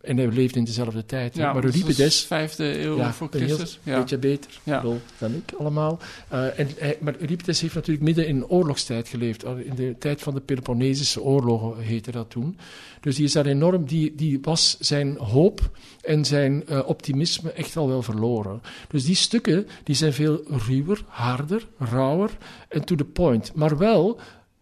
En 0.02 0.18
hij 0.18 0.28
leeft 0.28 0.56
in 0.56 0.64
dezelfde 0.64 1.06
tijd. 1.06 1.36
Ja, 1.36 1.54
maar 1.54 1.64
Euripides, 1.64 2.22
vijfde 2.26 2.80
eeuw 2.84 2.98
ja, 2.98 3.14
voor 3.14 3.28
een 3.32 3.40
heel 3.40 3.56
Christus. 3.56 3.80
Ja. 3.84 4.00
beetje 4.00 4.18
beter 4.18 4.52
Ja. 4.64 4.82
dan 5.18 5.34
ik 5.48 5.54
allemaal. 5.58 6.00
Eh, 6.28 6.60
en, 6.60 6.68
hij- 6.78 6.98
maar 7.02 7.16
Euripides 7.20 7.62
heeft 7.62 7.74
natuurlijk 7.76 8.06
midden 8.06 8.28
in 8.28 8.36
een 8.36 8.48
oorlogstijd 8.48 9.08
geleefd. 9.08 9.46
Al 9.46 9.56
In 9.58 9.76
de 9.76 9.96
tijd 10.00 10.22
van 10.22 10.34
de 10.34 10.40
Peloponnesische 10.42 11.22
oorlogen 11.22 11.84
heette 11.84 12.12
dat 12.12 12.30
toen. 12.30 12.58
Dus 13.02 13.16
die 13.16 13.26
is 13.26 13.32
daar 13.32 13.46
enorm, 13.46 13.86
die, 13.86 14.16
die 14.16 14.40
was 14.42 14.78
zijn 14.80 15.18
hoop 15.18 15.78
en 16.02 16.26
zijn 16.26 16.68
eh, 16.68 16.80
optimisme 16.86 17.52
echt 17.52 17.78
al 17.78 17.88
wel 17.88 18.02
verloren. 18.02 18.62
Dus 18.88 19.06
die 19.06 19.16
stukken 19.16 19.68
die 19.84 19.96
zijn 19.96 20.14
veel 20.14 20.42
ruwer, 20.68 21.04
harder, 21.08 21.68
rauwer 21.78 22.30
en 22.70 22.86
to 22.86 22.96
the 22.96 23.06
point. 23.06 23.54
Maar 23.56 23.78
wel, 23.78 24.20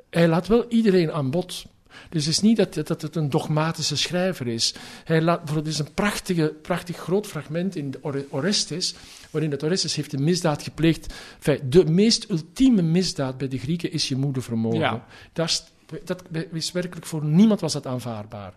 hij 0.09 0.27
laat 0.27 0.47
wel 0.47 0.65
iedereen 0.69 1.11
aan 1.11 1.29
bod. 1.31 1.65
Dus 2.09 2.25
het 2.25 2.33
is 2.33 2.41
niet 2.41 2.57
dat, 2.57 2.73
dat 2.73 3.01
het 3.01 3.15
een 3.15 3.29
dogmatische 3.29 3.97
schrijver 3.97 4.47
is. 4.47 4.73
Hij 5.03 5.21
laat, 5.21 5.49
er 5.49 5.67
is 5.67 5.79
een 5.79 5.93
prachtige, 5.93 6.53
prachtig 6.61 6.97
groot 6.97 7.27
fragment 7.27 7.75
in 7.75 7.91
de 7.91 8.25
Orestes, 8.29 8.95
waarin 9.31 9.51
het 9.51 9.63
Orestes 9.63 9.95
heeft 9.95 10.13
een 10.13 10.23
misdaad 10.23 10.63
gepleegd. 10.63 11.13
Enfin, 11.35 11.69
de 11.69 11.85
meest 11.85 12.29
ultieme 12.29 12.81
misdaad 12.81 13.37
bij 13.37 13.47
de 13.47 13.57
Grieken 13.57 13.91
is 13.91 14.07
je 14.07 14.15
moeder 14.15 14.43
vermoorden. 14.43 14.79
Ja. 14.81 15.05
Daar 15.33 15.59
dat 16.03 16.23
is 16.51 16.71
werkelijk 16.71 17.05
voor 17.05 17.25
niemand 17.25 17.59
was 17.59 17.73
dat 17.73 17.85
aanvaardbaar. 17.87 18.53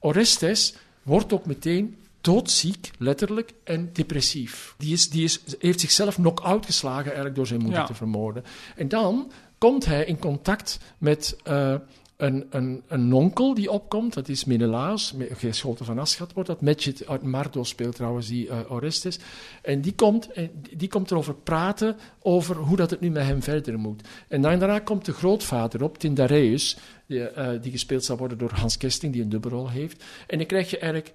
Orestes 0.00 0.74
wordt 1.02 1.32
ook 1.32 1.46
meteen 1.46 1.96
doodziek, 2.20 2.90
letterlijk, 2.98 3.52
en 3.64 3.90
depressief. 3.92 4.74
Die, 4.78 4.92
is, 4.92 5.10
die 5.10 5.24
is, 5.24 5.40
heeft 5.58 5.80
zichzelf 5.80 6.14
knock-out 6.14 6.66
geslagen 6.66 7.04
eigenlijk 7.04 7.34
door 7.34 7.46
zijn 7.46 7.60
moeder 7.60 7.78
Ja. 7.80 7.86
te 7.86 7.94
vermoorden. 7.94 8.44
En 8.76 8.88
dan 8.88 9.32
komt 9.58 9.84
hij 9.84 10.04
in 10.04 10.18
contact 10.18 10.78
met 10.98 11.36
eh, 11.44 11.74
een, 12.18 12.46
een, 12.50 12.82
een 12.86 13.08
nonkel 13.08 13.54
die 13.54 13.70
opkomt, 13.70 14.14
dat 14.14 14.28
is 14.28 14.44
Menelaus, 14.44 15.12
Me- 15.12 15.28
Geschoten 15.34 15.84
van 15.84 15.98
Aschat 15.98 16.32
wordt 16.32 16.48
dat. 16.48 16.60
Medjid 16.60 17.06
uit 17.06 17.22
Mardo 17.22 17.64
speelt 17.64 17.94
trouwens 17.94 18.28
die 18.28 18.48
eh, 18.48 18.72
Orestes. 18.72 19.18
En 19.62 19.80
die 19.80 19.94
komt, 19.94 20.32
en 20.32 20.50
die 20.76 20.88
komt 20.88 21.10
erover 21.10 21.34
praten, 21.34 21.96
over 22.22 22.56
hoe 22.56 22.76
dat 22.76 22.90
het 22.90 23.00
nu 23.00 23.10
met 23.10 23.26
hem 23.26 23.42
verder 23.42 23.78
moet. 23.78 24.08
En 24.28 24.42
daarna 24.42 24.78
komt 24.78 25.04
de 25.04 25.12
grootvader 25.12 25.82
op, 25.82 25.98
Tyndareus, 25.98 26.76
die, 27.06 27.28
eh, 27.28 27.62
die 27.62 27.72
gespeeld 27.72 28.04
zal 28.04 28.16
worden 28.16 28.38
door 28.38 28.52
Hans 28.52 28.76
Kesting, 28.76 29.12
die 29.12 29.22
een 29.22 29.28
dubbelrol 29.28 29.70
heeft. 29.70 30.04
En 30.26 30.38
dan 30.38 30.46
krijg 30.46 30.70
je 30.70 30.78
eigenlijk 30.78 31.14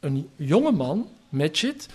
een 0.00 0.28
jonge 0.36 0.72
man, 0.72 1.08
Medjid, 1.28 1.88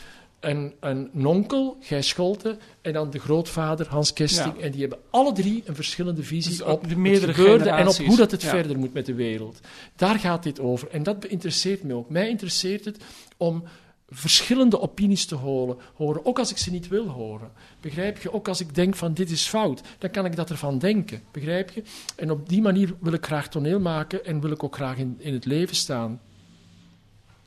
een, 0.44 0.74
een 0.80 1.10
nonkel, 1.12 1.78
Gijs 1.80 2.08
Scholte, 2.08 2.58
en 2.82 2.94
dan 2.94 3.10
de 3.10 3.20
grootvader, 3.20 3.88
Hans 3.88 4.14
Kesting. 4.14 4.56
Ja. 4.58 4.64
En 4.64 4.72
die 4.72 4.82
hebben 4.82 5.00
alle 5.10 5.32
drie 5.32 5.64
een 5.66 5.76
verschillende 5.76 6.24
visie 6.24 6.52
Dus 6.52 6.62
op 6.62 6.90
de 6.90 6.96
meerdere 6.98 7.28
het 7.28 7.36
gebeurde 7.36 7.70
en 7.70 7.88
op 7.88 7.96
hoe 7.96 8.18
dat 8.18 8.32
het 8.32 8.42
Ja. 8.42 8.50
verder 8.50 8.78
moet 8.80 8.94
met 8.94 9.06
de 9.06 9.14
wereld. 9.14 9.60
Daar 9.96 10.20
gaat 10.20 10.44
dit 10.44 10.60
over. 10.60 10.88
En 10.90 11.04
dat 11.04 11.26
interesseert 11.26 11.84
me 11.84 11.94
ook. 11.94 12.10
Mij 12.10 12.30
interesseert 12.30 12.86
het 12.86 13.04
om 13.38 13.64
verschillende 14.10 14.80
opinies 14.80 15.26
te 15.26 15.36
horen, 15.36 15.78
horen, 15.94 16.26
ook 16.26 16.40
als 16.40 16.52
ik 16.52 16.58
ze 16.58 16.72
niet 16.72 16.88
wil 16.88 17.08
horen. 17.08 17.52
Begrijp 17.82 18.18
je? 18.18 18.34
Ook 18.34 18.48
als 18.48 18.60
ik 18.60 18.76
denk 18.76 18.96
van 18.96 19.14
dit 19.14 19.30
is 19.30 19.48
fout, 19.48 19.82
dan 19.98 20.10
kan 20.10 20.26
ik 20.26 20.36
dat 20.36 20.50
ervan 20.50 20.80
denken. 20.80 21.22
Begrijp 21.32 21.70
je? 21.70 21.84
En 22.16 22.32
op 22.32 22.50
die 22.50 22.62
manier 22.62 22.94
wil 23.00 23.14
ik 23.14 23.26
graag 23.26 23.50
toneel 23.50 23.80
maken 23.80 24.26
en 24.26 24.42
wil 24.42 24.52
ik 24.52 24.64
ook 24.64 24.76
graag 24.76 24.98
in, 24.98 25.16
in 25.20 25.34
het 25.34 25.46
leven 25.46 25.76
staan. 25.76 26.22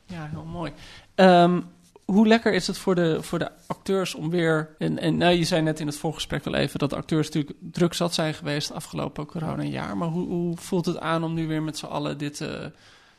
Ja, 0.06 0.28
heel 0.32 0.44
mooi. 0.44 0.72
Ehm, 1.14 1.61
hoe 2.07 2.27
lekker 2.27 2.53
is 2.53 2.66
het 2.66 2.79
voor 2.79 2.95
de, 2.95 3.23
voor 3.23 3.38
de 3.38 3.51
acteurs 3.66 4.14
om 4.14 4.31
weer... 4.31 4.75
En, 4.79 4.99
en 4.99 5.16
nou, 5.16 5.35
je 5.35 5.45
zei 5.45 5.62
net 5.62 5.81
in 5.81 5.87
het 5.87 5.97
voorgesprek 5.97 6.45
wel 6.45 6.55
even 6.55 6.79
dat 6.79 6.92
acteurs 6.92 7.27
natuurlijk 7.27 7.57
druk 7.61 7.95
zat 7.95 8.14
zijn 8.14 8.35
geweest 8.35 8.73
afgelopen 8.73 9.27
corona 9.27 9.62
jaar. 9.62 9.97
Maar 9.97 10.09
hoe, 10.09 10.27
hoe 10.27 10.57
voelt 10.57 10.87
het 10.87 10.99
aan 10.99 11.25
om 11.25 11.35
nu 11.35 11.47
weer 11.47 11.62
met 11.62 11.79
z'n 11.79 11.87
allen 11.87 12.19
dit 12.19 12.40
eh, 12.40 12.64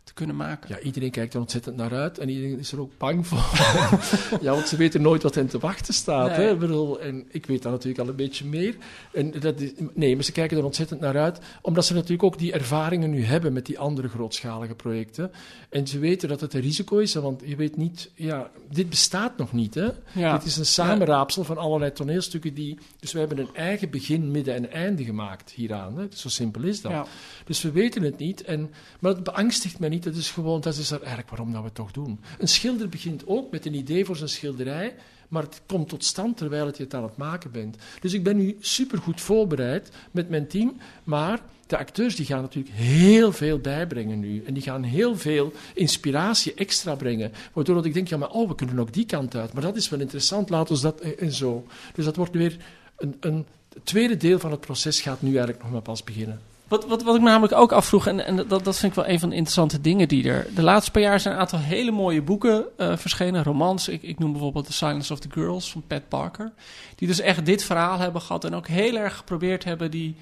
te 0.07 0.13
kunnen 0.13 0.35
maken. 0.35 0.69
Ja, 0.69 0.79
iedereen 0.79 1.11
kijkt 1.11 1.33
er 1.33 1.39
ontzettend 1.39 1.75
naar 1.75 1.93
uit 1.93 2.17
en 2.17 2.29
iedereen 2.29 2.59
is 2.59 2.71
er 2.71 2.79
ook 2.79 2.91
bang 2.97 3.27
voor. 3.27 3.49
ja, 4.45 4.51
want 4.53 4.67
ze 4.67 4.75
weten 4.75 5.01
nooit 5.01 5.23
wat 5.23 5.35
hen 5.35 5.47
te 5.47 5.59
wachten 5.59 5.93
staat. 5.93 6.37
Nee. 6.37 6.45
Hè? 6.45 6.51
Ik 6.51 6.59
bedoel, 6.59 6.99
en 6.99 7.25
ik 7.29 7.45
weet 7.45 7.61
dat 7.61 7.71
natuurlijk 7.71 7.99
al 7.99 8.07
een 8.07 8.15
beetje 8.15 8.45
meer. 8.45 8.75
En 9.11 9.31
dat 9.39 9.59
is, 9.59 9.71
nee, 9.93 10.15
maar 10.15 10.23
ze 10.23 10.31
kijken 10.31 10.57
er 10.57 10.63
ontzettend 10.63 10.99
naar 10.99 11.17
uit, 11.17 11.39
omdat 11.61 11.85
ze 11.85 11.93
natuurlijk 11.93 12.23
ook 12.23 12.37
die 12.37 12.53
ervaringen 12.53 13.09
nu 13.09 13.23
hebben 13.23 13.53
met 13.53 13.65
die 13.65 13.79
andere 13.79 14.07
grootschalige 14.07 14.75
projecten. 14.75 15.31
En 15.69 15.87
ze 15.87 15.99
weten 15.99 16.29
dat 16.29 16.41
het 16.41 16.53
een 16.53 16.61
risico 16.61 16.97
is, 16.97 17.13
want 17.13 17.41
je 17.45 17.55
weet 17.55 17.77
niet, 17.77 18.11
ja, 18.15 18.51
dit 18.71 18.89
bestaat 18.89 19.37
nog 19.37 19.53
niet. 19.53 19.73
Hè? 19.75 19.87
Ja. 20.13 20.37
Dit 20.37 20.47
is 20.47 20.57
een 20.57 20.65
samenraapsel 20.65 21.43
van 21.43 21.57
allerlei 21.57 21.91
toneelstukken 21.91 22.53
die. 22.53 22.77
Dus 22.99 23.11
we 23.11 23.19
hebben 23.19 23.37
een 23.37 23.55
eigen 23.55 23.89
begin, 23.89 24.31
midden 24.31 24.55
en 24.55 24.71
einde 24.71 25.03
gemaakt 25.03 25.51
hieraan. 25.51 25.97
Hè? 25.97 26.05
Zo 26.13 26.29
simpel 26.29 26.63
is 26.63 26.81
dat. 26.81 26.91
Ja. 26.91 27.05
Dus 27.45 27.61
we 27.61 27.71
weten 27.71 28.01
het 28.01 28.17
niet. 28.17 28.43
En, 28.43 28.71
maar 28.99 29.11
het 29.11 29.23
beangstigt 29.23 29.79
mij 29.79 29.89
niet. 29.89 29.96
Het 30.05 30.15
is 30.15 30.31
gewoon, 30.31 30.61
dat 30.61 30.75
is 30.75 30.91
er 30.91 30.99
eigenlijk 30.99 31.29
waarom 31.29 31.51
dat 31.51 31.59
we 31.59 31.65
het 31.65 31.75
toch 31.75 31.91
doen. 31.91 32.19
Een 32.39 32.47
schilder 32.47 32.89
begint 32.89 33.27
ook 33.27 33.51
met 33.51 33.65
een 33.65 33.73
idee 33.73 34.05
voor 34.05 34.15
zijn 34.15 34.29
schilderij. 34.29 34.95
Maar 35.27 35.43
het 35.43 35.61
komt 35.65 35.89
tot 35.89 36.03
stand 36.03 36.37
terwijl 36.37 36.65
je 36.65 36.83
het 36.83 36.93
aan 36.93 37.03
het 37.03 37.17
maken 37.17 37.51
bent. 37.51 37.77
Dus 37.99 38.13
ik 38.13 38.23
ben 38.23 38.37
nu 38.37 38.57
supergoed 38.59 39.21
voorbereid 39.21 39.89
met 40.11 40.29
mijn 40.29 40.47
team. 40.47 40.77
Maar 41.03 41.41
de 41.67 41.77
acteurs 41.77 42.15
die 42.15 42.25
gaan 42.25 42.41
natuurlijk 42.41 42.75
heel 42.75 43.31
veel 43.31 43.59
bijbrengen 43.59 44.19
nu. 44.19 44.43
En 44.45 44.53
die 44.53 44.63
gaan 44.63 44.83
heel 44.83 45.17
veel 45.17 45.53
inspiratie 45.73 46.53
extra 46.53 46.95
brengen. 46.95 47.31
Waardoor 47.53 47.75
dat 47.75 47.85
ik 47.85 47.93
denk, 47.93 48.07
ja, 48.07 48.17
maar 48.17 48.31
oh, 48.31 48.47
we 48.47 48.55
kunnen 48.55 48.79
ook 48.79 48.93
die 48.93 49.05
kant 49.05 49.35
uit. 49.35 49.53
Maar 49.53 49.63
dat 49.63 49.75
is 49.75 49.89
wel 49.89 49.99
interessant, 49.99 50.49
laten 50.49 50.75
we 50.75 50.81
dat 50.81 50.99
eh, 50.99 51.21
en 51.21 51.31
zo. 51.31 51.65
Dus 51.93 52.05
dat 52.05 52.15
wordt 52.15 52.33
weer 52.33 52.57
een, 52.97 53.15
een 53.19 53.45
tweede 53.83 54.17
deel 54.17 54.39
van 54.39 54.51
het 54.51 54.59
proces 54.59 55.01
gaat 55.01 55.21
nu 55.21 55.29
eigenlijk 55.29 55.63
nog 55.63 55.71
maar 55.71 55.81
pas 55.81 56.03
beginnen. 56.03 56.41
Wat, 56.67 56.85
wat, 56.87 57.03
wat 57.03 57.15
ik 57.15 57.21
me 57.21 57.27
namelijk 57.29 57.53
ook 57.53 57.71
afvroeg, 57.71 58.07
en, 58.07 58.25
en 58.25 58.35
dat, 58.35 58.63
dat 58.63 58.77
vind 58.77 58.91
ik 58.91 58.93
wel 58.93 59.07
een 59.07 59.19
van 59.19 59.29
de 59.29 59.35
interessante 59.35 59.81
dingen 59.81 60.07
die 60.07 60.29
er... 60.29 60.47
De 60.55 60.61
laatste 60.61 60.91
paar 60.91 61.01
jaar 61.01 61.19
zijn 61.19 61.33
een 61.33 61.39
aantal 61.39 61.59
hele 61.59 61.91
mooie 61.91 62.21
boeken 62.21 62.65
eh, 62.77 62.97
verschenen, 62.97 63.43
romans. 63.43 63.87
Ik, 63.87 64.03
ik 64.03 64.19
noem 64.19 64.31
bijvoorbeeld 64.31 64.65
The 64.65 64.73
Silence 64.73 65.13
of 65.13 65.19
the 65.19 65.31
Girls 65.31 65.71
van 65.71 65.83
Pat 65.87 66.07
Parker. 66.07 66.51
Die 66.95 67.07
dus 67.07 67.19
echt 67.19 67.45
dit 67.45 67.63
verhaal 67.63 67.99
hebben 67.99 68.21
gehad 68.21 68.43
en 68.43 68.55
ook 68.55 68.67
heel 68.67 68.95
erg 68.95 69.17
geprobeerd 69.17 69.63
hebben 69.63 69.91
die, 69.91 70.15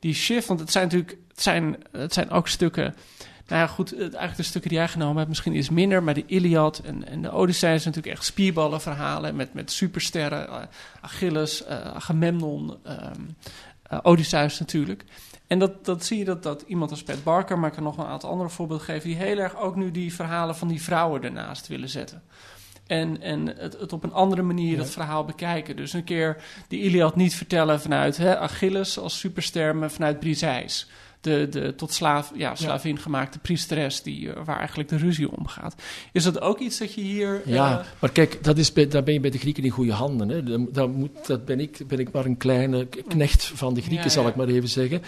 die 0.00 0.14
shift... 0.14 0.46
Want 0.46 0.60
het 0.60 0.72
zijn 0.72 0.84
natuurlijk 0.84 1.16
het 1.28 1.42
zijn, 1.42 1.76
het 1.92 2.12
zijn 2.12 2.30
ook 2.30 2.48
stukken... 2.48 2.94
Nou 3.46 3.60
ja, 3.60 3.66
goed, 3.66 3.98
eigenlijk 3.98 4.36
de 4.36 4.42
stukken 4.42 4.70
die 4.70 4.78
jij 4.78 4.88
genomen 4.88 5.16
hebt 5.16 5.28
misschien 5.28 5.56
iets 5.56 5.70
minder... 5.70 6.02
maar 6.02 6.14
de 6.14 6.26
Iliad 6.26 6.78
en, 6.78 7.08
en 7.08 7.22
de 7.22 7.32
Odyssee 7.32 7.78
zijn 7.78 7.84
natuurlijk 7.84 8.16
echt 8.16 8.24
spierballenverhalen... 8.24 9.36
met, 9.36 9.54
met 9.54 9.70
supersterren, 9.70 10.48
eh, 10.48 10.62
Achilles, 11.00 11.64
eh, 11.64 11.80
Agamemnon, 11.80 12.76
eh, 12.82 13.98
Odysseus 14.02 14.58
natuurlijk... 14.58 15.04
En 15.46 15.58
dat, 15.58 15.84
dat 15.84 16.04
zie 16.04 16.18
je 16.18 16.24
dat, 16.24 16.42
dat 16.42 16.64
iemand 16.66 16.90
als 16.90 17.02
Pat 17.02 17.24
Barker, 17.24 17.58
maar 17.58 17.68
ik 17.68 17.74
kan 17.74 17.84
nog 17.84 17.98
een 17.98 18.06
aantal 18.06 18.30
andere 18.30 18.48
voorbeelden 18.48 18.86
geven, 18.86 19.08
die 19.08 19.18
heel 19.18 19.38
erg 19.38 19.56
ook 19.56 19.76
nu 19.76 19.90
die 19.90 20.14
verhalen 20.14 20.56
van 20.56 20.68
die 20.68 20.82
vrouwen 20.82 21.22
ernaast 21.22 21.66
willen 21.66 21.88
zetten. 21.88 22.22
En, 22.86 23.20
en 23.22 23.46
het, 23.46 23.78
het 23.80 23.92
op 23.92 24.04
een 24.04 24.12
andere 24.12 24.42
manier 24.42 24.70
Ja. 24.70 24.76
dat 24.76 24.90
verhaal 24.90 25.24
bekijken. 25.24 25.76
Dus 25.76 25.92
een 25.92 26.04
keer 26.04 26.42
die 26.68 26.80
Iliad 26.80 27.16
niet 27.16 27.34
vertellen 27.34 27.80
vanuit 27.80 28.16
hè, 28.16 28.38
Achilles 28.38 28.98
als 28.98 29.18
superster, 29.18 29.76
maar 29.76 29.90
vanuit 29.90 30.20
Briseis. 30.20 30.88
De, 31.26 31.48
de 31.48 31.74
tot 31.74 31.92
slaaf, 31.92 32.32
ja, 32.34 32.54
slavin 32.54 32.98
gemaakte 32.98 33.38
priesteres 33.38 34.02
die, 34.02 34.32
eh, 34.32 34.44
waar 34.44 34.58
eigenlijk 34.58 34.88
de 34.88 34.96
ruzie 34.96 35.30
om 35.30 35.46
gaat. 35.46 35.74
Is 36.12 36.24
dat 36.24 36.40
ook 36.40 36.58
iets 36.58 36.78
dat 36.78 36.94
je 36.94 37.00
hier... 37.00 37.42
Ja, 37.44 37.78
eh, 37.78 37.86
maar 37.98 38.10
kijk, 38.10 38.44
dat 38.44 38.58
is 38.58 38.72
bij, 38.72 38.88
daar 38.88 39.02
ben 39.02 39.14
je 39.14 39.20
bij 39.20 39.30
de 39.30 39.38
Grieken 39.38 39.64
in 39.64 39.70
goede 39.70 39.92
handen. 39.92 40.28
Hè. 40.28 40.42
Dan, 40.42 40.68
dan 40.72 40.90
moet, 40.90 41.26
dat 41.26 41.44
ben 41.44 41.60
ik, 41.60 41.82
ben 41.86 41.98
ik 41.98 42.12
maar 42.12 42.24
een 42.24 42.36
kleine 42.36 42.86
knecht 43.08 43.44
van 43.44 43.74
de 43.74 43.80
Grieken, 43.80 44.04
Ja, 44.04 44.10
zal 44.10 44.22
ja. 44.22 44.28
ik 44.28 44.36
maar 44.36 44.48
even 44.48 44.68
zeggen. 44.68 45.02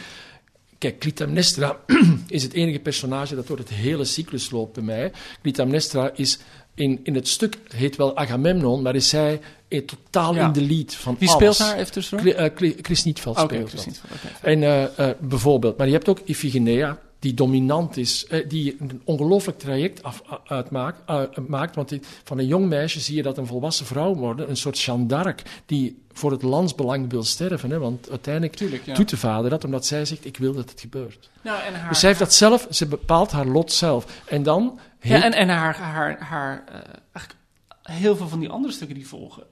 Kijk, 0.78 0.98
Clytemnestra 0.98 1.76
is 2.28 2.42
het 2.42 2.52
enige 2.52 2.78
personage 2.78 3.34
dat 3.34 3.46
door 3.46 3.58
het 3.58 3.68
hele 3.68 4.04
cyclus 4.04 4.50
loopt 4.50 4.72
bij 4.72 4.84
mij. 4.84 5.12
Clytemnestra 5.42 6.10
is 6.14 6.38
in, 6.78 7.00
in 7.02 7.14
het 7.14 7.28
stuk, 7.28 7.58
heet 7.74 7.96
wel 7.96 8.16
Agamemnon, 8.16 8.82
maar 8.82 8.94
is 8.94 9.08
zij 9.08 9.40
eh, 9.68 9.80
totaal 9.84 10.34
Ja. 10.34 10.46
in 10.46 10.52
de 10.52 10.62
lead 10.62 10.94
van 10.94 11.16
wie 11.18 11.28
alles. 11.28 11.56
speelt 11.56 11.70
daar 11.70 11.78
even 11.78 11.92
tussendoor? 11.92 12.26
Chri- 12.26 12.36
eh, 12.36 12.50
Chri- 12.56 12.76
Chris 12.82 13.04
Nietveld 13.04 13.38
speelt 13.38 13.72
wist 13.72 13.86
niet 13.86 13.98
van- 13.98 14.10
oké. 14.16 14.46
En 14.50 14.62
eh, 14.62 15.08
eh, 15.10 15.14
bijvoorbeeld, 15.20 15.76
maar 15.76 15.86
je 15.86 15.92
hebt 15.92 16.08
ook 16.08 16.20
Iphigenia, 16.24 16.98
die 17.18 17.34
dominant 17.34 17.96
is, 17.96 18.26
eh, 18.26 18.48
die 18.48 18.76
een 18.78 19.02
ongelooflijk 19.04 19.58
traject 19.58 20.02
af, 20.02 20.22
uitmaakt, 20.46 21.00
eh, 21.06 21.22
maakt. 21.46 21.74
Want 21.74 21.98
van 22.24 22.38
een 22.38 22.46
jong 22.46 22.66
meisje 22.68 23.00
zie 23.00 23.16
je 23.16 23.22
dat 23.22 23.38
een 23.38 23.46
volwassen 23.46 23.86
vrouw 23.86 24.14
worden, 24.14 24.50
een 24.50 24.56
soort 24.56 24.80
Jeanne 24.80 25.06
d'Arc, 25.06 25.42
die 25.66 26.02
voor 26.12 26.30
het 26.30 26.42
landsbelang 26.42 27.10
wil 27.10 27.22
sterven. 27.22 27.70
Hè, 27.70 27.78
want 27.78 28.10
uiteindelijk 28.10 28.54
Tuurlijk, 28.54 28.84
ja. 28.84 28.94
doet 28.94 29.08
de 29.08 29.16
vader 29.16 29.50
dat, 29.50 29.64
omdat 29.64 29.86
zij 29.86 30.04
zegt, 30.04 30.24
ik 30.24 30.36
wil 30.36 30.52
dat 30.52 30.70
het 30.70 30.80
gebeurt. 30.80 31.30
Nou, 31.42 31.62
en 31.62 31.74
haar, 31.74 31.88
Dus 31.88 31.98
zij 31.98 32.08
heeft 32.08 32.20
dat 32.20 32.34
zelf, 32.34 32.66
ze 32.70 32.86
bepaalt 32.86 33.30
haar 33.30 33.46
lot 33.46 33.72
zelf. 33.72 34.22
En 34.24 34.42
dan... 34.42 34.78
Ja, 35.00 35.24
en, 35.24 35.32
en 35.32 35.48
haar, 35.48 35.76
haar, 35.76 36.20
haar 36.20 36.64
eigenlijk 37.12 37.36
heel 37.82 38.16
veel 38.16 38.28
van 38.28 38.40
die 38.40 38.48
andere 38.48 38.72
stukken 38.72 38.96
die 38.96 39.08
volgen, 39.08 39.42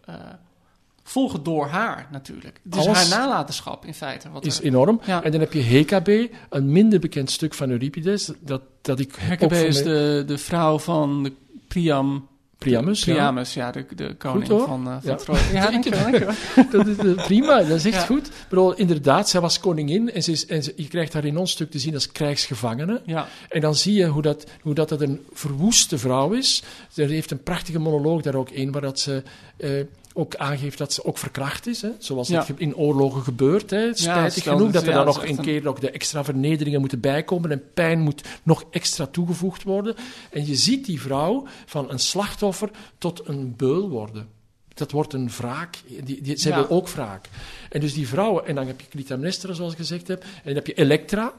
volgen 1.08 1.42
door 1.42 1.66
haar 1.66 2.08
natuurlijk. 2.10 2.60
Is 2.70 2.78
Alles- 2.86 3.10
haar 3.10 3.18
nalatenschap 3.18 3.84
in 3.84 3.94
feite. 3.94 4.30
Wat 4.30 4.44
is 4.46 4.58
er, 4.58 4.64
enorm. 4.64 5.00
Ja. 5.04 5.22
En 5.22 5.30
dan 5.30 5.40
heb 5.40 5.52
je 5.52 5.60
Hekabe, 5.62 6.30
een 6.50 6.72
minder 6.72 6.98
bekend 7.00 7.30
stuk 7.30 7.54
van 7.54 7.70
Euripides, 7.70 8.30
dat, 8.40 8.62
dat 8.82 8.98
ik 9.00 9.18
voor 9.38 9.52
is 9.52 9.82
de, 9.82 10.22
de 10.26 10.38
vrouw 10.38 10.78
van 10.78 11.22
de 11.22 11.32
Priam, 11.68 12.28
Priamus. 12.58 13.04
Priamus, 13.04 13.54
ja, 13.54 13.70
de, 13.70 13.86
de 13.94 14.14
koning 14.18 14.46
van, 14.48 14.86
eh 14.88 14.92
van 14.92 15.10
Ja. 15.10 15.14
Troje. 15.14 15.40
Ja, 15.52 15.70
dankjewel, 15.70 16.02
dankjewel. 16.02 16.34
Dat 16.72 16.86
is 16.86 16.96
eh, 16.96 17.24
prima, 17.26 17.58
dat 17.62 17.76
is 17.76 17.84
echt 17.84 17.94
Ja. 17.94 18.00
goed. 18.06 18.30
Inderdaad, 18.78 19.28
zij 19.28 19.40
was 19.40 19.60
koningin 19.60 20.12
en, 20.12 20.22
ze 20.22 20.30
is, 20.30 20.46
en 20.46 20.62
ze- 20.62 20.72
je 20.76 20.88
krijgt 20.88 21.12
haar 21.12 21.24
in 21.24 21.36
ons 21.36 21.50
stuk 21.50 21.70
te 21.70 21.78
zien 21.78 21.94
als 21.94 22.12
krijgsgevangene. 22.12 23.02
Ja, 23.06 23.28
En 23.48 23.60
dan 23.60 23.74
zie 23.74 23.94
je 23.94 24.06
hoe 24.06 24.22
dat, 24.22 24.46
hoe 24.62 24.74
dat 24.74 24.90
het 24.90 25.00
een 25.00 25.20
verwoeste 25.32 25.98
vrouw 25.98 26.32
is. 26.32 26.62
Ze 26.90 27.02
heeft 27.02 27.30
een 27.30 27.42
prachtige 27.42 27.78
monoloog 27.78 28.22
daar 28.22 28.34
ook 28.34 28.50
in, 28.50 28.72
waar 28.72 28.82
dat 28.82 28.98
ze 29.00 29.22
eh, 29.56 29.70
ook 30.16 30.36
aangeeft 30.36 30.78
dat 30.78 30.92
ze 30.92 31.04
ook 31.04 31.18
verkracht 31.18 31.66
is. 31.66 31.82
Hè? 31.82 31.88
Zoals 31.98 32.28
Ja. 32.28 32.42
ge- 32.42 32.54
in 32.56 32.76
oorlogen 32.76 33.22
gebeurt. 33.22 33.70
Hè? 33.70 33.94
Spijtig 33.94 34.42
genoeg 34.42 34.60
dat- 34.60 34.72
dat 34.72 34.82
er 34.82 34.88
ja, 34.88 34.94
dan 34.94 35.04
dat 35.06 35.14
nog 35.14 35.26
een 35.26 35.44
keer 35.44 35.68
ook 35.68 35.80
de 35.80 35.90
extra 35.90 36.24
vernederingen 36.24 36.80
moeten 36.80 37.00
bijkomen 37.00 37.50
en 37.50 37.62
pijn 37.74 38.00
moet 38.00 38.22
nog 38.42 38.64
extra 38.70 39.06
toegevoegd 39.06 39.62
worden. 39.62 39.94
En 40.30 40.46
je 40.46 40.54
ziet 40.54 40.84
die 40.84 41.00
vrouw 41.00 41.46
van 41.66 41.90
een 41.90 41.98
slachtoffer 41.98 42.70
tot 42.98 43.28
een 43.28 43.54
beul 43.56 43.88
worden. 43.88 44.28
Dat 44.74 44.90
wordt 44.90 45.12
een 45.12 45.30
wraak. 45.36 45.76
Die, 46.04 46.22
die, 46.22 46.48
Ja. 46.48 46.54
wil 46.54 46.68
ook 46.70 46.88
wraak. 46.88 47.28
En 47.70 47.80
dus 47.80 47.94
die 47.94 48.08
vrouwen, 48.08 48.46
en 48.46 48.54
dan 48.54 48.66
heb 48.66 48.80
je 48.80 48.86
Clytemnestra, 48.88 49.52
zoals 49.52 49.72
ik 49.72 49.78
gezegd 49.78 50.08
heb, 50.08 50.22
en 50.22 50.28
dan 50.44 50.54
heb 50.54 50.66
je 50.66 50.74
Elektra. 50.74 51.32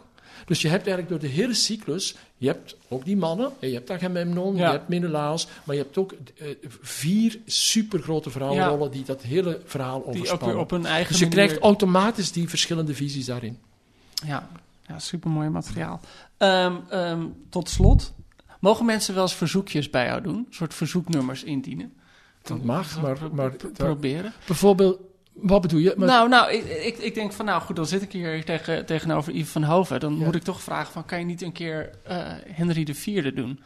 Dus 0.46 0.62
je 0.62 0.68
hebt 0.68 0.88
eigenlijk 0.88 1.22
door 1.22 1.30
de 1.30 1.36
hele 1.36 1.54
cyclus, 1.54 2.16
je 2.38 2.48
hebt 2.48 2.76
ook 2.88 3.06
die 3.06 3.18
mannen, 3.18 3.52
en 3.60 3.68
je 3.68 3.74
hebt 3.74 3.92
Agamemnon, 3.92 4.56
Ja. 4.56 4.66
je 4.66 4.72
hebt 4.72 4.88
Menelaos, 4.88 5.48
maar 5.64 5.76
je 5.76 5.82
hebt 5.82 5.98
ook 5.98 6.14
eh, 6.38 6.48
vier 6.82 7.40
supergrote 7.46 8.30
vrouwenrollen 8.30 8.92
die 8.92 9.04
dat 9.04 9.22
hele 9.22 9.62
verhaal 9.66 10.06
overspannen. 10.06 10.60
op 10.60 10.70
dus 10.70 10.80
je 10.82 11.14
manier... 11.14 11.30
krijgt 11.30 11.58
automatisch 11.58 12.32
die 12.32 12.50
verschillende 12.50 12.94
visies 12.94 13.26
daarin. 13.26 13.58
Ja, 14.26 14.50
ja 14.88 15.00
supermooi 15.00 15.50
materiaal. 15.50 16.00
Ehm, 16.38 16.76
ehm, 16.90 17.22
tot 17.50 17.70
slot, 17.70 18.14
mogen 18.60 18.86
mensen 18.86 19.14
wel 19.14 19.24
eens 19.24 19.36
verzoekjes 19.36 19.90
bij 19.90 20.06
jou 20.06 20.22
doen? 20.22 20.36
Een 20.36 20.48
soort 20.50 20.74
verzoeknummers 20.74 21.44
indienen? 21.44 21.94
Dat 22.42 22.64
mag, 22.64 23.02
maar, 23.02 23.18
maar 23.32 23.52
proberen. 23.74 24.34
bijvoorbeeld, 24.48 25.00
wat 25.42 25.62
bedoel 25.62 25.80
je? 25.80 25.94
Maar, 25.98 26.08
Nou, 26.08 26.30
nou 26.30 26.52
ik, 26.54 26.64
ik, 26.66 26.98
ik 26.98 27.14
denk 27.16 27.32
van, 27.34 27.46
nou 27.46 27.62
goed, 27.62 27.76
dan 27.76 27.86
zit 27.86 28.02
ik 28.02 28.12
hier 28.12 28.44
tegen, 28.46 28.86
tegenover 28.86 29.34
Yves 29.34 29.50
van 29.52 29.64
Hoven. 29.64 30.00
Dan 30.00 30.18
Ja. 30.18 30.26
moet 30.26 30.36
ik 30.36 30.44
toch 30.44 30.62
vragen 30.62 30.92
van, 30.94 31.06
kan 31.06 31.20
je 31.20 31.26
niet 31.26 31.42
een 31.42 31.52
keer 31.52 31.90
eh, 32.04 32.18
Henry 32.46 32.88
IV 32.90 33.34
doen? 33.34 33.60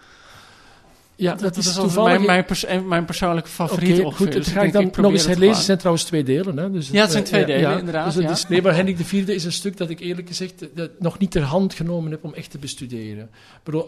ja, 1.16 1.36
dat, 1.36 1.58
is 1.58 1.74
toevallig... 1.74 2.12
mijn, 2.14 2.26
mijn, 2.26 2.46
pers- 2.46 2.66
mijn 2.86 3.06
persoonlijke 3.06 3.50
favoriet 3.50 4.00
ongeveer. 4.04 4.26
goed, 4.26 4.32
Dus 4.36 4.48
ga 4.48 4.62
ik 4.62 4.72
dan 4.74 4.92
nog 4.98 5.12
eens 5.12 5.22
het 5.22 5.30
herlezen. 5.30 5.56
Het 5.56 5.66
zijn 5.66 5.78
trouwens 5.78 6.06
twee 6.06 6.24
delen. 6.24 6.58
Hè? 6.58 6.72
Dus, 6.72 6.90
Ja, 6.90 7.02
het 7.02 7.12
zijn 7.12 7.24
eh, 7.24 7.30
twee 7.30 7.46
delen, 7.46 7.78
inderdaad, 7.80 8.14
Dus 8.14 8.24
ja. 8.24 8.30
is, 8.32 8.48
nee, 8.48 8.62
maar 8.62 8.76
Hendrik 8.76 9.00
IV 9.00 9.14
is 9.28 9.44
een 9.44 9.52
stuk 9.52 9.78
dat 9.78 9.90
ik 9.90 10.00
eerlijk 10.00 10.28
gezegd 10.28 10.62
eh, 10.62 10.68
dat 10.76 10.90
nog 11.00 11.20
niet 11.20 11.32
ter 11.32 11.42
hand 11.42 11.74
genomen 11.74 12.12
heb 12.12 12.24
om 12.24 12.34
echt 12.34 12.52
te 12.52 12.58
bestuderen. 12.58 13.30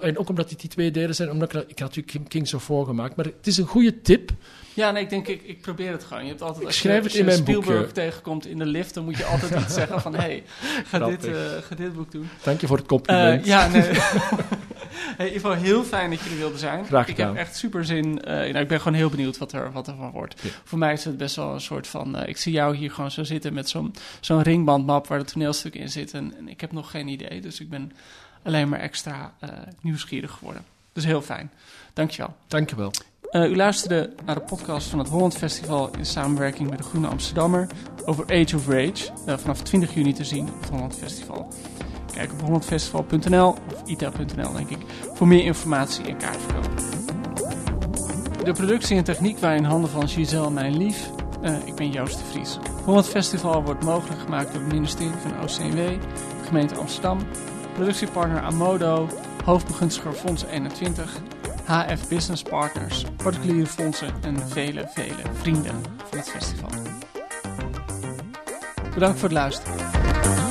En 0.01 0.17
ook 0.17 0.29
omdat 0.29 0.49
het 0.49 0.59
die 0.59 0.69
twee 0.69 0.91
delen 0.91 1.15
zijn, 1.15 1.31
omdat 1.31 1.53
ik, 1.53 1.63
ik 1.67 1.79
had 1.79 1.95
natuurlijk 1.95 2.29
Kings 2.29 2.53
of 2.53 2.63
voorgemaakt. 2.63 3.15
Maar 3.15 3.25
het 3.25 3.47
is 3.47 3.57
een 3.57 3.65
goede 3.67 4.01
tip. 4.01 4.31
Ja, 4.73 4.91
nee, 4.91 5.03
ik 5.03 5.09
denk, 5.09 5.27
ik, 5.27 5.41
ik 5.43 5.61
probeer 5.61 5.91
het 5.91 6.03
gewoon. 6.03 6.23
Je 6.23 6.29
hebt 6.29 6.41
altijd, 6.41 6.65
als 6.65 6.81
je, 6.81 6.89
het 6.89 7.03
als 7.03 7.13
je 7.13 7.23
mijn 7.23 7.37
Spielberg 7.37 7.77
boekje. 7.77 7.93
tegenkomt 7.93 8.45
in 8.45 8.57
de 8.57 8.65
lift, 8.65 8.93
dan 8.93 9.03
moet 9.03 9.17
je 9.17 9.25
altijd 9.25 9.61
iets 9.63 9.73
zeggen 9.73 10.01
van, 10.01 10.13
hé, 10.13 10.19
hey, 10.21 10.43
ga, 10.85 10.99
dit, 10.99 11.25
eh, 11.25 11.33
ga 11.61 11.75
dit 11.75 11.93
boek 11.93 12.11
doen. 12.11 12.29
Dank 12.43 12.61
je 12.61 12.67
voor 12.67 12.77
het 12.77 12.85
compliment. 12.85 13.41
Eh, 13.41 13.47
ja, 13.47 13.67
nee. 13.67 13.81
hey, 15.19 15.33
Ivo, 15.33 15.51
heel 15.51 15.83
fijn 15.83 16.09
dat 16.09 16.19
jullie 16.19 16.37
wilden 16.37 16.59
zijn. 16.59 16.85
Graag 16.85 17.07
Ik 17.07 17.17
heb 17.17 17.27
gedaan. 17.27 17.41
echt 17.41 17.55
super 17.55 17.85
zin. 17.85 18.21
eh, 18.21 18.33
nou, 18.33 18.57
ik 18.57 18.67
ben 18.67 18.81
gewoon 18.81 18.97
heel 18.97 19.09
benieuwd 19.09 19.37
wat 19.37 19.51
er, 19.51 19.71
wat 19.71 19.87
er 19.87 19.95
van 19.95 20.11
wordt. 20.11 20.41
Ja. 20.41 20.49
Voor 20.63 20.77
mij 20.77 20.93
is 20.93 21.05
het 21.05 21.17
best 21.17 21.35
wel 21.35 21.53
een 21.53 21.61
soort 21.61 21.87
van. 21.87 22.25
ik 22.25 22.37
zie 22.37 22.51
jou 22.53 22.75
hier 22.75 22.91
gewoon 22.91 23.11
zo 23.11 23.23
zitten 23.23 23.53
met 23.53 23.69
zo'n 23.69 23.95
zo'n 24.19 24.41
ringbandmap 24.41 25.07
waar 25.07 25.19
de 25.19 25.25
toneelstuk 25.25 25.75
in 25.75 25.89
zit. 25.89 26.13
En, 26.13 26.33
en 26.37 26.47
ik 26.47 26.61
heb 26.61 26.71
nog 26.71 26.91
geen 26.91 27.07
idee. 27.07 27.41
Dus 27.41 27.59
ik 27.59 27.69
ben 27.69 27.91
alleen 28.43 28.69
maar 28.69 28.79
extra 28.79 29.33
nieuwsgierig 29.81 30.31
geworden. 30.31 30.63
Dus 30.93 31.05
heel 31.05 31.21
fijn. 31.21 31.51
Dankjewel. 31.93 32.35
Dank 32.47 32.69
Eh, 33.33 33.49
u 33.49 33.55
luisterde 33.55 34.09
naar 34.25 34.35
de 34.35 34.41
podcast 34.41 34.87
van 34.87 34.99
het 34.99 35.09
Holland 35.09 35.37
Festival 35.37 35.89
in 35.97 36.05
samenwerking 36.05 36.69
met 36.69 36.77
de 36.77 36.83
Groene 36.83 37.07
Amsterdammer 37.07 37.67
over 38.05 38.25
Age 38.25 38.55
of 38.55 38.67
Rage. 38.67 39.11
eh, 39.25 39.37
vanaf 39.37 39.61
20 39.61 39.93
juni 39.93 40.13
te 40.13 40.23
zien 40.23 40.49
op 40.49 40.61
het 40.61 40.69
Holland 40.69 40.95
Festival. 40.95 41.47
Kijk 42.13 42.31
op 42.31 42.41
hollandfestival.nl 42.41 43.47
of 43.47 43.81
ita.nl 43.85 44.53
denk 44.53 44.69
ik 44.69 44.77
voor 45.13 45.27
meer 45.27 45.43
informatie 45.43 46.05
en 46.05 46.17
kaartverkoop. 46.17 46.71
De 48.43 48.51
productie 48.53 48.97
en 48.97 49.03
techniek 49.03 49.39
waren 49.39 49.57
in 49.57 49.63
handen 49.63 49.89
van 49.89 50.07
Giselle 50.07 50.49
Mijn 50.49 50.77
Lief. 50.77 51.09
Uh, 51.43 51.55
ik 51.65 51.75
ben 51.75 51.91
Joost 51.91 52.17
de 52.17 52.25
Vries. 52.31 52.57
Holland 52.85 53.07
Festival 53.07 53.63
wordt 53.63 53.83
mogelijk 53.83 54.21
gemaakt 54.21 54.53
door 54.53 54.61
het 54.61 54.73
ministerie 54.73 55.11
van 55.21 55.43
OCW, 55.43 55.75
de 55.75 55.97
gemeente 56.45 56.75
Amsterdam, 56.75 57.19
productiepartner 57.73 58.41
Amodo, 58.41 59.07
hoofdbegunstiger 59.45 60.13
Fonds 60.13 60.43
21, 60.43 61.21
HF 61.65 62.07
Business 62.09 62.41
Partners, 62.41 63.05
particuliere 63.23 63.67
fondsen 63.67 64.13
en 64.21 64.49
vele, 64.49 64.87
vele 64.93 65.23
vrienden 65.33 65.81
van 66.09 66.17
het 66.17 66.29
festival. 66.29 66.69
Bedankt 68.93 69.19
voor 69.19 69.29
het 69.29 69.37
luisteren. 69.37 70.42